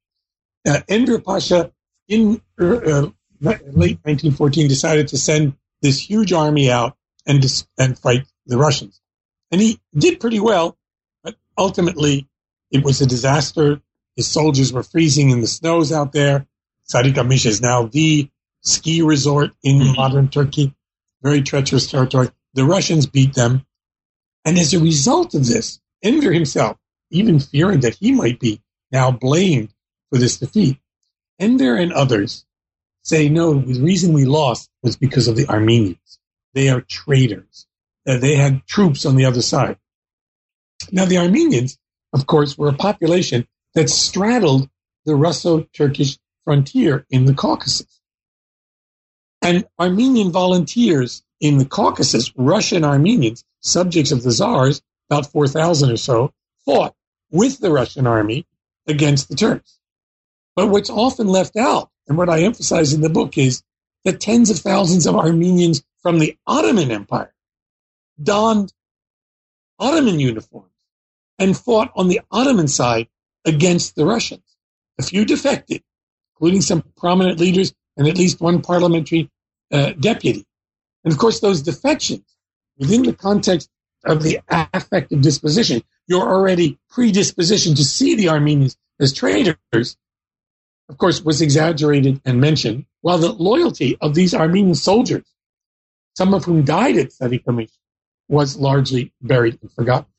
uh, 0.66 0.80
Enver 0.88 1.20
Pasha 1.20 1.72
in 2.12 2.40
uh, 2.60 2.64
uh 2.64 3.10
late 3.40 3.98
1914 4.04 4.68
decided 4.68 5.08
to 5.08 5.18
send 5.18 5.54
this 5.80 5.98
huge 5.98 6.32
army 6.32 6.70
out 6.70 6.96
and 7.26 7.42
dis- 7.42 7.66
and 7.78 7.98
fight 7.98 8.24
the 8.46 8.58
Russians, 8.58 9.00
and 9.50 9.60
he 9.60 9.80
did 9.94 10.20
pretty 10.20 10.40
well, 10.40 10.76
but 11.24 11.34
ultimately 11.56 12.28
it 12.70 12.84
was 12.84 13.00
a 13.00 13.06
disaster. 13.06 13.80
His 14.16 14.28
soldiers 14.28 14.72
were 14.72 14.82
freezing 14.82 15.30
in 15.30 15.40
the 15.40 15.46
snows 15.46 15.90
out 15.90 16.12
there. 16.12 16.46
Sarikamish 16.88 17.46
is 17.46 17.62
now 17.62 17.84
the 17.84 18.30
ski 18.60 19.02
resort 19.02 19.52
in 19.62 19.78
mm-hmm. 19.78 19.96
modern 19.96 20.28
Turkey, 20.28 20.74
very 21.22 21.42
treacherous 21.42 21.90
territory. 21.90 22.28
The 22.54 22.64
Russians 22.64 23.06
beat 23.06 23.34
them, 23.34 23.64
and 24.44 24.58
as 24.58 24.74
a 24.74 24.80
result 24.80 25.34
of 25.34 25.46
this, 25.46 25.80
Enver 26.02 26.32
himself, 26.32 26.78
even 27.10 27.38
fearing 27.38 27.80
that 27.80 27.94
he 27.94 28.10
might 28.10 28.40
be 28.40 28.60
now 28.90 29.12
blamed 29.12 29.72
for 30.10 30.18
this 30.18 30.36
defeat, 30.38 30.78
Enver 31.42 31.74
and 31.76 31.92
others 31.92 32.46
say, 33.02 33.28
no, 33.28 33.54
the 33.54 33.82
reason 33.82 34.12
we 34.12 34.24
lost 34.24 34.70
was 34.82 34.96
because 34.96 35.26
of 35.26 35.36
the 35.36 35.48
Armenians. 35.48 36.20
They 36.54 36.68
are 36.68 36.80
traitors. 36.80 37.66
Uh, 38.06 38.18
they 38.18 38.36
had 38.36 38.64
troops 38.66 39.04
on 39.04 39.16
the 39.16 39.24
other 39.24 39.42
side. 39.42 39.76
Now, 40.92 41.04
the 41.04 41.18
Armenians, 41.18 41.78
of 42.12 42.26
course, 42.26 42.56
were 42.56 42.68
a 42.68 42.74
population 42.74 43.48
that 43.74 43.90
straddled 43.90 44.68
the 45.04 45.16
Russo-Turkish 45.16 46.18
frontier 46.44 47.06
in 47.10 47.24
the 47.24 47.34
Caucasus. 47.34 48.00
And 49.40 49.64
Armenian 49.80 50.30
volunteers 50.30 51.24
in 51.40 51.58
the 51.58 51.64
Caucasus, 51.64 52.32
Russian 52.36 52.84
Armenians, 52.84 53.44
subjects 53.60 54.12
of 54.12 54.22
the 54.22 54.30
Tsars, 54.30 54.80
about 55.10 55.26
4,000 55.26 55.90
or 55.90 55.96
so, 55.96 56.32
fought 56.64 56.94
with 57.32 57.58
the 57.58 57.72
Russian 57.72 58.06
army 58.06 58.46
against 58.86 59.28
the 59.28 59.34
Turks. 59.34 59.80
But 60.54 60.68
what's 60.68 60.90
often 60.90 61.28
left 61.28 61.56
out, 61.56 61.90
and 62.08 62.18
what 62.18 62.28
I 62.28 62.42
emphasize 62.42 62.92
in 62.92 63.00
the 63.00 63.08
book, 63.08 63.38
is 63.38 63.62
that 64.04 64.20
tens 64.20 64.50
of 64.50 64.58
thousands 64.58 65.06
of 65.06 65.16
Armenians 65.16 65.82
from 66.02 66.18
the 66.18 66.36
Ottoman 66.46 66.90
Empire 66.90 67.32
donned 68.22 68.72
Ottoman 69.78 70.20
uniforms 70.20 70.70
and 71.38 71.56
fought 71.56 71.90
on 71.96 72.08
the 72.08 72.20
Ottoman 72.30 72.68
side 72.68 73.08
against 73.44 73.94
the 73.94 74.04
Russians. 74.04 74.42
A 74.98 75.02
few 75.02 75.24
defected, 75.24 75.82
including 76.34 76.60
some 76.60 76.82
prominent 76.96 77.40
leaders 77.40 77.74
and 77.96 78.06
at 78.06 78.18
least 78.18 78.40
one 78.40 78.62
parliamentary 78.62 79.30
uh, 79.72 79.92
deputy. 79.92 80.46
And 81.04 81.12
of 81.12 81.18
course, 81.18 81.40
those 81.40 81.62
defections 81.62 82.24
within 82.78 83.02
the 83.02 83.12
context 83.12 83.68
of 84.04 84.22
the 84.22 84.40
affective 84.48 85.20
disposition, 85.20 85.82
you're 86.06 86.28
already 86.28 86.78
predispositioned 86.92 87.76
to 87.76 87.84
see 87.84 88.14
the 88.14 88.28
Armenians 88.28 88.76
as 89.00 89.12
traitors, 89.12 89.96
of 90.92 90.98
course, 90.98 91.24
was 91.24 91.40
exaggerated 91.40 92.20
and 92.26 92.38
mentioned, 92.38 92.84
while 93.00 93.16
the 93.16 93.32
loyalty 93.32 93.96
of 94.02 94.14
these 94.14 94.34
Armenian 94.34 94.74
soldiers, 94.74 95.24
some 96.18 96.34
of 96.34 96.44
whom 96.44 96.64
died 96.64 96.98
at 96.98 97.12
Sarikamish, 97.12 97.72
was 98.28 98.58
largely 98.58 99.14
buried 99.22 99.58
and 99.62 99.72
forgotten. 99.72 100.12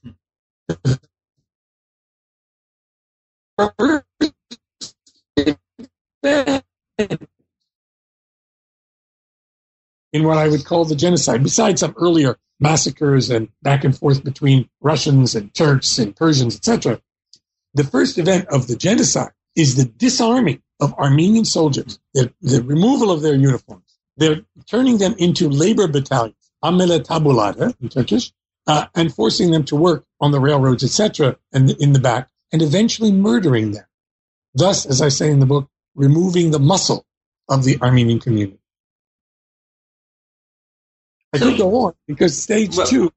in 10.12 10.24
what 10.24 10.40
I 10.40 10.48
would 10.48 10.66
call 10.66 10.86
the 10.86 10.96
genocide, 10.96 11.44
besides 11.44 11.82
some 11.82 11.94
earlier 11.98 12.38
massacres 12.60 13.30
and 13.30 13.50
back 13.62 13.84
and 13.84 13.96
forth 13.96 14.24
between 14.24 14.72
Russians 14.82 15.36
and 15.36 15.54
Turks 15.54 16.00
and 16.00 16.16
Persians, 16.16 16.56
etc. 16.56 17.00
The 17.76 17.84
first 17.84 18.18
event 18.18 18.48
of 18.48 18.66
the 18.66 18.76
genocide 18.76 19.34
is 19.56 19.76
the 19.76 19.86
disarming 19.86 20.63
of 20.84 20.94
Armenian 20.96 21.46
soldiers, 21.46 22.00
the, 22.14 22.32
the 22.42 22.62
removal 22.62 23.10
of 23.12 23.22
their 23.22 23.36
uniforms. 23.36 23.90
They're 24.18 24.42
turning 24.68 24.98
them 24.98 25.16
into 25.18 25.50
labor 25.50 25.88
battalions, 25.88 26.52
amele 26.64 27.00
taburları 27.00 27.74
in 27.82 27.90
Turkish, 27.90 28.32
uh, 28.68 28.86
and 28.94 29.14
forcing 29.14 29.52
them 29.52 29.64
to 29.66 29.76
work 29.76 30.06
on 30.20 30.32
the 30.32 30.40
railroads, 30.40 30.84
etc., 30.84 31.38
and 31.54 31.72
in 31.72 31.94
the 31.94 32.00
back, 32.00 32.30
and 32.52 32.62
eventually 32.62 33.12
murdering 33.12 33.72
them. 33.72 33.86
Thus, 34.54 34.86
as 34.86 35.02
I 35.02 35.10
say 35.10 35.32
in 35.32 35.40
the 35.40 35.46
book, 35.46 35.70
removing 35.96 36.52
the 36.52 36.60
muscle 36.60 37.06
of 37.50 37.64
the 37.64 37.80
Armenian 37.82 38.20
community. 38.20 38.60
I 41.34 41.40
could 41.40 41.58
go 41.58 41.70
on 41.86 41.94
because 42.08 42.42
stage 42.42 42.78
well, 42.78 42.86
two, 42.86 43.12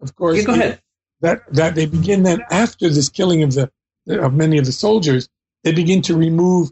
of 0.00 0.16
course, 0.16 0.38
yeah, 0.38 0.44
go 0.44 0.54
ahead. 0.54 0.80
that 1.20 1.42
that 1.52 1.74
they 1.74 1.86
begin 1.86 2.22
then 2.22 2.40
after 2.50 2.88
this 2.88 3.10
killing 3.10 3.42
of 3.42 3.52
the 3.52 3.70
of 4.08 4.32
many 4.32 4.56
of 4.58 4.64
the 4.64 4.72
soldiers, 4.72 5.28
they 5.62 5.72
begin 5.72 6.00
to 6.02 6.16
remove 6.16 6.70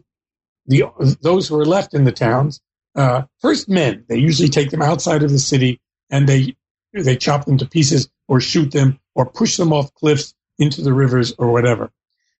the 0.69 0.85
those 1.21 1.47
who 1.47 1.59
are 1.59 1.65
left 1.65 1.93
in 1.93 2.05
the 2.05 2.11
towns. 2.11 2.61
Uh, 2.95 3.23
first, 3.39 3.67
men. 3.67 4.05
They 4.07 4.17
usually 4.17 4.49
take 4.49 4.71
them 4.71 4.81
outside 4.81 5.23
of 5.23 5.31
the 5.31 5.39
city 5.39 5.81
and 6.09 6.29
they 6.29 6.55
they 6.93 7.17
chop 7.17 7.45
them 7.45 7.57
to 7.57 7.65
pieces 7.65 8.09
or 8.27 8.39
shoot 8.39 8.71
them 8.71 8.99
or 9.15 9.25
push 9.25 9.57
them 9.57 9.73
off 9.73 9.93
cliffs 9.93 10.33
into 10.57 10.81
the 10.81 10.93
rivers 10.93 11.33
or 11.37 11.51
whatever. 11.51 11.91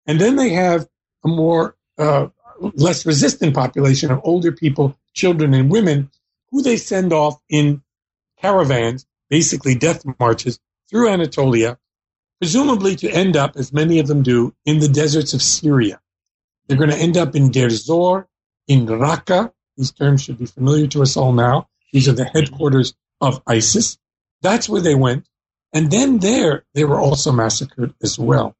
And 0.05 0.19
then 0.19 0.35
they 0.37 0.49
have 0.49 0.87
a 1.23 1.27
more 1.27 1.75
uh, 1.97 2.27
less 2.59 3.05
resistant 3.05 3.53
population 3.53 4.11
of 4.11 4.21
older 4.23 4.51
people, 4.51 4.97
children, 5.13 5.53
and 5.53 5.69
women 5.69 6.09
who 6.51 6.61
they 6.61 6.77
send 6.77 7.13
off 7.13 7.39
in 7.49 7.81
caravans, 8.41 9.05
basically 9.29 9.75
death 9.75 10.03
marches, 10.19 10.59
through 10.89 11.09
Anatolia, 11.09 11.77
presumably 12.39 12.95
to 12.95 13.09
end 13.09 13.37
up, 13.37 13.55
as 13.55 13.71
many 13.71 13.99
of 13.99 14.07
them 14.07 14.23
do, 14.23 14.55
in 14.65 14.79
the 14.79 14.87
deserts 14.87 15.33
of 15.33 15.41
Syria. 15.41 16.01
They're 16.69 16.77
going 16.77 16.91
to 16.91 16.97
end 16.97 17.17
up 17.17 17.35
in 17.35 17.49
Deir 17.49 17.71
Zor, 17.71 18.27
in 18.67 18.85
Raqqa. 18.85 19.51
These 19.75 19.91
terms 19.91 20.21
should 20.21 20.37
be 20.37 20.45
familiar 20.45 20.85
to 20.87 21.01
us 21.01 21.17
all 21.17 21.33
now. 21.33 21.67
These 21.91 22.07
are 22.07 22.13
the 22.13 22.25
headquarters 22.25 22.93
of 23.19 23.41
ISIS. 23.47 23.97
That's 24.43 24.69
where 24.69 24.79
they 24.79 24.93
went. 24.93 25.27
And 25.73 25.89
then 25.89 26.19
there, 26.19 26.65
they 26.75 26.85
were 26.85 26.99
also 26.99 27.31
massacred 27.31 27.95
as 28.03 28.19
well. 28.19 28.55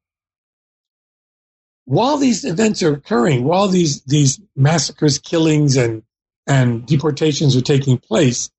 While 1.86 2.18
these 2.18 2.46
events 2.46 2.82
are 2.82 2.94
occurring, 2.94 3.44
while 3.44 3.68
these, 3.68 4.02
these 4.02 4.40
massacres, 4.56 5.20
killings, 5.20 5.78
and, 5.78 6.02
and 6.48 6.88
deportations 6.88 7.56
are 7.56 7.62
taking 7.62 8.00
place, 8.00 8.50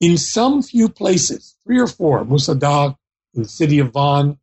in 0.00 0.18
some 0.18 0.62
few 0.62 0.90
places, 0.90 1.56
three 1.64 1.80
or 1.80 1.86
four, 1.86 2.24
Musa 2.26 2.54
Dagh, 2.54 2.94
in 3.34 3.44
the 3.44 3.48
city 3.48 3.78
of 3.78 3.94
Van, 3.94 4.38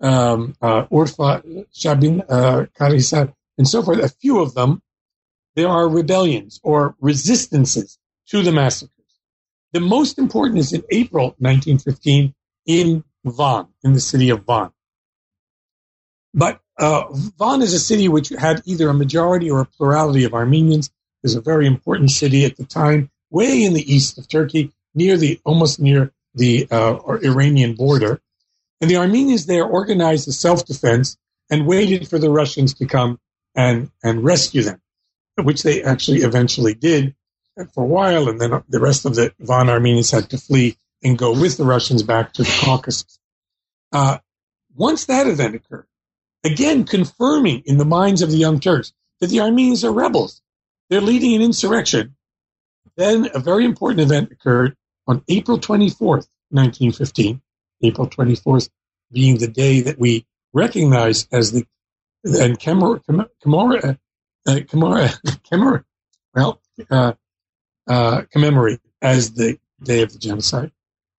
um, 0.00 0.56
uh, 0.60 0.86
Urfa, 0.86 1.66
Shabin, 1.72 2.24
uh, 2.28 2.66
Karahisar, 2.78 3.32
and 3.62 3.68
so 3.68 3.80
forth, 3.80 4.00
a 4.00 4.08
few 4.08 4.40
of 4.40 4.54
them, 4.54 4.82
there 5.54 5.68
are 5.68 5.88
rebellions 5.88 6.58
or 6.64 6.96
resistances 6.98 7.96
to 8.26 8.42
the 8.42 8.50
massacres. 8.50 9.20
The 9.72 9.78
most 9.78 10.18
important 10.18 10.58
is 10.58 10.72
in 10.72 10.82
April 10.90 11.36
1915 11.38 12.34
in 12.66 13.04
Van, 13.24 13.68
in 13.84 13.92
the 13.92 14.00
city 14.00 14.30
of 14.30 14.44
Van. 14.46 14.72
But 16.34 16.60
uh, 16.76 17.04
Van 17.38 17.62
is 17.62 17.72
a 17.72 17.78
city 17.78 18.08
which 18.08 18.30
had 18.30 18.62
either 18.64 18.88
a 18.88 18.94
majority 18.94 19.48
or 19.48 19.60
a 19.60 19.66
plurality 19.66 20.24
of 20.24 20.34
Armenians. 20.34 20.88
It 20.88 20.92
was 21.22 21.36
a 21.36 21.40
very 21.40 21.68
important 21.68 22.10
city 22.10 22.44
at 22.44 22.56
the 22.56 22.64
time, 22.64 23.12
way 23.30 23.62
in 23.62 23.74
the 23.74 23.94
east 23.94 24.18
of 24.18 24.28
Turkey, 24.28 24.72
near 24.92 25.16
the 25.16 25.40
almost 25.44 25.78
near 25.78 26.12
the 26.34 26.66
uh, 26.68 26.98
Iranian 27.22 27.76
border. 27.76 28.20
And 28.80 28.90
the 28.90 28.96
Armenians 28.96 29.46
there 29.46 29.64
organized 29.64 30.26
a 30.26 30.32
self-defense 30.32 31.16
and 31.48 31.64
waited 31.64 32.08
for 32.08 32.18
the 32.18 32.28
Russians 32.28 32.74
to 32.74 32.86
come 32.86 33.20
and, 33.54 33.90
and 34.02 34.24
rescue 34.24 34.62
them, 34.62 34.80
which 35.36 35.62
they 35.62 35.82
actually 35.82 36.18
eventually 36.18 36.74
did 36.74 37.14
for 37.72 37.84
a 37.84 37.86
while. 37.86 38.28
And 38.28 38.40
then 38.40 38.62
the 38.68 38.80
rest 38.80 39.04
of 39.04 39.14
the 39.14 39.32
Van 39.38 39.68
Armenians 39.68 40.10
had 40.10 40.30
to 40.30 40.38
flee 40.38 40.76
and 41.02 41.18
go 41.18 41.38
with 41.38 41.56
the 41.56 41.64
Russians 41.64 42.02
back 42.02 42.32
to 42.34 42.42
the 42.42 42.60
Caucasus. 42.64 43.18
Uh, 43.92 44.18
once 44.74 45.06
that 45.06 45.26
event 45.26 45.54
occurred, 45.54 45.86
again 46.44 46.84
confirming 46.84 47.62
in 47.66 47.76
the 47.76 47.84
minds 47.84 48.22
of 48.22 48.30
the 48.30 48.38
young 48.38 48.60
Turks 48.60 48.92
that 49.20 49.28
the 49.28 49.40
Armenians 49.40 49.84
are 49.84 49.92
rebels, 49.92 50.40
they're 50.88 51.00
leading 51.00 51.34
an 51.34 51.42
insurrection. 51.42 52.16
Then 52.96 53.28
a 53.34 53.40
very 53.40 53.64
important 53.64 54.00
event 54.00 54.32
occurred 54.32 54.76
on 55.06 55.22
April 55.28 55.58
24th, 55.58 56.28
1915, 56.50 57.40
April 57.82 58.06
24th 58.08 58.68
being 59.10 59.38
the 59.38 59.48
day 59.48 59.82
that 59.82 59.98
we 59.98 60.26
recognize 60.52 61.28
as 61.32 61.52
the 61.52 61.66
and 62.24 62.58
commemorate, 62.58 63.02
uh, 63.08 64.60
commemorate, 64.68 65.84
well, 66.34 66.60
uh, 66.90 67.12
uh, 67.86 68.22
commemorate 68.30 68.80
as 69.00 69.32
the 69.32 69.58
day 69.82 70.02
of 70.02 70.12
the 70.12 70.18
genocide. 70.18 70.72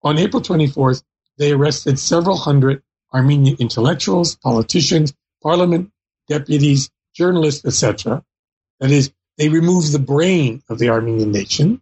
On 0.04 0.18
April 0.18 0.42
24th, 0.42 1.04
they 1.38 1.52
arrested 1.52 2.00
several 2.00 2.38
hundred 2.38 2.84
Armenian 3.14 3.58
intellectuals, 3.60 4.36
politicians, 4.36 5.14
parliament 5.42 5.92
deputies, 6.28 6.90
journalists, 7.14 7.66
etc. 7.66 8.24
That 8.80 8.92
is, 8.92 9.12
they 9.38 9.50
removed 9.50 9.92
the 9.92 10.00
brain 10.00 10.64
of 10.70 10.80
the 10.80 10.90
Armenian 10.90 11.32
nation, 11.32 11.82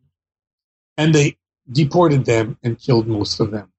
and 0.98 1.14
they 1.14 1.38
deported 1.72 2.26
them 2.26 2.58
and 2.64 2.80
killed 2.80 3.08
most 3.08 3.40
of 3.40 3.52
them. 3.52 3.72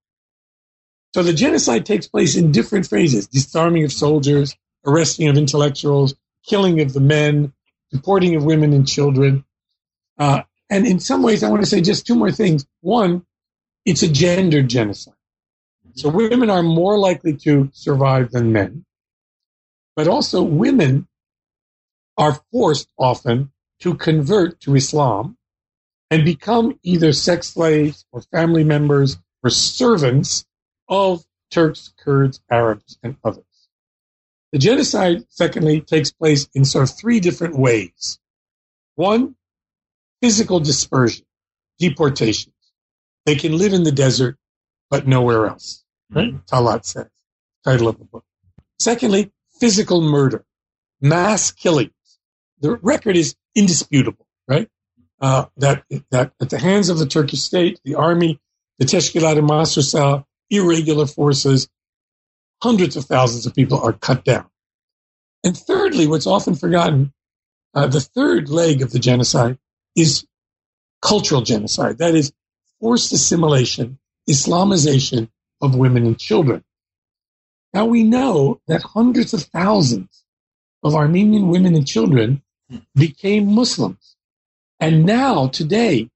So 1.15 1.23
the 1.23 1.35
genocide 1.35 1.85
takes 1.85 2.09
place 2.09 2.37
in 2.37 2.53
different 2.53 2.87
phases 2.87 3.27
disarming 3.27 3.85
of 3.85 3.93
soldiers, 3.93 4.57
arresting 4.87 5.29
of 5.29 5.37
intellectuals, 5.37 6.15
killing 6.45 6.81
of 6.81 6.93
the 6.93 7.01
men, 7.01 7.53
deporting 7.91 8.37
of 8.37 8.45
women 8.45 8.73
and 8.73 8.87
children. 8.87 9.45
Uh, 10.19 10.43
and 10.71 10.87
in 10.87 11.01
some 11.01 11.23
ways, 11.23 11.43
I 11.43 11.51
want 11.51 11.63
to 11.63 11.69
say 11.69 11.81
just 11.81 12.07
two 12.07 12.15
more 12.15 12.33
things. 12.33 12.67
One, 12.81 13.25
it's 13.85 14.03
a 14.03 14.09
gendered 14.09 14.69
genocide. 14.69 15.15
So 15.95 16.09
women 16.09 16.51
are 16.51 16.63
more 16.63 16.99
likely 16.99 17.37
to 17.39 17.71
survive 17.75 18.31
than 18.31 18.53
men. 18.53 18.85
But 19.95 20.09
also, 20.09 20.43
women 20.43 21.07
are 22.17 22.41
forced 22.51 22.89
often 22.99 23.53
to 23.81 23.95
convert 23.95 24.61
to 24.61 24.75
Islam 24.75 25.37
and 26.11 26.25
become 26.25 26.79
either 26.83 27.13
sex 27.13 27.49
slaves 27.49 28.07
or 28.13 28.23
family 28.23 28.65
members 28.65 29.19
or 29.43 29.51
servants 29.51 30.47
of 30.89 31.25
Turks, 31.51 31.93
Kurds, 31.99 32.41
Arabs, 32.51 32.99
and 33.03 33.17
others. 33.25 33.45
The 34.53 34.59
genocide, 34.59 35.25
secondly, 35.31 35.81
takes 35.81 36.13
place 36.13 36.47
in 36.55 36.65
sort 36.65 36.89
of 36.89 36.97
three 36.97 37.21
different 37.21 37.57
ways. 37.57 38.19
One, 38.97 39.35
physical 40.21 40.61
dispersion, 40.61 41.25
deportations. 41.79 42.55
They 43.25 43.35
can 43.35 43.57
live 43.57 43.73
in 43.73 43.83
the 43.83 43.93
desert, 43.93 44.37
but 44.91 45.07
nowhere 45.07 45.47
else. 45.47 45.85
Right? 46.11 46.35
Talat 46.47 46.85
says, 46.85 47.09
title 47.65 47.89
of 47.89 47.99
the 47.99 48.05
book. 48.05 48.25
Secondly, 48.79 49.33
physical 49.59 50.03
murder, 50.03 50.45
mass 51.01 51.51
killings. 51.51 51.93
The 52.61 52.77
record 52.77 53.17
is 53.17 53.35
indisputable, 53.55 54.27
right? 54.47 54.69
Uh, 55.21 55.47
that, 55.57 55.85
that 56.11 56.33
at 56.41 56.51
the 56.51 56.59
hands 56.59 56.91
of 56.91 56.99
the 56.99 57.07
Turkish 57.07 57.41
state, 57.41 57.81
the 57.85 57.95
army, 57.95 58.39
the 58.79 58.85
Teşkilat-ı 58.85 59.41
Mahsusa, 59.41 60.25
irregular 60.51 61.07
forces, 61.07 61.69
hundreds 62.63 62.97
of 62.97 63.05
thousands 63.05 63.45
of 63.45 63.55
people 63.55 63.81
are 63.81 63.93
cut 63.93 64.25
down. 64.25 64.47
And 65.43 65.57
thirdly, 65.57 66.07
what's 66.07 66.29
often 66.29 66.55
forgotten, 66.55 67.13
uh, 67.75 67.89
the 67.89 68.01
third 68.01 68.49
leg 68.49 68.83
of 68.83 68.93
the 68.93 69.01
genocide 69.01 69.59
is 69.97 70.25
cultural 71.01 71.43
genocide. 71.43 71.99
That 71.99 72.15
is 72.15 72.33
forced 72.81 73.13
assimilation, 73.13 73.99
Islamization 74.31 75.29
of 75.61 75.75
women 75.75 76.07
and 76.07 76.19
children. 76.19 76.63
Now 77.75 77.87
we 77.87 78.05
know 78.05 78.61
that 78.69 78.83
hundreds 78.83 79.35
of 79.35 79.43
thousands 79.43 80.25
of 80.85 80.95
Armenian 80.95 81.49
women 81.49 81.75
and 81.75 81.87
children 81.87 82.43
became 82.95 83.53
Muslims. 83.53 84.17
And 84.79 85.05
now, 85.05 85.49
today, 85.49 86.11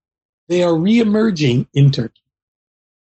they 0.49 0.62
are 0.62 0.72
reemerging 0.72 1.66
in 1.74 1.90
Turkey. 1.90 2.22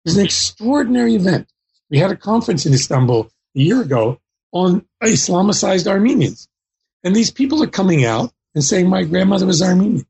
It's 0.03 0.15
an 0.15 0.25
extraordinary 0.25 1.15
event. 1.15 1.47
We 1.89 1.99
had 1.99 2.11
a 2.11 2.15
conference 2.15 2.65
in 2.65 2.73
Istanbul 2.73 3.29
a 3.55 3.59
year 3.59 3.81
ago 3.81 4.19
on 4.51 4.85
Islamicized 5.03 5.87
Armenians. 5.87 6.47
And 7.03 7.15
these 7.15 7.31
people 7.31 7.61
are 7.63 7.67
coming 7.67 8.05
out 8.05 8.31
and 8.53 8.63
saying, 8.63 8.89
My 8.89 9.03
grandmother 9.03 9.45
was 9.45 9.61
Armenian. 9.61 10.05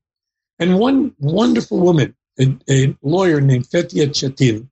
And 0.59 0.79
one 0.79 1.13
wonderful 1.19 1.79
woman, 1.79 2.15
a, 2.39 2.55
a 2.69 2.95
lawyer 3.01 3.41
named 3.41 3.65
Fethiye 3.65 4.07
Çetin, 4.07 4.69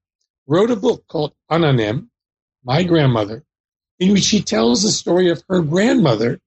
wrote 0.48 0.72
a 0.72 0.76
book 0.76 1.06
called 1.08 1.34
Anneannem, 1.52 2.08
My 2.64 2.84
Grandmother, 2.84 3.44
in 4.00 4.12
which 4.12 4.24
she 4.24 4.42
tells 4.42 4.84
the 4.84 4.92
story 4.92 5.30
of 5.30 5.44
her 5.50 5.62
grandmother, 5.62 6.40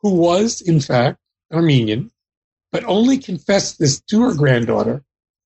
who 0.00 0.14
was, 0.14 0.60
in 0.60 0.80
fact, 0.80 1.18
Armenian, 1.52 2.10
but 2.72 2.84
only 2.84 3.18
confessed 3.18 3.78
this 3.78 4.00
to 4.00 4.22
her 4.22 4.34
granddaughter 4.34 5.04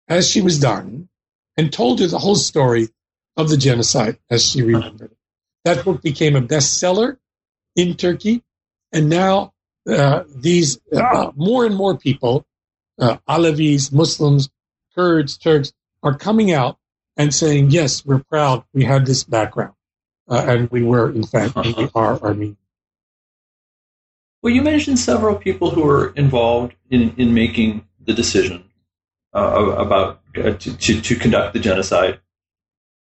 as 0.08 0.28
she 0.28 0.40
was 0.40 0.58
dying 0.58 1.08
and 1.56 1.72
told 1.72 2.00
her 2.00 2.06
the 2.06 2.18
whole 2.18 2.36
story 2.36 2.88
of 3.36 3.48
the 3.50 3.56
genocide 3.56 4.18
as 4.30 4.44
she 4.44 4.62
remembered 4.62 5.10
it. 5.12 5.15
That 5.66 5.84
book 5.84 6.00
became 6.00 6.36
a 6.36 6.40
bestseller 6.40 7.16
in 7.74 7.96
Turkey, 7.96 8.44
and 8.92 9.08
now 9.08 9.52
uh, 9.90 10.22
these 10.32 10.78
uh, 10.94 11.32
more 11.34 11.66
and 11.66 11.74
more 11.74 11.98
people, 11.98 12.46
uh, 13.00 13.16
Alevis, 13.26 13.90
Muslims, 13.90 14.48
Kurds, 14.94 15.36
Turks, 15.36 15.72
are 16.04 16.16
coming 16.16 16.52
out 16.52 16.78
and 17.16 17.34
saying, 17.34 17.72
"Yes, 17.72 18.06
we're 18.06 18.22
proud. 18.22 18.62
We 18.72 18.84
had 18.84 19.06
this 19.06 19.24
background, 19.24 19.74
uh, 20.28 20.44
and 20.46 20.70
we 20.70 20.84
were, 20.84 21.10
in 21.10 21.26
fact, 21.26 21.56
we 21.56 21.90
are 21.96 22.22
Armenian." 22.22 22.58
Well, 24.42 24.54
you 24.54 24.62
mentioned 24.62 25.00
several 25.00 25.34
people 25.34 25.72
who 25.72 25.82
were 25.82 26.12
involved 26.14 26.76
in, 26.90 27.12
in 27.16 27.34
making 27.34 27.84
the 28.04 28.12
decision 28.12 28.70
uh, 29.34 29.74
about 29.76 30.20
uh, 30.36 30.52
to, 30.52 30.76
to, 30.76 31.00
to, 31.00 31.16
conduct 31.16 31.54
the 31.54 31.58
genocide. 31.58 32.20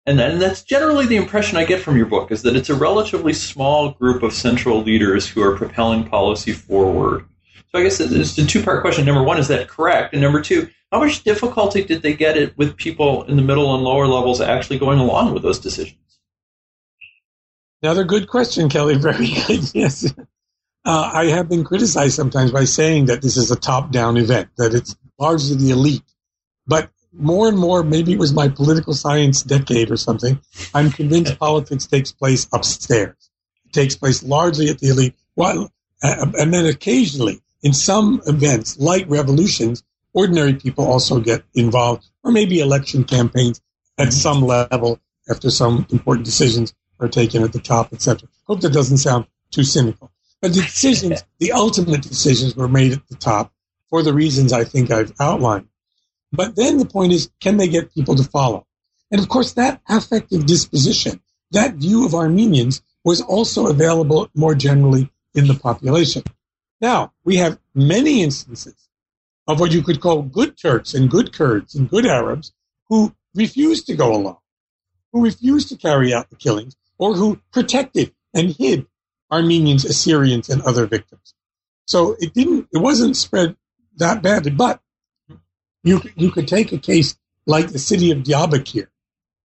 And, 0.07 0.21
and 0.21 0.41
that's 0.41 0.63
generally 0.63 1.07
the 1.07 1.17
impression 1.17 1.57
I 1.57 1.65
get 1.65 1.81
from 1.81 1.97
your 1.97 2.07
book 2.07 2.31
is 2.31 2.43
that 2.43 2.57
it's 2.57 2.69
a 2.69 2.75
relatively 2.75 3.33
small 3.33 3.93
group 3.93 4.23
of 4.23 4.35
central 4.35 4.83
leaders 4.83 5.27
who 5.27 5.43
are 5.43 5.57
propelling 5.57 6.05
policy 6.05 6.53
forward. 6.53 7.25
So 7.73 7.81
I 7.81 7.83
guess 7.83 8.01
it's 8.01 8.37
a 8.39 8.47
two-part 8.47 8.83
question. 8.83 9.07
Number 9.07 9.23
one, 9.23 9.39
is 9.39 9.49
that 9.49 9.69
correct? 9.69 10.13
And 10.13 10.23
number 10.23 10.43
two, 10.43 10.69
how 10.93 11.01
much 11.01 11.25
difficulty 11.25 11.83
did 11.83 12.03
they 12.03 12.15
get 12.15 12.37
it 12.37 12.57
with 12.57 12.77
people 12.77 13.25
in 13.25 13.37
the 13.37 13.43
middle 13.43 13.75
and 13.75 13.83
lower 13.83 14.07
levels 14.07 14.41
actually 14.41 14.79
going 14.79 15.01
along 15.01 15.33
with 15.35 15.43
those 15.43 15.59
decisions? 15.59 15.99
Another 17.83 18.05
good 18.05 18.29
question, 18.29 18.69
Kelly. 18.69 18.95
Very 18.99 19.29
good. 19.47 19.71
Yes. 19.75 20.13
Uh, 20.87 21.11
I 21.13 21.27
have 21.27 21.49
been 21.49 21.65
criticized 21.65 22.15
sometimes 22.15 22.53
by 22.53 22.65
saying 22.65 23.07
that 23.07 23.23
this 23.23 23.37
is 23.37 23.51
a 23.51 23.57
top-down 23.57 24.19
event, 24.19 24.51
that 24.59 24.75
it's 24.75 24.95
largely 25.19 25.57
the 25.57 25.71
elite. 25.71 26.03
But 26.67 26.91
more 27.17 27.49
and 27.49 27.59
more, 27.59 27.83
maybe 27.83 28.13
it 28.13 28.19
was 28.19 28.33
my 28.33 28.49
political 28.49 28.95
science 28.95 29.43
decade 29.43 29.91
or 29.91 29.97
something, 29.97 30.41
I'm 30.75 30.91
convinced 30.91 31.39
politics 31.39 31.87
takes 31.87 32.13
place 32.13 32.47
upstairs. 32.53 33.31
It 33.67 33.73
takes 33.73 33.97
place 33.97 34.23
largely 34.23 34.69
at 34.69 34.79
the 34.79 34.89
elite. 34.89 35.15
Well, 35.37 35.73
uh, 36.03 36.27
and 36.39 36.53
then 36.53 36.67
occasionally, 36.67 37.41
in 37.63 37.73
some 37.73 38.21
events 38.27 38.79
like 38.79 39.07
revolutions, 39.09 39.83
ordinary 40.13 40.55
people 40.55 40.87
also 40.87 41.21
get 41.21 41.45
involved, 41.55 42.07
or 42.23 42.31
maybe 42.31 42.61
election 42.61 43.05
campaigns 43.05 43.61
at 43.99 44.13
some 44.13 44.43
level 44.43 45.01
after 45.29 45.51
some 45.51 45.87
important 45.91 46.27
decisions 46.27 46.75
are 47.01 47.09
taken 47.09 47.43
at 47.43 47.53
the 47.53 47.59
top, 47.59 47.93
etc. 47.93 48.29
Hope 48.47 48.61
that 48.61 48.73
doesn't 48.73 48.99
sound 48.99 49.27
too 49.51 49.65
cynical. 49.65 50.11
But 50.41 50.53
the 50.53 50.63
decisions, 50.63 51.25
the 51.39 51.53
ultimate 51.53 52.03
decisions 52.03 52.55
were 52.55 52.69
made 52.69 52.93
at 52.93 53.07
the 53.09 53.17
top 53.17 53.53
for 53.89 54.03
the 54.03 54.13
reasons 54.13 54.53
I 54.53 54.65
think 54.65 54.91
I've 54.91 55.13
outlined. 55.21 55.69
But 56.35 56.57
then 56.57 56.79
the 56.79 56.87
point 56.87 57.13
is, 57.13 57.31
can 57.41 57.57
they 57.57 57.69
get 57.69 57.95
people 57.95 58.15
to 58.17 58.25
follow? 58.25 58.67
And 59.11 59.21
of 59.21 59.29
course, 59.29 59.53
that 59.53 59.81
affective 59.89 60.47
disposition, 60.47 61.21
that 61.53 61.75
view 61.75 62.05
of 62.05 62.15
Armenians 62.15 62.83
was 63.05 63.21
also 63.21 63.67
available 63.67 64.29
more 64.35 64.55
generally 64.55 65.11
in 65.35 65.47
the 65.47 65.55
population. 65.55 66.23
Now, 66.81 67.13
we 67.25 67.37
have 67.37 67.59
many 67.75 68.23
instances 68.23 68.89
of 69.47 69.61
what 69.61 69.73
you 69.73 69.83
could 69.83 70.01
call 70.01 70.23
good 70.23 70.57
Turks 70.57 70.95
and 70.95 71.11
good 71.11 71.33
Kurds 71.33 71.75
and 71.75 71.89
good 71.89 72.07
Arabs 72.07 72.53
who 72.89 73.15
refused 73.35 73.87
to 73.87 73.97
go 73.97 74.15
along, 74.15 74.39
who 75.13 75.23
refused 75.23 75.69
to 75.69 75.77
carry 75.77 76.13
out 76.15 76.31
the 76.31 76.37
killings, 76.37 76.77
or 76.99 77.15
who 77.15 77.41
protected 77.53 78.15
and 78.33 78.51
hid 78.57 78.87
Armenians, 79.31 79.85
Assyrians, 79.85 80.49
and 80.49 80.63
other 80.63 80.87
victims. 80.87 81.35
So 81.87 82.17
it 82.19 82.33
didn't, 82.35 82.69
it 82.73 82.79
wasn't 82.79 83.17
spread 83.17 83.57
that 83.97 84.23
badly. 84.23 84.51
But 84.51 84.81
you 85.85 86.01
you 86.17 86.31
could 86.31 86.49
take 86.49 86.73
a 86.73 86.79
case 86.79 87.17
like 87.47 87.69
the 87.69 87.79
city 87.79 88.11
of 88.11 88.19
Diyarbakir, 88.19 88.89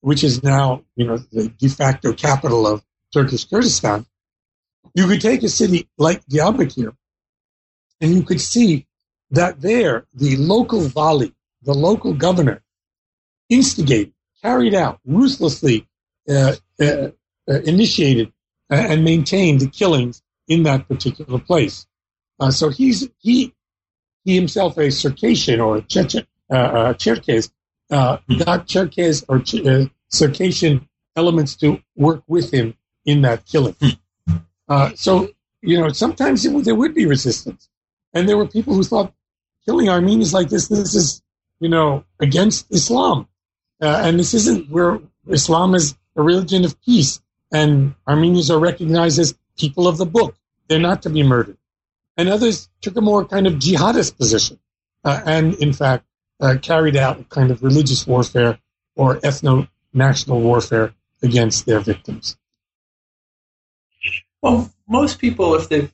which 0.01 0.23
is 0.23 0.43
now 0.43 0.83
you 0.95 1.07
know 1.07 1.17
the 1.17 1.47
de 1.47 1.69
facto 1.69 2.13
capital 2.13 2.67
of 2.67 2.83
Turkish 3.11 3.45
Kurdistan. 3.45 4.05
You 4.93 5.07
could 5.07 5.21
take 5.21 5.41
a 5.43 5.49
city 5.49 5.89
like 5.97 6.23
Diyarbakir, 6.25 6.95
and 8.01 8.13
you 8.13 8.21
could 8.21 8.41
see 8.41 8.85
that 9.31 9.61
there 9.61 10.05
the 10.13 10.35
local 10.35 10.81
vali, 10.81 11.33
the 11.63 11.73
local 11.73 12.13
governor, 12.13 12.61
instigated, 13.49 14.13
carried 14.43 14.75
out, 14.75 14.99
ruthlessly 15.05 15.87
uh, 16.29 16.55
uh, 16.79 17.09
uh, 17.49 17.61
initiated 17.61 18.31
and 18.69 19.03
maintained 19.03 19.59
the 19.61 19.67
killings 19.67 20.21
in 20.47 20.63
that 20.63 20.87
particular 20.87 21.39
place. 21.39 21.87
Uh, 22.39 22.51
so 22.51 22.69
he's 22.69 23.07
he 23.19 23.54
he 24.25 24.35
himself 24.35 24.77
a 24.77 24.91
Circassian 24.91 25.61
or 25.61 25.77
a 25.77 25.81
Chechen, 25.81 26.27
uh, 26.51 26.55
uh, 26.55 26.93
Cherkess, 26.93 27.51
uh, 27.91 28.17
hmm. 28.27 28.37
got 28.37 28.67
Cherkess 28.67 29.23
or 29.27 29.39
Ch- 29.39 29.65
uh, 29.65 29.85
Circassian 30.09 30.87
elements 31.15 31.55
to 31.57 31.81
work 31.95 32.23
with 32.27 32.51
him 32.51 32.75
in 33.05 33.21
that 33.21 33.45
killing. 33.45 33.75
Hmm. 33.79 34.35
Uh, 34.67 34.89
so 34.95 35.29
you 35.61 35.79
know 35.79 35.89
sometimes 35.89 36.45
it, 36.45 36.65
there 36.65 36.75
would 36.75 36.93
be 36.93 37.05
resistance, 37.05 37.69
and 38.13 38.27
there 38.27 38.37
were 38.37 38.47
people 38.47 38.73
who 38.73 38.83
thought 38.83 39.13
killing 39.65 39.89
Armenians 39.89 40.33
like 40.33 40.49
this 40.49 40.67
this 40.67 40.95
is 40.95 41.21
you 41.59 41.69
know 41.69 42.03
against 42.19 42.65
Islam, 42.71 43.27
uh, 43.81 44.01
and 44.03 44.19
this 44.19 44.33
isn't 44.33 44.69
where 44.69 44.99
Islam 45.29 45.75
is 45.75 45.95
a 46.15 46.23
religion 46.23 46.65
of 46.65 46.79
peace 46.81 47.21
and 47.51 47.95
Armenians 48.07 48.51
are 48.51 48.59
recognized 48.59 49.19
as 49.19 49.37
people 49.57 49.87
of 49.87 49.97
the 49.97 50.05
book. 50.05 50.35
They're 50.67 50.79
not 50.79 51.01
to 51.03 51.09
be 51.09 51.23
murdered. 51.23 51.57
And 52.17 52.29
others 52.29 52.69
took 52.81 52.95
a 52.95 53.01
more 53.01 53.25
kind 53.25 53.47
of 53.47 53.53
jihadist 53.55 54.17
position 54.17 54.59
uh, 55.03 55.21
and, 55.25 55.53
in 55.55 55.73
fact, 55.73 56.05
uh, 56.39 56.55
carried 56.61 56.95
out 56.95 57.19
a 57.19 57.23
kind 57.25 57.51
of 57.51 57.63
religious 57.63 58.07
warfare 58.07 58.59
or 58.95 59.17
ethno 59.19 59.67
national 59.93 60.41
warfare 60.41 60.93
against 61.21 61.65
their 61.65 61.79
victims. 61.79 62.37
Well, 64.41 64.71
most 64.87 65.19
people, 65.19 65.55
if 65.55 65.69
they've 65.69 65.93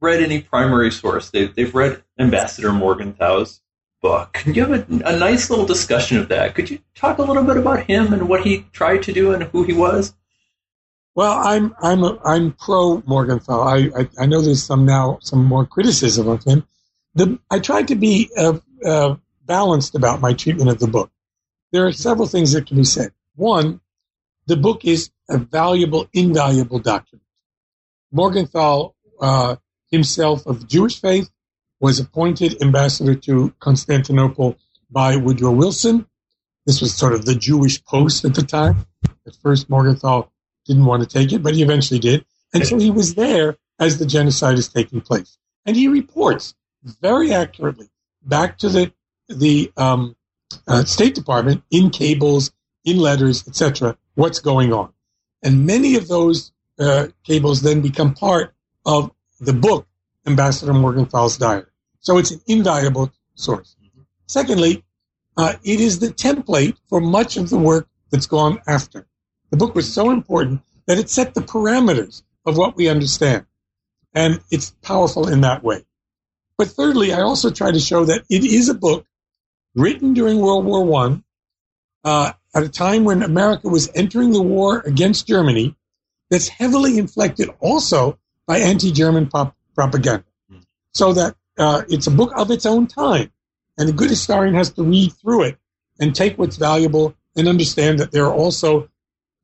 read 0.00 0.22
any 0.22 0.40
primary 0.40 0.90
source, 0.90 1.30
they've, 1.30 1.54
they've 1.54 1.74
read 1.74 2.02
Ambassador 2.18 2.70
Morgenthau's 2.70 3.60
book. 4.00 4.42
You 4.46 4.64
have 4.64 4.72
a, 4.72 4.86
a 5.04 5.16
nice 5.16 5.50
little 5.50 5.66
discussion 5.66 6.18
of 6.18 6.28
that. 6.28 6.54
Could 6.54 6.70
you 6.70 6.78
talk 6.94 7.18
a 7.18 7.22
little 7.22 7.44
bit 7.44 7.56
about 7.56 7.84
him 7.84 8.12
and 8.12 8.28
what 8.28 8.44
he 8.44 8.66
tried 8.72 9.02
to 9.04 9.12
do 9.12 9.32
and 9.32 9.44
who 9.44 9.64
he 9.64 9.72
was? 9.72 10.14
Well, 11.18 11.32
I'm 11.32 11.74
I'm 11.82 12.04
a, 12.04 12.16
I'm 12.24 12.52
pro 12.52 13.02
Morgenthau. 13.04 13.60
I, 13.60 13.90
I, 14.02 14.08
I 14.20 14.26
know 14.26 14.40
there's 14.40 14.62
some 14.62 14.84
now 14.84 15.18
some 15.20 15.44
more 15.44 15.66
criticism 15.66 16.28
of 16.28 16.44
him. 16.44 16.64
The 17.16 17.40
I 17.50 17.58
tried 17.58 17.88
to 17.88 17.96
be 17.96 18.30
uh, 18.36 18.58
uh, 18.84 19.16
balanced 19.44 19.96
about 19.96 20.20
my 20.20 20.32
treatment 20.32 20.70
of 20.70 20.78
the 20.78 20.86
book. 20.86 21.10
There 21.72 21.84
are 21.88 21.90
several 21.90 22.28
things 22.28 22.52
that 22.52 22.68
can 22.68 22.76
be 22.76 22.84
said. 22.84 23.10
One, 23.34 23.80
the 24.46 24.56
book 24.56 24.84
is 24.84 25.10
a 25.28 25.38
valuable, 25.38 26.08
invaluable 26.12 26.78
document. 26.78 27.26
Morgenthau 28.12 28.92
uh, 29.20 29.56
himself 29.90 30.46
of 30.46 30.68
Jewish 30.68 31.00
faith 31.00 31.28
was 31.80 31.98
appointed 31.98 32.62
ambassador 32.62 33.16
to 33.16 33.52
Constantinople 33.58 34.56
by 34.88 35.16
Woodrow 35.16 35.50
Wilson. 35.50 36.06
This 36.64 36.80
was 36.80 36.94
sort 36.94 37.12
of 37.12 37.24
the 37.24 37.34
Jewish 37.34 37.84
post 37.84 38.24
at 38.24 38.36
the 38.36 38.42
time. 38.42 38.86
At 39.26 39.34
first, 39.42 39.68
Morgenthau 39.68 40.28
didn't 40.68 40.84
want 40.84 41.02
to 41.02 41.08
take 41.08 41.32
it, 41.32 41.42
but 41.42 41.54
he 41.54 41.62
eventually 41.62 41.98
did. 41.98 42.24
And 42.54 42.64
so 42.64 42.78
he 42.78 42.90
was 42.90 43.14
there 43.14 43.56
as 43.80 43.98
the 43.98 44.06
genocide 44.06 44.58
is 44.58 44.68
taking 44.68 45.00
place. 45.00 45.36
And 45.66 45.76
he 45.76 45.88
reports 45.88 46.54
very 46.82 47.32
accurately 47.32 47.88
back 48.22 48.58
to 48.58 48.68
the, 48.68 48.92
the 49.28 49.72
um, 49.76 50.14
uh, 50.66 50.84
State 50.84 51.14
Department 51.14 51.62
in 51.70 51.90
cables, 51.90 52.52
in 52.84 52.98
letters, 52.98 53.46
etc., 53.48 53.96
what's 54.14 54.38
going 54.38 54.72
on. 54.72 54.92
And 55.42 55.66
many 55.66 55.96
of 55.96 56.08
those 56.08 56.52
uh, 56.78 57.08
cables 57.24 57.62
then 57.62 57.80
become 57.80 58.14
part 58.14 58.54
of 58.86 59.10
the 59.40 59.52
book, 59.52 59.86
Ambassador 60.26 60.72
Morgenthau's 60.72 61.36
Diary. 61.36 61.66
So 62.00 62.18
it's 62.18 62.30
an 62.30 62.40
invaluable 62.46 63.12
source. 63.34 63.76
Secondly, 64.26 64.84
uh, 65.36 65.54
it 65.62 65.80
is 65.80 65.98
the 65.98 66.08
template 66.08 66.76
for 66.88 67.00
much 67.00 67.36
of 67.36 67.50
the 67.50 67.58
work 67.58 67.88
that's 68.10 68.26
gone 68.26 68.60
after. 68.66 69.07
The 69.50 69.56
book 69.56 69.74
was 69.74 69.92
so 69.92 70.10
important 70.10 70.62
that 70.86 70.98
it 70.98 71.10
set 71.10 71.34
the 71.34 71.40
parameters 71.40 72.22
of 72.46 72.56
what 72.56 72.76
we 72.76 72.88
understand. 72.88 73.46
And 74.14 74.40
it's 74.50 74.70
powerful 74.82 75.28
in 75.28 75.42
that 75.42 75.62
way. 75.62 75.84
But 76.56 76.68
thirdly, 76.68 77.12
I 77.12 77.20
also 77.20 77.50
try 77.50 77.70
to 77.70 77.78
show 77.78 78.04
that 78.06 78.24
it 78.28 78.44
is 78.44 78.68
a 78.68 78.74
book 78.74 79.06
written 79.74 80.14
during 80.14 80.40
World 80.40 80.64
War 80.64 80.84
One, 80.84 81.24
uh, 82.04 82.32
at 82.54 82.62
a 82.62 82.68
time 82.68 83.04
when 83.04 83.22
America 83.22 83.68
was 83.68 83.90
entering 83.94 84.32
the 84.32 84.42
war 84.42 84.80
against 84.80 85.26
Germany, 85.28 85.76
that's 86.30 86.48
heavily 86.48 86.98
inflected 86.98 87.50
also 87.60 88.18
by 88.46 88.58
anti-German 88.58 89.28
pop- 89.28 89.56
propaganda. 89.74 90.24
So 90.94 91.12
that 91.12 91.36
uh, 91.58 91.82
it's 91.88 92.06
a 92.06 92.10
book 92.10 92.32
of 92.36 92.50
its 92.50 92.66
own 92.66 92.86
time, 92.86 93.30
and 93.76 93.88
a 93.88 93.92
good 93.92 94.10
historian 94.10 94.54
has 94.54 94.70
to 94.70 94.82
read 94.82 95.12
through 95.12 95.42
it 95.44 95.58
and 96.00 96.14
take 96.14 96.38
what's 96.38 96.56
valuable 96.56 97.14
and 97.36 97.48
understand 97.48 97.98
that 98.00 98.10
there 98.10 98.26
are 98.26 98.34
also, 98.34 98.88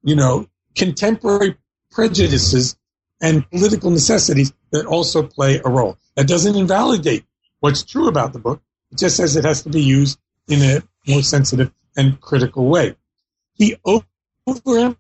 you 0.05 0.14
know, 0.14 0.46
contemporary 0.76 1.57
prejudices 1.90 2.76
and 3.20 3.48
political 3.50 3.90
necessities 3.90 4.52
that 4.70 4.86
also 4.86 5.22
play 5.22 5.61
a 5.64 5.68
role. 5.68 5.96
That 6.16 6.28
doesn't 6.28 6.57
invalidate 6.57 7.24
what's 7.61 7.82
true 7.82 8.09
about 8.09 8.32
the 8.32 8.38
book. 8.38 8.62
It 8.92 8.98
just 8.98 9.16
says 9.16 9.36
it 9.36 9.44
has 9.44 9.62
to 9.62 9.70
be 9.70 9.82
used 9.82 10.18
in 10.48 10.61
a 10.62 10.82
more 11.09 11.22
sensitive 11.22 11.72
and 11.96 12.20
critical 12.20 12.66
way. 12.66 12.96
He 13.55 13.76
overemphasizes 13.86 14.96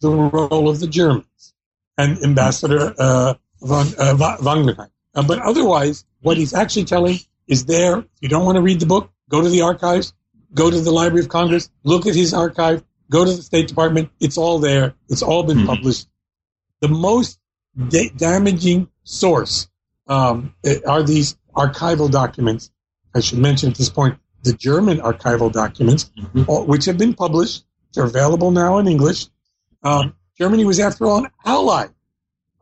the 0.00 0.10
role 0.10 0.68
of 0.68 0.80
the 0.80 0.88
Germans 0.88 1.54
and 1.96 2.22
Ambassador 2.22 2.94
uh, 2.98 3.34
von 3.60 3.86
uh, 3.98 4.14
Wangenheim. 4.14 4.90
Uh, 5.14 5.22
but 5.22 5.38
otherwise, 5.40 6.04
what 6.20 6.36
he's 6.36 6.54
actually 6.54 6.84
telling 6.84 7.18
is 7.46 7.64
there. 7.64 7.98
If 7.98 8.06
you 8.20 8.28
don't 8.28 8.44
want 8.44 8.56
to 8.56 8.62
read 8.62 8.80
the 8.80 8.86
book, 8.86 9.10
go 9.30 9.40
to 9.40 9.48
the 9.48 9.62
archives, 9.62 10.12
go 10.54 10.70
to 10.70 10.80
the 10.80 10.90
Library 10.90 11.22
of 11.22 11.28
Congress, 11.28 11.70
look 11.84 12.06
at 12.06 12.14
his 12.14 12.34
archive, 12.34 12.82
go 13.10 13.24
to 13.24 13.32
the 13.32 13.42
State 13.42 13.68
Department. 13.68 14.10
It's 14.20 14.38
all 14.38 14.58
there. 14.58 14.94
It's 15.08 15.22
all 15.22 15.42
been 15.42 15.58
mm-hmm. 15.58 15.66
published. 15.66 16.08
The 16.80 16.88
most 16.88 17.38
da- 17.88 18.10
damaging 18.10 18.88
source 19.04 19.68
um, 20.06 20.54
are 20.86 21.02
these 21.02 21.36
archival 21.54 22.10
documents. 22.10 22.70
I 23.14 23.20
should 23.20 23.38
mention 23.38 23.70
at 23.70 23.76
this 23.76 23.88
point 23.90 24.18
the 24.42 24.52
German 24.52 24.98
archival 24.98 25.52
documents, 25.52 26.10
mm-hmm. 26.18 26.66
which 26.66 26.84
have 26.84 26.98
been 26.98 27.14
published. 27.14 27.64
They're 27.94 28.04
available 28.04 28.50
now 28.50 28.78
in 28.78 28.86
English. 28.86 29.26
Um, 29.82 30.14
Germany 30.36 30.64
was, 30.64 30.78
after 30.78 31.06
all, 31.06 31.24
an 31.24 31.30
ally 31.44 31.86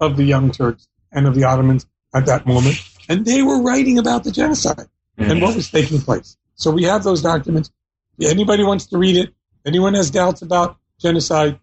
of 0.00 0.16
the 0.16 0.24
Young 0.24 0.50
Turks 0.50 0.88
and 1.12 1.26
of 1.26 1.34
the 1.34 1.44
Ottomans 1.44 1.86
at 2.14 2.26
that 2.26 2.46
moment, 2.46 2.76
and 3.08 3.24
they 3.24 3.42
were 3.42 3.60
writing 3.60 3.98
about 3.98 4.24
the 4.24 4.30
genocide 4.30 4.88
mm-hmm. 5.18 5.30
and 5.30 5.42
what 5.42 5.54
was 5.54 5.70
taking 5.70 6.00
place. 6.00 6.36
So 6.56 6.70
we 6.70 6.84
have 6.84 7.04
those 7.04 7.22
documents. 7.22 7.70
If 8.18 8.30
anybody 8.30 8.64
wants 8.64 8.86
to 8.86 8.98
read 8.98 9.16
it, 9.16 9.34
anyone 9.64 9.94
has 9.94 10.10
doubts 10.10 10.42
about 10.42 10.78
genocide, 10.98 11.58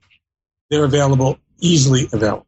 they're 0.70 0.86
available, 0.86 1.40
easily 1.60 2.08
available. 2.14 2.48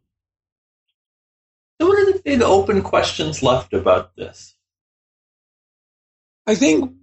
So, 1.82 1.88
what 1.88 2.00
are 2.00 2.14
the 2.14 2.22
big 2.24 2.42
open 2.42 2.82
questions 2.82 3.44
left 3.44 3.74
about 3.74 4.16
this? 4.16 4.56
I 6.48 6.56
think 6.56 6.94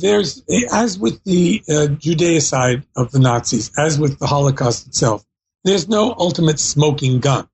there's, 0.00 0.42
as 0.70 0.98
with 0.98 1.24
the 1.24 1.62
uh, 1.68 1.72
Judeocide 1.96 2.84
of 2.94 3.10
the 3.10 3.18
Nazis, 3.18 3.70
as 3.78 3.98
with 3.98 4.18
the 4.18 4.26
Holocaust 4.26 4.86
itself, 4.86 5.24
there's 5.64 5.88
no 5.88 6.14
ultimate 6.18 6.60
smoking 6.60 7.20
gun. 7.20 7.48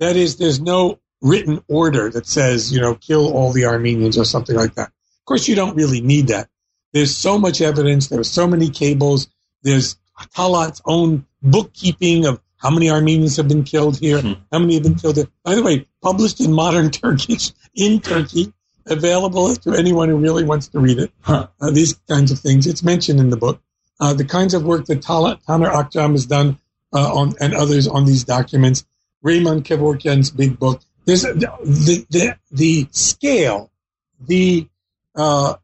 That 0.00 0.16
is, 0.16 0.36
there's 0.36 0.60
no 0.60 0.98
written 1.20 1.62
order 1.68 2.10
that 2.10 2.26
says, 2.26 2.72
you 2.72 2.80
know, 2.80 2.94
kill 2.94 3.32
all 3.32 3.52
the 3.52 3.66
Armenians 3.66 4.18
or 4.18 4.24
something 4.24 4.56
like 4.56 4.74
that. 4.74 4.92
Of 5.26 5.28
course, 5.28 5.48
you 5.48 5.56
don't 5.56 5.74
really 5.74 6.00
need 6.00 6.28
that. 6.28 6.48
There's 6.92 7.16
so 7.16 7.36
much 7.36 7.60
evidence. 7.60 8.06
There 8.06 8.20
are 8.20 8.24
so 8.24 8.46
many 8.46 8.70
cables. 8.70 9.26
There's 9.64 9.96
Talat's 10.36 10.80
own 10.84 11.26
bookkeeping 11.42 12.26
of 12.26 12.40
how 12.58 12.70
many 12.70 12.90
Armenians 12.90 13.36
have 13.38 13.48
been 13.48 13.64
killed 13.64 13.98
here, 13.98 14.20
hmm. 14.20 14.34
how 14.52 14.60
many 14.60 14.74
have 14.74 14.84
been 14.84 14.94
killed 14.94 15.16
there. 15.16 15.26
By 15.42 15.56
the 15.56 15.64
way, 15.64 15.88
published 16.00 16.40
in 16.40 16.52
modern 16.52 16.90
Turkish 16.92 17.50
in 17.74 18.00
Turkey, 18.00 18.52
available 18.86 19.52
to 19.56 19.74
anyone 19.74 20.10
who 20.10 20.16
really 20.16 20.44
wants 20.44 20.68
to 20.68 20.78
read 20.78 21.00
it. 21.00 21.10
Huh. 21.22 21.48
Uh, 21.60 21.72
these 21.72 21.94
kinds 22.08 22.30
of 22.30 22.38
things. 22.38 22.68
It's 22.68 22.84
mentioned 22.84 23.18
in 23.18 23.30
the 23.30 23.36
book. 23.36 23.60
Uh, 23.98 24.14
the 24.14 24.24
kinds 24.24 24.54
of 24.54 24.62
work 24.62 24.86
that 24.86 25.02
Tala 25.02 25.40
Taner 25.48 25.72
Akçam 25.72 26.12
has 26.12 26.26
done 26.26 26.60
uh, 26.92 27.12
on 27.12 27.34
and 27.40 27.52
others 27.52 27.88
on 27.88 28.04
these 28.04 28.22
documents. 28.22 28.86
Raymond 29.22 29.64
Kevorkian's 29.64 30.30
big 30.30 30.56
book. 30.56 30.82
There's 31.04 31.22
the 31.22 32.06
the, 32.10 32.36
the 32.52 32.86
scale, 32.92 33.72
the 34.20 34.68
uh, 35.16 35.54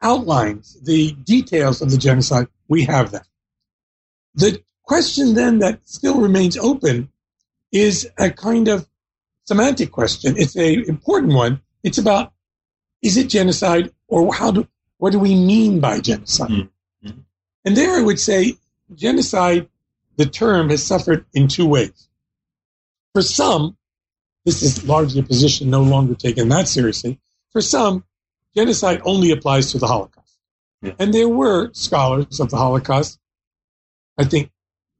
outlines, 0.00 0.80
the 0.82 1.12
details 1.12 1.82
of 1.82 1.90
the 1.90 1.98
genocide. 1.98 2.48
We 2.68 2.84
have 2.84 3.12
that. 3.12 3.26
The 4.34 4.62
question 4.82 5.34
then 5.34 5.58
that 5.60 5.80
still 5.88 6.20
remains 6.20 6.56
open 6.56 7.10
is 7.72 8.08
a 8.18 8.30
kind 8.30 8.68
of 8.68 8.88
semantic 9.44 9.92
question. 9.92 10.36
It's 10.36 10.56
a 10.56 10.74
important 10.88 11.32
one. 11.34 11.60
It's 11.82 11.98
about 11.98 12.32
is 13.02 13.16
it 13.16 13.28
genocide 13.28 13.92
or 14.08 14.32
how 14.34 14.50
do 14.50 14.66
what 14.98 15.12
do 15.12 15.18
we 15.18 15.34
mean 15.34 15.80
by 15.80 16.00
genocide? 16.00 16.50
Mm-hmm. 16.50 17.20
And 17.64 17.76
there 17.76 17.92
I 17.92 18.02
would 18.02 18.20
say 18.20 18.54
genocide, 18.94 19.68
the 20.16 20.26
term 20.26 20.70
has 20.70 20.84
suffered 20.84 21.26
in 21.34 21.48
two 21.48 21.66
ways. 21.66 22.08
For 23.12 23.22
some, 23.22 23.76
this 24.44 24.62
is 24.62 24.86
largely 24.86 25.20
a 25.20 25.24
position 25.24 25.70
no 25.70 25.82
longer 25.82 26.14
taken 26.14 26.48
that 26.50 26.68
seriously. 26.68 27.18
For 27.50 27.60
some, 27.60 28.04
genocide 28.56 29.00
only 29.04 29.30
applies 29.30 29.72
to 29.72 29.78
the 29.78 29.86
Holocaust. 29.86 30.38
Yeah. 30.82 30.94
And 30.98 31.12
there 31.12 31.28
were 31.28 31.72
scholars 31.72 32.40
of 32.40 32.50
the 32.50 32.56
Holocaust, 32.56 33.18
I 34.18 34.24
think 34.24 34.50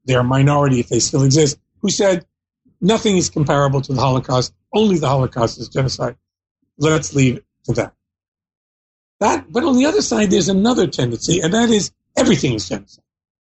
they're 0.05 0.19
a 0.19 0.23
minority 0.23 0.79
if 0.79 0.89
they 0.89 0.99
still 0.99 1.23
exist, 1.23 1.59
who 1.81 1.89
said 1.89 2.25
nothing 2.79 3.17
is 3.17 3.29
comparable 3.29 3.81
to 3.81 3.93
the 3.93 4.01
Holocaust. 4.01 4.53
Only 4.73 4.99
the 4.99 5.07
Holocaust 5.07 5.59
is 5.59 5.69
genocide. 5.69 6.15
Let's 6.77 7.13
leave 7.15 7.37
it 7.37 7.45
to 7.65 7.73
that. 7.73 7.93
That, 9.19 9.51
but 9.51 9.63
on 9.63 9.75
the 9.75 9.85
other 9.85 10.01
side, 10.01 10.29
there's 10.29 10.49
another 10.49 10.85
tendency, 10.85 11.39
and 11.39 11.53
that 11.53 11.69
is 11.69 11.91
everything 12.15 12.53
is 12.53 12.69
genocide. 12.69 13.03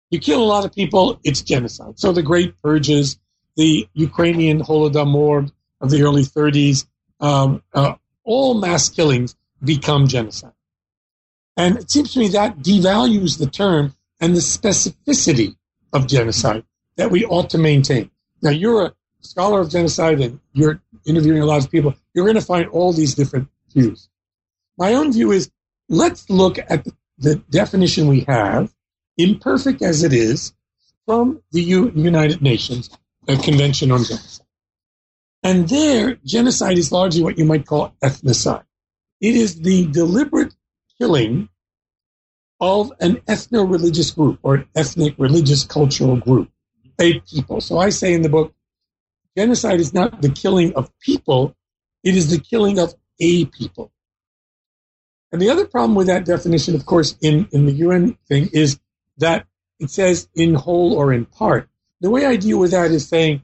You 0.10 0.20
kill 0.20 0.42
a 0.42 0.46
lot 0.46 0.66
of 0.66 0.74
people, 0.74 1.20
it's 1.24 1.42
genocide. 1.42 2.00
So 2.00 2.14
the 2.14 2.24
great 2.24 2.60
purges, 2.62 3.20
the 3.58 3.88
Ukrainian 3.94 4.62
Holodomor 4.62 5.52
of 5.82 5.90
the 5.90 6.04
early 6.04 6.24
30s, 6.24 6.88
um, 7.20 7.62
uh, 7.74 7.96
all 8.24 8.54
mass 8.54 8.90
killings 8.90 9.36
become 9.64 10.08
genocide. 10.08 10.54
And 11.58 11.78
it 11.78 11.92
seems 11.92 12.14
to 12.14 12.20
me 12.20 12.30
that 12.30 12.60
devalues 12.60 13.38
the 13.38 13.48
term 13.48 13.96
and 14.20 14.36
the 14.36 14.40
specificity 14.40 15.56
of 15.94 16.08
genocide 16.08 16.64
that 16.96 17.12
we 17.12 17.26
ought 17.26 17.50
to 17.52 17.58
maintain. 17.58 18.12
Now, 18.42 18.52
you're 18.52 18.86
a 18.86 18.94
scholar 19.22 19.62
of 19.62 19.70
genocide 19.70 20.22
and 20.22 20.40
you're 20.54 20.82
interviewing 21.06 21.42
a 21.42 21.46
lot 21.46 21.64
of 21.64 21.72
people. 21.72 21.94
You're 22.14 22.26
going 22.26 22.36
to 22.36 22.42
find 22.42 22.68
all 22.70 22.94
these 22.94 23.16
different 23.16 23.50
views. 23.74 24.10
My 24.78 24.94
own 24.94 25.12
view 25.12 25.32
is 25.32 25.52
let's 25.90 26.30
look 26.30 26.58
at 26.58 26.88
the 27.18 27.36
definition 27.50 28.08
we 28.08 28.22
have, 28.22 28.74
imperfect 29.18 29.82
as 29.82 30.04
it 30.04 30.14
is, 30.14 30.54
from 31.06 31.42
the 31.52 31.62
United 31.62 32.42
Nations 32.42 32.90
uh, 33.28 33.36
Convention 33.42 33.92
on 33.92 34.04
Genocide. 34.04 34.46
And 35.42 35.68
there, 35.68 36.18
genocide 36.26 36.78
is 36.78 36.92
largely 36.92 37.24
what 37.24 37.38
you 37.38 37.46
might 37.46 37.66
call 37.66 37.96
ethnocide. 38.04 38.64
It 39.22 39.36
is 39.36 39.62
the 39.62 39.88
deliberate 39.88 40.54
killing 40.98 41.50
of 42.60 42.92
an 43.00 43.18
ethno 43.28 43.70
religious 43.70 44.12
group 44.12 44.40
or 44.44 44.56
an 44.56 44.68
ethnic 44.76 45.16
religious 45.18 45.64
cultural 45.64 46.18
group, 46.18 46.50
a 47.00 47.20
people. 47.22 47.62
So 47.62 47.78
I 47.78 47.90
say 47.90 48.14
in 48.14 48.22
the 48.22 48.30
book, 48.30 48.54
genocide 49.38 49.80
is 49.80 49.94
not 49.94 50.22
the 50.22 50.30
killing 50.30 50.74
of 50.76 50.92
people, 51.00 51.56
it 52.04 52.16
is 52.16 52.30
the 52.30 52.40
killing 52.40 52.80
of 52.80 52.94
a 53.20 53.46
people. 53.46 53.92
And 55.32 55.42
the 55.42 55.50
other 55.50 55.66
problem 55.66 55.96
with 55.96 56.08
that 56.08 56.26
definition, 56.26 56.76
of 56.76 56.86
course, 56.86 57.16
in, 57.22 57.48
in 57.52 57.66
the 57.66 57.74
UN 57.74 58.18
thing 58.28 58.50
is 58.52 58.80
that 59.18 59.46
it 59.80 59.92
says 59.92 60.28
in 60.36 60.56
whole 60.56 60.94
or 60.94 61.14
in 61.14 61.26
part. 61.26 61.70
The 62.02 62.10
way 62.10 62.26
I 62.26 62.36
deal 62.36 62.60
with 62.60 62.72
that 62.72 62.92
is 62.92 63.08
saying 63.08 63.44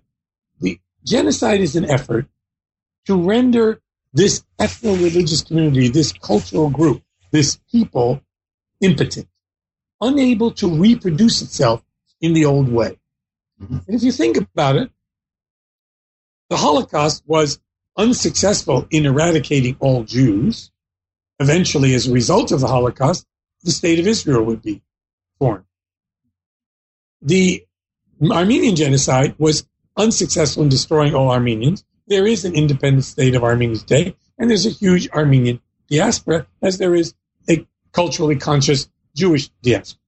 the 0.60 0.80
genocide 1.04 1.62
is 1.62 1.76
an 1.76 1.90
effort 1.90 2.28
to 3.06 3.16
render 3.16 3.82
this 4.16 4.44
ethno 4.58 4.96
religious 5.04 5.44
community, 5.44 5.90
this 5.90 6.14
cultural 6.14 6.70
group, 6.70 7.04
this 7.32 7.60
people 7.70 8.22
impotent, 8.80 9.28
unable 10.02 10.52
to 10.52 10.70
reproduce 10.70 11.42
itself 11.42 11.84
in 12.22 12.34
the 12.34 12.46
old 12.46 12.70
way. 12.70 12.98
Mm-hmm. 13.62 13.78
And 13.86 13.96
if 13.96 14.04
you 14.04 14.14
think 14.14 14.38
about 14.38 14.78
it, 14.78 14.90
the 16.50 16.56
Holocaust 16.56 17.24
was 17.28 17.60
unsuccessful 17.98 18.88
in 18.90 19.06
eradicating 19.06 19.76
all 19.80 20.04
Jews. 20.04 20.72
Eventually, 21.40 21.94
as 21.94 22.08
a 22.08 22.14
result 22.14 22.54
of 22.54 22.62
the 22.62 22.68
Holocaust, 22.68 23.28
the 23.64 23.72
state 23.72 24.00
of 24.00 24.08
Israel 24.08 24.44
would 24.44 24.62
be 24.62 24.82
formed. 25.40 25.66
The 27.22 27.66
Armenian 28.32 28.78
genocide 28.78 29.36
was 29.38 29.68
unsuccessful 29.98 30.64
in 30.64 30.70
destroying 30.70 31.14
all 31.14 31.32
Armenians. 31.32 31.84
There 32.08 32.28
is 32.28 32.46
an 32.46 32.54
independent 32.54 33.06
state 33.06 33.36
of 33.36 33.44
Armenia 33.44 33.78
today, 33.78 34.16
and 34.38 34.50
there's 34.50 34.66
a 34.66 34.70
huge 34.70 35.10
Armenian 35.10 35.60
diaspora, 35.90 36.46
as 36.62 36.78
there 36.78 36.94
is 36.94 37.16
a 37.50 37.66
culturally 37.94 38.36
conscious 38.36 38.88
Jewish 39.16 39.50
diaspora. 39.64 40.02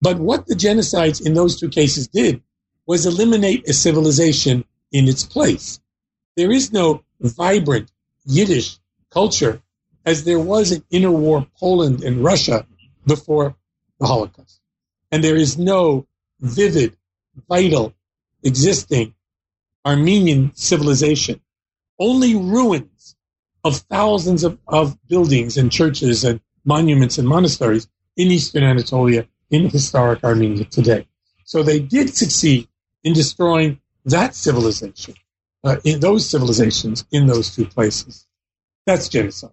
But 0.00 0.18
what 0.18 0.46
the 0.46 0.54
genocides 0.54 1.24
in 1.24 1.34
those 1.34 1.58
two 1.58 1.68
cases 1.68 2.08
did 2.08 2.42
was 2.86 3.06
eliminate 3.06 3.68
a 3.68 3.72
civilization 3.72 4.64
in 4.92 5.08
its 5.08 5.24
place. 5.24 5.80
There 6.36 6.52
is 6.52 6.72
no 6.72 7.04
vibrant 7.20 7.90
Yiddish 8.24 8.78
culture 9.10 9.62
as 10.04 10.24
there 10.24 10.38
was 10.38 10.72
in 10.72 10.82
interwar 10.92 11.48
Poland 11.58 12.02
and 12.02 12.24
Russia 12.24 12.66
before 13.06 13.56
the 13.98 14.06
Holocaust. 14.06 14.60
And 15.10 15.22
there 15.22 15.36
is 15.36 15.58
no 15.58 16.06
vivid, 16.40 16.96
vital, 17.48 17.94
existing 18.42 19.14
Armenian 19.84 20.52
civilization. 20.54 21.40
Only 21.98 22.34
ruins 22.34 23.16
of 23.64 23.76
thousands 23.76 24.44
of, 24.44 24.58
of 24.66 24.96
buildings 25.08 25.56
and 25.56 25.70
churches 25.70 26.24
and 26.24 26.40
monuments 26.64 27.18
and 27.18 27.28
monasteries 27.28 27.88
in 28.16 28.28
eastern 28.28 28.64
Anatolia 28.64 29.26
in 29.50 29.68
historic 29.68 30.24
Armenia 30.24 30.64
today. 30.64 31.06
So 31.44 31.62
they 31.62 31.78
did 31.78 32.14
succeed 32.14 32.68
in 33.04 33.12
destroying 33.12 33.80
that 34.04 34.34
civilization, 34.34 35.14
uh, 35.64 35.76
in 35.84 36.00
those 36.00 36.28
civilizations 36.28 37.04
in 37.12 37.26
those 37.26 37.54
two 37.54 37.66
places. 37.66 38.26
That's 38.86 39.08
genocide. 39.08 39.50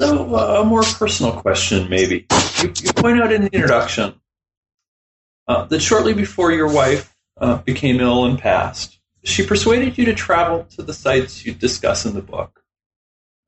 So, 0.00 0.36
uh, 0.36 0.60
a 0.60 0.64
more 0.64 0.82
personal 0.82 1.32
question, 1.32 1.88
maybe. 1.88 2.26
You, 2.62 2.72
you, 2.82 2.92
point 2.92 3.22
out 3.22 3.32
in 3.32 3.44
the 3.44 3.50
introduction 3.50 4.20
uh, 5.48 5.64
that 5.66 5.80
shortly 5.80 6.12
before 6.12 6.52
your 6.52 6.70
wife 6.70 7.15
uh, 7.40 7.58
became 7.58 8.00
ill 8.00 8.24
and 8.24 8.38
passed, 8.38 8.98
she 9.24 9.44
persuaded 9.44 9.98
you 9.98 10.04
to 10.06 10.14
travel 10.14 10.64
to 10.76 10.82
the 10.82 10.94
sites 10.94 11.44
you 11.44 11.52
discuss 11.52 12.06
in 12.06 12.14
the 12.14 12.22
book. 12.22 12.62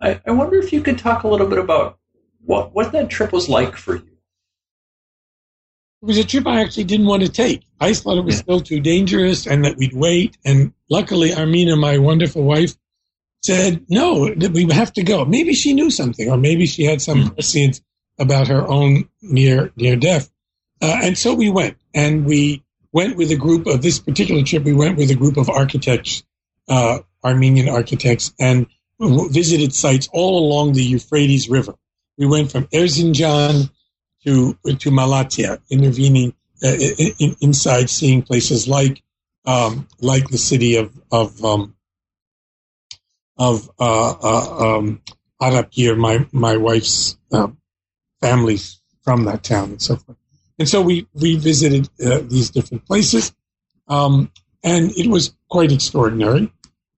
I, 0.01 0.20
I 0.26 0.32
wonder 0.32 0.57
if 0.57 0.72
you 0.72 0.82
could 0.82 0.99
talk 0.99 1.22
a 1.22 1.28
little 1.28 1.47
bit 1.47 1.59
about 1.59 1.99
what, 2.45 2.74
what 2.74 2.93
that 2.93 3.11
trip 3.11 3.32
was 3.32 3.49
like 3.49 3.76
for 3.76 3.97
you. 3.97 4.18
It 6.03 6.07
was 6.07 6.18
a 6.18 6.24
trip 6.24 6.47
I 6.47 6.61
actually 6.61 6.84
didn't 6.84 7.07
want 7.07 7.22
to 7.22 7.28
take. 7.28 7.64
I 7.80 7.93
thought 7.93 8.18
it 8.18 8.24
was 8.24 8.39
still 8.39 8.61
too 8.61 8.80
dangerous 8.80 9.47
and 9.47 9.64
that 9.64 9.76
we'd 9.76 9.95
wait. 9.95 10.36
And 10.45 10.72
luckily, 10.89 11.34
Armena, 11.34 11.76
my 11.76 11.99
wonderful 11.99 12.45
wife, 12.45 12.76
said, 13.43 13.84
no, 13.89 14.32
we 14.53 14.70
have 14.72 14.93
to 14.95 15.03
go. 15.03 15.24
Maybe 15.24 15.55
she 15.55 15.74
knew 15.74 15.91
something, 15.91 16.28
or 16.30 16.36
maybe 16.36 16.66
she 16.66 16.84
had 16.84 17.01
some 17.01 17.24
mm. 17.24 17.34
prescience 17.34 17.80
about 18.18 18.49
her 18.49 18.66
own 18.66 19.09
near 19.22 19.72
near 19.76 19.97
death. 19.97 20.30
Uh, 20.82 21.01
and 21.03 21.16
so 21.16 21.34
we 21.34 21.51
went, 21.51 21.76
and 21.95 22.24
we 22.24 22.64
went 22.93 23.16
with 23.16 23.30
a 23.30 23.36
group 23.36 23.66
of 23.66 23.82
this 23.82 23.99
particular 23.99 24.43
trip. 24.43 24.64
We 24.64 24.74
went 24.74 24.97
with 24.97 25.11
a 25.11 25.14
group 25.14 25.36
of 25.36 25.49
architects, 25.49 26.22
uh, 26.68 27.01
Armenian 27.24 27.68
architects, 27.68 28.34
and 28.39 28.66
visited 29.01 29.74
sites 29.74 30.09
all 30.12 30.47
along 30.47 30.72
the 30.72 30.82
Euphrates 30.82 31.49
River. 31.49 31.74
We 32.16 32.26
went 32.26 32.51
from 32.51 32.64
Erzincan 32.66 33.70
to 34.24 34.59
to 34.64 34.91
Malatya, 34.91 35.61
intervening 35.70 36.34
uh, 36.62 36.74
in, 37.18 37.36
inside, 37.41 37.91
seeing 37.91 38.22
places 38.22 38.66
like 38.66 39.03
um, 39.47 39.86
like 40.01 40.28
the 40.28 40.39
city 40.39 40.76
of 40.76 40.93
of 41.12 41.45
um, 41.45 41.76
of 43.39 43.70
uh, 43.78 44.14
uh, 44.22 44.78
um, 44.78 45.03
Arapgir, 45.41 45.97
my 45.97 46.26
my 46.32 46.57
wife's 46.57 47.16
uh, 47.32 47.49
family 48.20 48.59
from 49.03 49.24
that 49.26 49.45
town 49.45 49.70
and 49.70 49.82
so 49.82 49.97
forth. 49.97 50.18
And 50.59 50.69
so 50.69 50.83
we 50.83 51.07
we 51.15 51.37
visited 51.37 51.89
uh, 52.05 52.21
these 52.27 52.51
different 52.51 52.85
places, 52.87 53.33
um, 53.87 54.31
and 54.63 54.91
it 54.97 55.07
was 55.07 55.35
quite 55.49 55.73
extraordinary. 55.73 56.53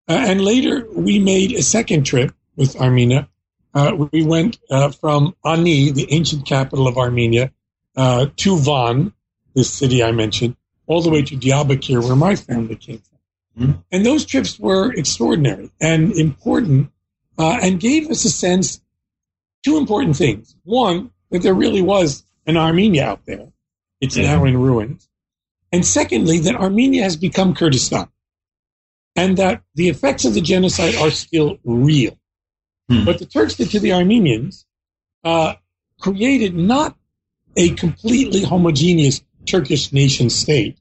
Uh, 0.08 0.24
and 0.28 0.40
later 0.40 0.86
we 0.94 1.18
made 1.18 1.52
a 1.52 1.62
second 1.62 2.04
trip 2.04 2.32
with 2.56 2.80
Armena. 2.80 3.28
Uh, 3.72 4.06
we 4.12 4.24
went 4.24 4.58
uh, 4.70 4.90
from 4.90 5.34
Ani, 5.44 5.90
the 5.90 6.12
ancient 6.12 6.46
capital 6.46 6.88
of 6.88 6.98
Armenia, 6.98 7.52
uh, 7.96 8.26
to 8.36 8.58
Van, 8.58 9.12
this 9.54 9.70
city 9.70 10.02
I 10.02 10.12
mentioned, 10.12 10.56
all 10.86 11.02
the 11.02 11.10
way 11.10 11.22
to 11.22 11.36
Diyarbakir, 11.36 12.02
where 12.02 12.16
my 12.16 12.34
family 12.34 12.76
came 12.76 12.98
from. 12.98 13.18
Mm-hmm. 13.58 13.80
And 13.92 14.06
those 14.06 14.24
trips 14.24 14.58
were 14.58 14.92
extraordinary 14.92 15.70
and 15.80 16.12
important 16.12 16.90
uh, 17.38 17.58
and 17.62 17.78
gave 17.78 18.10
us 18.10 18.24
a 18.24 18.30
sense, 18.30 18.80
two 19.64 19.76
important 19.76 20.16
things. 20.16 20.56
One, 20.64 21.10
that 21.30 21.42
there 21.42 21.54
really 21.54 21.82
was 21.82 22.24
an 22.50 22.56
Armenia 22.56 23.04
out 23.04 23.24
there. 23.26 23.48
It's 24.00 24.16
mm-hmm. 24.16 24.26
now 24.26 24.44
in 24.44 24.56
ruins. 24.58 25.08
And 25.72 25.86
secondly, 25.86 26.38
that 26.40 26.56
Armenia 26.56 27.02
has 27.02 27.16
become 27.16 27.54
Kurdistan 27.54 28.08
and 29.16 29.36
that 29.38 29.62
the 29.74 29.88
effects 29.88 30.24
of 30.24 30.34
the 30.34 30.40
genocide 30.40 30.96
are 30.96 31.10
still 31.10 31.58
real. 31.64 32.16
What 33.04 33.20
the 33.20 33.26
Turks 33.26 33.54
did 33.54 33.70
to 33.70 33.78
the 33.78 33.92
Armenians 33.92 34.66
uh, 35.22 35.54
created 36.00 36.56
not 36.56 36.96
a 37.56 37.70
completely 37.70 38.42
homogeneous 38.42 39.22
Turkish 39.46 39.92
nation 39.92 40.28
state, 40.28 40.80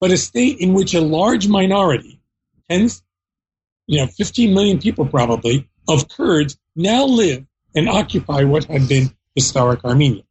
but 0.00 0.10
a 0.10 0.16
state 0.16 0.58
in 0.58 0.72
which 0.72 0.94
a 0.94 1.02
large 1.02 1.46
minority, 1.46 2.22
tens, 2.70 3.02
you 3.86 3.98
know, 3.98 4.06
15 4.06 4.54
million 4.54 4.78
people 4.78 5.04
probably, 5.04 5.68
of 5.86 6.08
Kurds 6.08 6.58
now 6.74 7.04
live 7.04 7.44
and 7.74 7.90
occupy 7.90 8.44
what 8.44 8.64
had 8.64 8.88
been 8.88 9.14
historic 9.34 9.84
Armenia. 9.84 10.22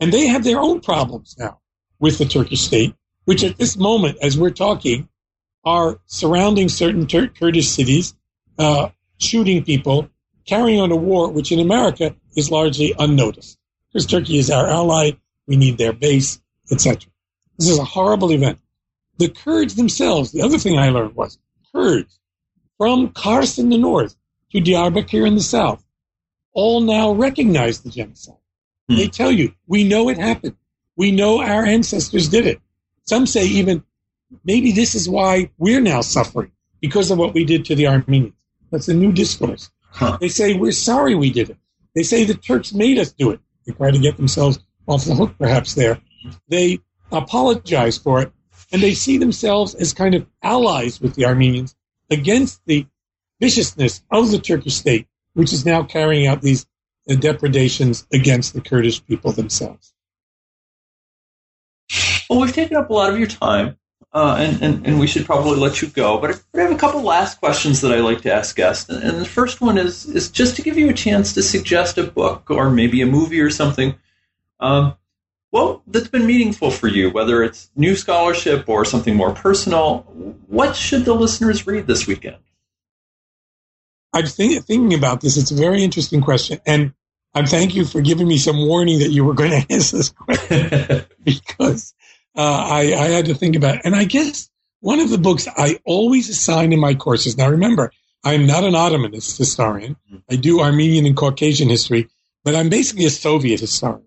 And 0.00 0.12
they 0.12 0.26
have 0.26 0.44
their 0.44 0.60
own 0.60 0.80
problems 0.80 1.36
now 1.38 1.60
with 1.98 2.18
the 2.18 2.24
Turkish 2.24 2.62
state, 2.62 2.94
which 3.24 3.44
at 3.44 3.56
this 3.56 3.76
moment, 3.76 4.18
as 4.22 4.38
we're 4.38 4.50
talking, 4.50 5.08
are 5.64 6.00
surrounding 6.06 6.68
certain 6.68 7.06
Tur- 7.06 7.28
Kurdish 7.28 7.68
cities, 7.68 8.14
uh, 8.58 8.90
shooting 9.18 9.64
people, 9.64 10.08
carrying 10.46 10.80
on 10.80 10.92
a 10.92 10.96
war, 10.96 11.30
which 11.30 11.50
in 11.50 11.58
America 11.58 12.14
is 12.36 12.50
largely 12.50 12.94
unnoticed. 12.98 13.58
Because 13.88 14.06
Turkey 14.06 14.38
is 14.38 14.50
our 14.50 14.68
ally, 14.68 15.12
we 15.46 15.56
need 15.56 15.78
their 15.78 15.92
base, 15.92 16.40
etc. 16.70 17.10
This 17.58 17.68
is 17.68 17.78
a 17.78 17.84
horrible 17.84 18.30
event. 18.32 18.58
The 19.18 19.28
Kurds 19.28 19.74
themselves, 19.74 20.32
the 20.32 20.42
other 20.42 20.58
thing 20.58 20.78
I 20.78 20.90
learned 20.90 21.16
was 21.16 21.38
Kurds 21.72 22.20
from 22.76 23.10
Kars 23.10 23.58
in 23.58 23.70
the 23.70 23.78
north 23.78 24.14
to 24.52 24.60
Diyarbakir 24.60 25.26
in 25.26 25.34
the 25.34 25.42
south 25.42 25.82
all 26.52 26.80
now 26.80 27.12
recognize 27.12 27.80
the 27.80 27.90
genocide. 27.90 28.36
Hmm. 28.88 28.96
They 28.96 29.08
tell 29.08 29.30
you, 29.30 29.54
we 29.66 29.84
know 29.84 30.08
it 30.08 30.18
happened. 30.18 30.56
We 30.96 31.10
know 31.10 31.40
our 31.40 31.64
ancestors 31.64 32.28
did 32.28 32.46
it. 32.46 32.60
Some 33.04 33.26
say 33.26 33.46
even, 33.46 33.84
maybe 34.44 34.72
this 34.72 34.94
is 34.94 35.08
why 35.08 35.50
we're 35.58 35.80
now 35.80 36.00
suffering 36.00 36.52
because 36.80 37.10
of 37.10 37.18
what 37.18 37.34
we 37.34 37.44
did 37.44 37.64
to 37.66 37.74
the 37.74 37.86
Armenians. 37.86 38.34
That's 38.70 38.88
a 38.88 38.94
new 38.94 39.12
discourse. 39.12 39.70
Huh. 39.90 40.18
They 40.20 40.28
say, 40.28 40.54
we're 40.54 40.72
sorry 40.72 41.14
we 41.14 41.30
did 41.30 41.50
it. 41.50 41.56
They 41.94 42.02
say 42.02 42.24
the 42.24 42.34
Turks 42.34 42.72
made 42.72 42.98
us 42.98 43.12
do 43.12 43.30
it. 43.30 43.40
They 43.66 43.72
try 43.72 43.90
to 43.90 43.98
get 43.98 44.16
themselves 44.16 44.58
off 44.86 45.04
the 45.04 45.14
hook 45.14 45.34
perhaps 45.38 45.74
there. 45.74 46.00
They 46.48 46.78
apologize 47.12 47.98
for 47.98 48.20
it 48.22 48.32
and 48.72 48.82
they 48.82 48.94
see 48.94 49.18
themselves 49.18 49.74
as 49.74 49.92
kind 49.92 50.14
of 50.14 50.26
allies 50.42 51.00
with 51.00 51.14
the 51.14 51.26
Armenians 51.26 51.74
against 52.10 52.64
the 52.66 52.86
viciousness 53.40 54.02
of 54.10 54.30
the 54.30 54.38
Turkish 54.38 54.74
state, 54.74 55.06
which 55.34 55.52
is 55.52 55.64
now 55.64 55.82
carrying 55.82 56.26
out 56.26 56.42
these 56.42 56.66
uh, 57.08 57.14
depredations 57.14 58.06
against 58.12 58.54
the 58.54 58.60
Kurdish 58.60 59.04
people 59.06 59.32
themselves. 59.32 59.92
Well, 62.28 62.40
we've 62.40 62.54
taken 62.54 62.76
up 62.76 62.90
a 62.90 62.92
lot 62.92 63.12
of 63.12 63.18
your 63.18 63.28
time, 63.28 63.76
uh, 64.12 64.36
and, 64.38 64.62
and, 64.62 64.86
and, 64.86 64.98
we 64.98 65.06
should 65.06 65.24
probably 65.24 65.56
let 65.56 65.80
you 65.80 65.88
go. 65.88 66.18
But 66.18 66.42
I 66.54 66.60
have 66.62 66.72
a 66.72 66.76
couple 66.76 67.02
last 67.02 67.38
questions 67.38 67.82
that 67.82 67.92
I 67.92 68.00
like 68.00 68.22
to 68.22 68.32
ask 68.32 68.56
guests. 68.56 68.88
And 68.88 69.20
the 69.20 69.24
first 69.24 69.60
one 69.60 69.78
is, 69.78 70.06
is 70.06 70.30
just 70.30 70.56
to 70.56 70.62
give 70.62 70.76
you 70.76 70.88
a 70.88 70.94
chance 70.94 71.34
to 71.34 71.42
suggest 71.42 71.98
a 71.98 72.04
book 72.04 72.50
or 72.50 72.70
maybe 72.70 73.00
a 73.02 73.06
movie 73.06 73.40
or 73.40 73.50
something 73.50 73.94
um, 74.60 74.96
well, 75.52 75.82
that's 75.86 76.08
been 76.08 76.26
meaningful 76.26 76.70
for 76.70 76.88
you, 76.88 77.10
whether 77.10 77.42
it's 77.42 77.70
new 77.76 77.96
scholarship 77.96 78.68
or 78.68 78.84
something 78.84 79.14
more 79.14 79.32
personal. 79.32 79.98
What 80.48 80.76
should 80.76 81.04
the 81.04 81.14
listeners 81.14 81.66
read 81.66 81.86
this 81.86 82.06
weekend? 82.06 82.36
I'm 84.12 84.26
think, 84.26 84.64
thinking 84.64 84.94
about 84.94 85.20
this. 85.20 85.36
It's 85.36 85.50
a 85.50 85.54
very 85.54 85.82
interesting 85.82 86.20
question. 86.20 86.60
And 86.66 86.92
I 87.36 87.44
thank 87.44 87.74
you 87.74 87.84
for 87.84 88.00
giving 88.00 88.26
me 88.26 88.38
some 88.38 88.66
warning 88.66 89.00
that 89.00 89.10
you 89.10 89.22
were 89.22 89.34
going 89.34 89.50
to 89.66 89.74
ask 89.74 89.90
this 89.90 90.08
question 90.08 91.04
because 91.22 91.94
uh, 92.34 92.40
I, 92.40 92.94
I, 92.94 93.08
had 93.08 93.26
to 93.26 93.34
think 93.34 93.56
about 93.56 93.76
it. 93.76 93.82
And 93.84 93.94
I 93.94 94.04
guess 94.04 94.50
one 94.80 95.00
of 95.00 95.10
the 95.10 95.18
books 95.18 95.46
I 95.46 95.78
always 95.84 96.30
assign 96.30 96.72
in 96.72 96.80
my 96.80 96.94
courses. 96.94 97.36
Now, 97.36 97.50
remember, 97.50 97.92
I'm 98.24 98.46
not 98.46 98.64
an 98.64 98.72
Ottomanist 98.72 99.36
historian. 99.36 99.96
Mm-hmm. 100.06 100.16
I 100.30 100.36
do 100.36 100.60
Armenian 100.60 101.04
and 101.04 101.16
Caucasian 101.16 101.68
history, 101.68 102.08
but 102.42 102.54
I'm 102.54 102.70
basically 102.70 103.04
a 103.04 103.10
Soviet 103.10 103.60
historian. 103.60 104.06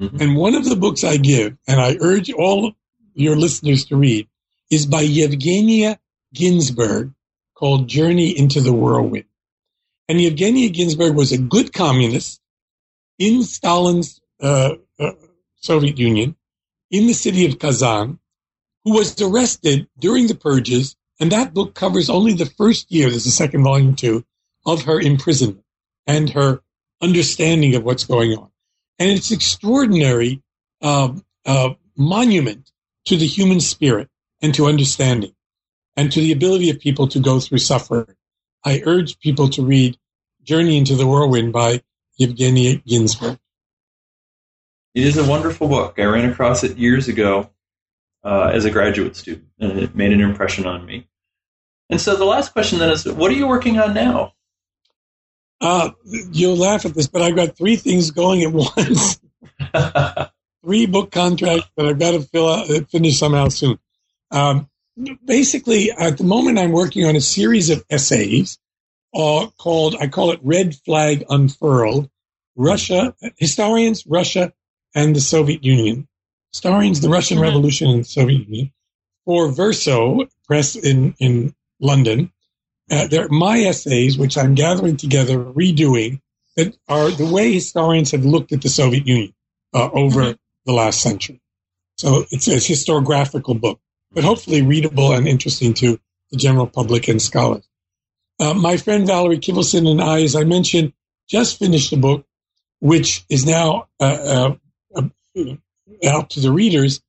Mm-hmm. 0.00 0.22
And 0.22 0.36
one 0.36 0.54
of 0.54 0.64
the 0.64 0.76
books 0.76 1.04
I 1.04 1.18
give, 1.18 1.58
and 1.68 1.80
I 1.80 1.98
urge 2.00 2.32
all 2.32 2.72
your 3.12 3.36
listeners 3.36 3.84
to 3.86 3.96
read, 3.96 4.26
is 4.70 4.86
by 4.86 5.04
Yevgenia 5.04 5.98
Ginzburg 6.34 7.12
called 7.54 7.88
Journey 7.88 8.30
into 8.38 8.62
the 8.62 8.72
Whirlwind. 8.72 9.26
And 10.08 10.18
Yevgenia 10.18 10.72
Ginzburg 10.72 11.14
was 11.14 11.32
a 11.32 11.38
good 11.38 11.74
communist 11.74 12.39
in 13.20 13.44
Stalin's 13.44 14.20
uh, 14.42 14.74
uh, 14.98 15.12
Soviet 15.56 15.98
Union 15.98 16.34
in 16.90 17.06
the 17.06 17.12
city 17.12 17.46
of 17.46 17.60
Kazan, 17.60 18.18
who 18.84 18.94
was 18.94 19.20
arrested 19.20 19.86
during 19.98 20.26
the 20.26 20.34
purges. 20.34 20.96
And 21.20 21.30
that 21.30 21.52
book 21.54 21.74
covers 21.74 22.08
only 22.08 22.32
the 22.32 22.46
first 22.46 22.90
year, 22.90 23.10
there's 23.10 23.26
a 23.26 23.30
second 23.30 23.62
volume 23.62 23.94
too, 23.94 24.24
of 24.66 24.82
her 24.84 24.98
imprisonment 24.98 25.64
and 26.06 26.30
her 26.30 26.62
understanding 27.02 27.74
of 27.74 27.84
what's 27.84 28.04
going 28.04 28.32
on. 28.32 28.50
And 28.98 29.10
it's 29.10 29.30
extraordinary 29.30 30.42
uh, 30.80 31.12
uh, 31.44 31.74
monument 31.96 32.72
to 33.04 33.16
the 33.16 33.26
human 33.26 33.60
spirit 33.60 34.08
and 34.40 34.54
to 34.54 34.66
understanding 34.66 35.34
and 35.94 36.10
to 36.10 36.20
the 36.20 36.32
ability 36.32 36.70
of 36.70 36.80
people 36.80 37.08
to 37.08 37.20
go 37.20 37.38
through 37.38 37.58
suffering. 37.58 38.06
I 38.64 38.82
urge 38.84 39.18
people 39.18 39.50
to 39.50 39.62
read 39.62 39.98
Journey 40.42 40.78
into 40.78 40.96
the 40.96 41.06
Whirlwind 41.06 41.52
by 41.52 41.82
Yevgenia 42.20 42.82
Ginzburg. 42.84 43.38
It 44.94 45.04
is 45.04 45.16
a 45.16 45.24
wonderful 45.24 45.68
book. 45.68 45.94
I 45.98 46.04
ran 46.04 46.28
across 46.30 46.64
it 46.64 46.76
years 46.76 47.08
ago 47.08 47.50
uh, 48.24 48.50
as 48.52 48.64
a 48.64 48.70
graduate 48.70 49.16
student, 49.16 49.48
and 49.58 49.78
it 49.78 49.94
made 49.94 50.12
an 50.12 50.20
impression 50.20 50.66
on 50.66 50.84
me. 50.84 51.08
And 51.88 52.00
so 52.00 52.16
the 52.16 52.24
last 52.24 52.52
question 52.52 52.78
then 52.78 52.90
is, 52.90 53.06
what 53.06 53.30
are 53.30 53.34
you 53.34 53.46
working 53.46 53.78
on 53.78 53.94
now? 53.94 54.34
Uh, 55.60 55.90
you'll 56.04 56.56
laugh 56.56 56.84
at 56.84 56.94
this, 56.94 57.06
but 57.06 57.22
I've 57.22 57.36
got 57.36 57.56
three 57.56 57.76
things 57.76 58.10
going 58.10 58.42
at 58.42 58.52
once. 58.76 59.20
three 60.64 60.86
book 60.86 61.10
contracts 61.10 61.70
that 61.76 61.86
I've 61.86 61.98
got 61.98 62.12
to 62.12 62.20
fill 62.20 62.48
out, 62.48 62.70
uh, 62.70 62.84
finish 62.84 63.18
somehow 63.18 63.48
soon. 63.48 63.78
Um, 64.30 64.68
basically, 65.24 65.90
at 65.90 66.18
the 66.18 66.24
moment, 66.24 66.58
I'm 66.58 66.72
working 66.72 67.06
on 67.06 67.16
a 67.16 67.20
series 67.20 67.70
of 67.70 67.84
essays 67.90 68.58
uh, 69.14 69.48
called, 69.58 69.96
I 70.00 70.08
call 70.08 70.32
it 70.32 70.40
Red 70.42 70.74
Flag 70.74 71.24
Unfurled, 71.28 72.08
Russia, 72.56 73.14
historians, 73.36 74.06
Russia, 74.06 74.52
and 74.94 75.14
the 75.14 75.20
Soviet 75.20 75.64
Union. 75.64 76.08
Historians, 76.52 77.00
the 77.00 77.08
Russian 77.08 77.36
mm-hmm. 77.36 77.44
Revolution 77.44 77.90
and 77.90 78.00
the 78.00 78.08
Soviet 78.08 78.48
Union. 78.48 78.72
For 79.24 79.50
Verso 79.52 80.26
Press 80.46 80.76
in, 80.76 81.14
in 81.18 81.54
London. 81.80 82.32
Uh, 82.90 83.06
they're 83.06 83.28
my 83.28 83.60
essays, 83.60 84.18
which 84.18 84.36
I'm 84.36 84.54
gathering 84.54 84.96
together, 84.96 85.38
redoing, 85.38 86.20
that 86.56 86.76
are 86.88 87.10
the 87.10 87.26
way 87.26 87.52
historians 87.52 88.10
have 88.10 88.24
looked 88.24 88.52
at 88.52 88.62
the 88.62 88.68
Soviet 88.68 89.06
Union 89.06 89.32
uh, 89.72 89.88
over 89.92 90.22
mm-hmm. 90.22 90.32
the 90.66 90.72
last 90.72 91.00
century. 91.00 91.40
So 91.96 92.24
it's 92.30 92.48
a 92.48 92.56
historiographical 92.56 93.60
book, 93.60 93.78
but 94.10 94.24
hopefully 94.24 94.62
readable 94.62 95.12
and 95.12 95.28
interesting 95.28 95.74
to 95.74 96.00
the 96.30 96.36
general 96.36 96.66
public 96.66 97.08
and 97.08 97.22
scholars. 97.22 97.68
Uh, 98.40 98.54
my 98.54 98.78
friend 98.78 99.06
Valerie 99.06 99.38
Kivelson 99.38 99.86
and 99.86 100.00
I, 100.00 100.22
as 100.22 100.34
I 100.34 100.44
mentioned, 100.44 100.94
just 101.28 101.58
finished 101.58 101.92
a 101.92 101.98
book 101.98 102.24
which 102.80 103.24
is 103.28 103.44
now 103.44 103.88
uh, 104.00 104.56
uh, 104.94 105.02
uh 105.36 105.54
out 106.08 106.30
to 106.30 106.40
the 106.40 106.50
readers 106.50 107.02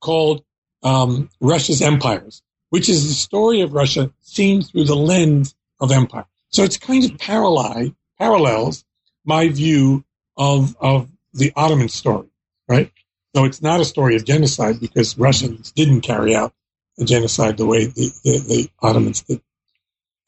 called 0.00 0.42
um, 0.82 1.28
Russia's 1.40 1.82
Empires, 1.82 2.42
which 2.70 2.88
is 2.88 3.06
the 3.06 3.14
story 3.14 3.60
of 3.60 3.74
Russia 3.74 4.10
seen 4.22 4.62
through 4.62 4.84
the 4.84 4.96
lens 4.96 5.54
of 5.78 5.92
empire. 5.92 6.24
So 6.48 6.62
it's 6.62 6.78
kind 6.78 7.04
of 7.04 7.18
parallel, 7.18 7.94
parallels 8.18 8.84
my 9.24 9.48
view 9.48 10.04
of, 10.38 10.74
of 10.80 11.08
the 11.34 11.52
Ottoman 11.54 11.88
story, 11.88 12.28
right? 12.68 12.90
So 13.34 13.44
it's 13.44 13.60
not 13.60 13.80
a 13.80 13.84
story 13.84 14.16
of 14.16 14.24
genocide 14.24 14.80
because 14.80 15.18
Russians 15.18 15.72
didn't 15.72 16.00
carry 16.00 16.34
out 16.34 16.54
a 16.98 17.04
genocide 17.04 17.58
the 17.58 17.66
way 17.66 17.86
the, 17.86 18.10
the, 18.24 18.38
the 18.38 18.70
Ottomans 18.80 19.20
did. 19.22 19.42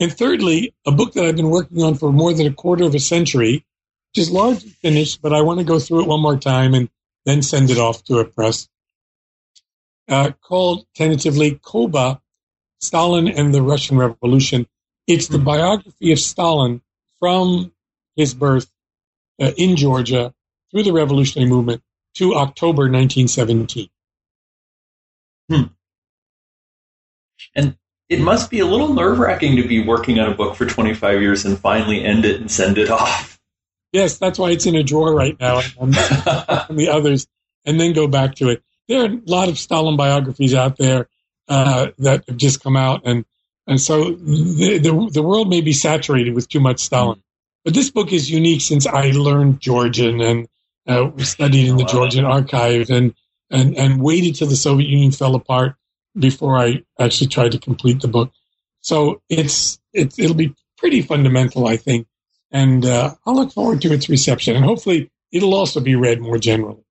And 0.00 0.12
thirdly, 0.12 0.74
a 0.86 0.92
book 0.92 1.14
that 1.14 1.24
I've 1.24 1.36
been 1.36 1.50
working 1.50 1.82
on 1.82 1.94
for 1.94 2.12
more 2.12 2.32
than 2.32 2.46
a 2.46 2.52
quarter 2.52 2.84
of 2.84 2.94
a 2.94 3.00
century, 3.00 3.64
which 4.10 4.22
is 4.22 4.30
largely 4.30 4.70
finished, 4.70 5.20
but 5.20 5.32
I 5.32 5.42
want 5.42 5.58
to 5.58 5.64
go 5.64 5.78
through 5.78 6.02
it 6.02 6.08
one 6.08 6.20
more 6.20 6.36
time 6.36 6.74
and 6.74 6.88
then 7.24 7.42
send 7.42 7.70
it 7.70 7.78
off 7.78 8.04
to 8.04 8.18
a 8.18 8.24
press, 8.24 8.68
uh, 10.08 10.30
called 10.40 10.86
tentatively 10.94 11.58
Koba, 11.62 12.20
Stalin 12.80 13.28
and 13.28 13.52
the 13.52 13.62
Russian 13.62 13.98
Revolution. 13.98 14.66
It's 15.06 15.26
the 15.26 15.38
hmm. 15.38 15.44
biography 15.44 16.12
of 16.12 16.20
Stalin 16.20 16.80
from 17.18 17.72
his 18.14 18.34
birth 18.34 18.70
uh, 19.40 19.52
in 19.56 19.76
Georgia 19.76 20.32
through 20.70 20.84
the 20.84 20.92
revolutionary 20.92 21.50
movement 21.50 21.82
to 22.14 22.34
October 22.34 22.82
1917. 22.82 23.88
Hmm. 25.50 25.62
And 27.54 27.77
it 28.08 28.20
must 28.20 28.50
be 28.50 28.60
a 28.60 28.66
little 28.66 28.94
nerve 28.94 29.18
wracking 29.18 29.56
to 29.56 29.66
be 29.66 29.82
working 29.82 30.18
on 30.18 30.32
a 30.32 30.34
book 30.34 30.56
for 30.56 30.66
25 30.66 31.20
years 31.20 31.44
and 31.44 31.58
finally 31.58 32.04
end 32.04 32.24
it 32.24 32.40
and 32.40 32.50
send 32.50 32.78
it 32.78 32.90
off. 32.90 33.38
Yes, 33.92 34.18
that's 34.18 34.38
why 34.38 34.50
it's 34.50 34.66
in 34.66 34.74
a 34.74 34.82
drawer 34.82 35.14
right 35.14 35.38
now 35.40 35.60
and, 35.80 35.94
the 35.94 36.88
others, 36.92 37.26
and 37.64 37.80
then 37.80 37.92
go 37.94 38.06
back 38.06 38.34
to 38.36 38.50
it. 38.50 38.62
There 38.86 39.02
are 39.02 39.06
a 39.06 39.20
lot 39.26 39.48
of 39.48 39.58
Stalin 39.58 39.96
biographies 39.96 40.54
out 40.54 40.76
there 40.76 41.08
uh, 41.48 41.88
that 41.98 42.24
have 42.28 42.36
just 42.36 42.62
come 42.62 42.76
out, 42.76 43.02
and 43.06 43.24
and 43.66 43.80
so 43.80 44.10
the, 44.10 44.78
the, 44.78 45.10
the 45.12 45.22
world 45.22 45.48
may 45.48 45.62
be 45.62 45.72
saturated 45.72 46.34
with 46.34 46.48
too 46.48 46.60
much 46.60 46.80
Stalin. 46.80 47.22
But 47.64 47.74
this 47.74 47.90
book 47.90 48.12
is 48.12 48.30
unique 48.30 48.60
since 48.60 48.86
I 48.86 49.10
learned 49.10 49.60
Georgian 49.60 50.20
and 50.20 50.48
uh, 50.86 51.10
studied 51.18 51.68
in 51.68 51.76
the 51.76 51.84
Georgian 51.84 52.24
archive 52.24 52.90
and, 52.90 53.14
and 53.50 53.76
and 53.76 54.02
waited 54.02 54.36
till 54.36 54.48
the 54.48 54.56
Soviet 54.56 54.88
Union 54.88 55.12
fell 55.12 55.34
apart 55.34 55.76
before 56.18 56.58
I 56.58 56.82
actually 56.98 57.28
tried 57.28 57.52
to 57.52 57.58
complete 57.58 58.00
the 58.00 58.08
book. 58.08 58.32
So 58.80 59.22
it's, 59.28 59.78
it's 59.92 60.18
it'll 60.18 60.36
be 60.36 60.54
pretty 60.76 61.02
fundamental, 61.02 61.66
I 61.66 61.76
think, 61.76 62.06
and 62.50 62.84
uh, 62.84 63.14
I'll 63.26 63.34
look 63.34 63.52
forward 63.52 63.82
to 63.82 63.92
its 63.92 64.08
reception, 64.08 64.56
and 64.56 64.64
hopefully 64.64 65.10
it'll 65.32 65.54
also 65.54 65.80
be 65.80 65.96
read 65.96 66.20
more 66.20 66.38
generally. 66.38 66.84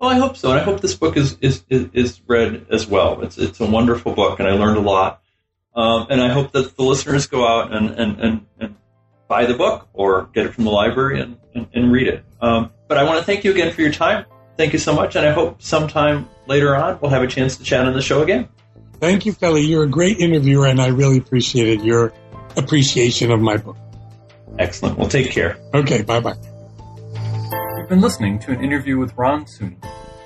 Well, 0.00 0.10
I 0.10 0.14
hope 0.14 0.36
so, 0.36 0.50
and 0.50 0.60
I 0.60 0.62
hope 0.62 0.80
this 0.80 0.94
book 0.94 1.16
is 1.16 1.36
is, 1.40 1.64
is 1.68 2.20
read 2.26 2.66
as 2.70 2.86
well. 2.86 3.20
It's 3.22 3.36
it's 3.36 3.60
a 3.60 3.66
wonderful 3.66 4.14
book, 4.14 4.38
and 4.38 4.48
I 4.48 4.52
learned 4.52 4.78
a 4.78 4.82
lot. 4.82 5.22
Um, 5.78 6.08
and 6.10 6.20
I 6.20 6.28
hope 6.28 6.52
that 6.52 6.76
the 6.76 6.82
listeners 6.82 7.28
go 7.28 7.46
out 7.46 7.72
and, 7.72 7.90
and, 7.90 8.20
and, 8.20 8.46
and, 8.58 8.74
buy 9.28 9.44
the 9.44 9.54
book 9.54 9.86
or 9.92 10.30
get 10.32 10.46
it 10.46 10.54
from 10.54 10.64
the 10.64 10.70
library 10.70 11.20
and, 11.20 11.36
and, 11.54 11.68
and 11.74 11.92
read 11.92 12.08
it. 12.08 12.24
Um, 12.40 12.72
but 12.88 12.96
I 12.96 13.04
want 13.04 13.18
to 13.18 13.24
thank 13.24 13.44
you 13.44 13.50
again 13.50 13.72
for 13.74 13.82
your 13.82 13.92
time. 13.92 14.24
Thank 14.58 14.72
you 14.72 14.80
so 14.80 14.92
much, 14.92 15.14
and 15.14 15.24
I 15.24 15.30
hope 15.30 15.62
sometime 15.62 16.28
later 16.48 16.74
on 16.74 16.98
we'll 17.00 17.12
have 17.12 17.22
a 17.22 17.28
chance 17.28 17.56
to 17.58 17.62
chat 17.62 17.86
on 17.86 17.92
the 17.92 18.02
show 18.02 18.22
again. 18.22 18.48
Thank 18.94 19.24
you, 19.24 19.32
Kelly. 19.32 19.62
You're 19.62 19.84
a 19.84 19.88
great 19.88 20.18
interviewer, 20.18 20.66
and 20.66 20.80
I 20.80 20.88
really 20.88 21.18
appreciated 21.18 21.82
your 21.82 22.12
appreciation 22.56 23.30
of 23.30 23.40
my 23.40 23.56
book. 23.56 23.76
Excellent. 24.58 24.98
Well, 24.98 25.06
take 25.06 25.30
care. 25.30 25.56
Okay, 25.72 26.02
bye 26.02 26.18
bye. 26.18 26.34
You've 27.76 27.88
been 27.88 28.00
listening 28.00 28.40
to 28.40 28.50
an 28.50 28.64
interview 28.64 28.98
with 28.98 29.16
Ron 29.16 29.44
Suny, 29.44 29.76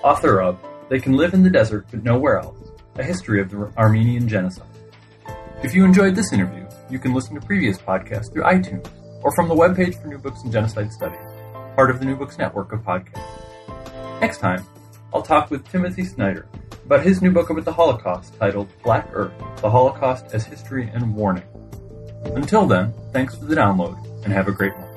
author 0.03 0.41
of 0.41 0.59
They 0.89 0.99
Can 0.99 1.13
Live 1.13 1.35
in 1.35 1.43
the 1.43 1.51
Desert 1.51 1.87
But 1.91 2.03
Nowhere 2.03 2.39
Else 2.39 2.57
A 2.97 3.05
History 3.05 3.39
of 3.39 3.51
the 3.51 3.71
Armenian 3.77 4.29
Genocide. 4.29 4.67
If 5.63 5.75
you 5.75 5.85
enjoyed 5.85 6.15
this 6.15 6.33
interview, 6.33 6.67
you 6.89 6.99
can 6.99 7.13
listen 7.13 7.39
to 7.39 7.47
previous 7.47 7.77
podcasts 7.77 8.33
through 8.33 8.45
iTunes 8.45 8.89
or 9.23 9.31
from 9.35 9.49
the 9.49 9.55
webpage 9.55 10.01
for 10.01 10.09
New 10.09 10.17
Books 10.17 10.43
in 10.43 10.51
Genocide 10.51 10.91
Studies, 10.91 11.21
part 11.77 11.91
of 11.91 11.99
the 11.99 12.07
New 12.07 12.17
Books 12.17 12.39
network 12.39 12.73
of 12.73 12.81
podcasts. 12.81 13.42
Next 14.21 14.39
time, 14.39 14.65
I'll 15.13 15.23
talk 15.23 15.51
with 15.51 15.69
Timothy 15.69 16.05
Snyder 16.05 16.47
about 16.85 17.05
his 17.05 17.23
new 17.23 17.31
book 17.31 17.51
about 17.51 17.65
the 17.65 17.73
Holocaust 17.73 18.35
titled 18.39 18.69
Black 18.83 19.09
Earth 19.13 19.33
The 19.61 19.71
Holocaust 19.71 20.27
as 20.33 20.45
History 20.45 20.91
and 20.93 21.15
Warning. 21.15 21.45
Until 22.35 22.67
then, 22.67 22.93
thanks 23.13 23.35
for 23.37 23.45
the 23.45 23.55
download 23.55 23.97
and 24.25 24.33
have 24.33 24.49
a 24.49 24.53
great 24.53 24.77
one. 24.77 24.92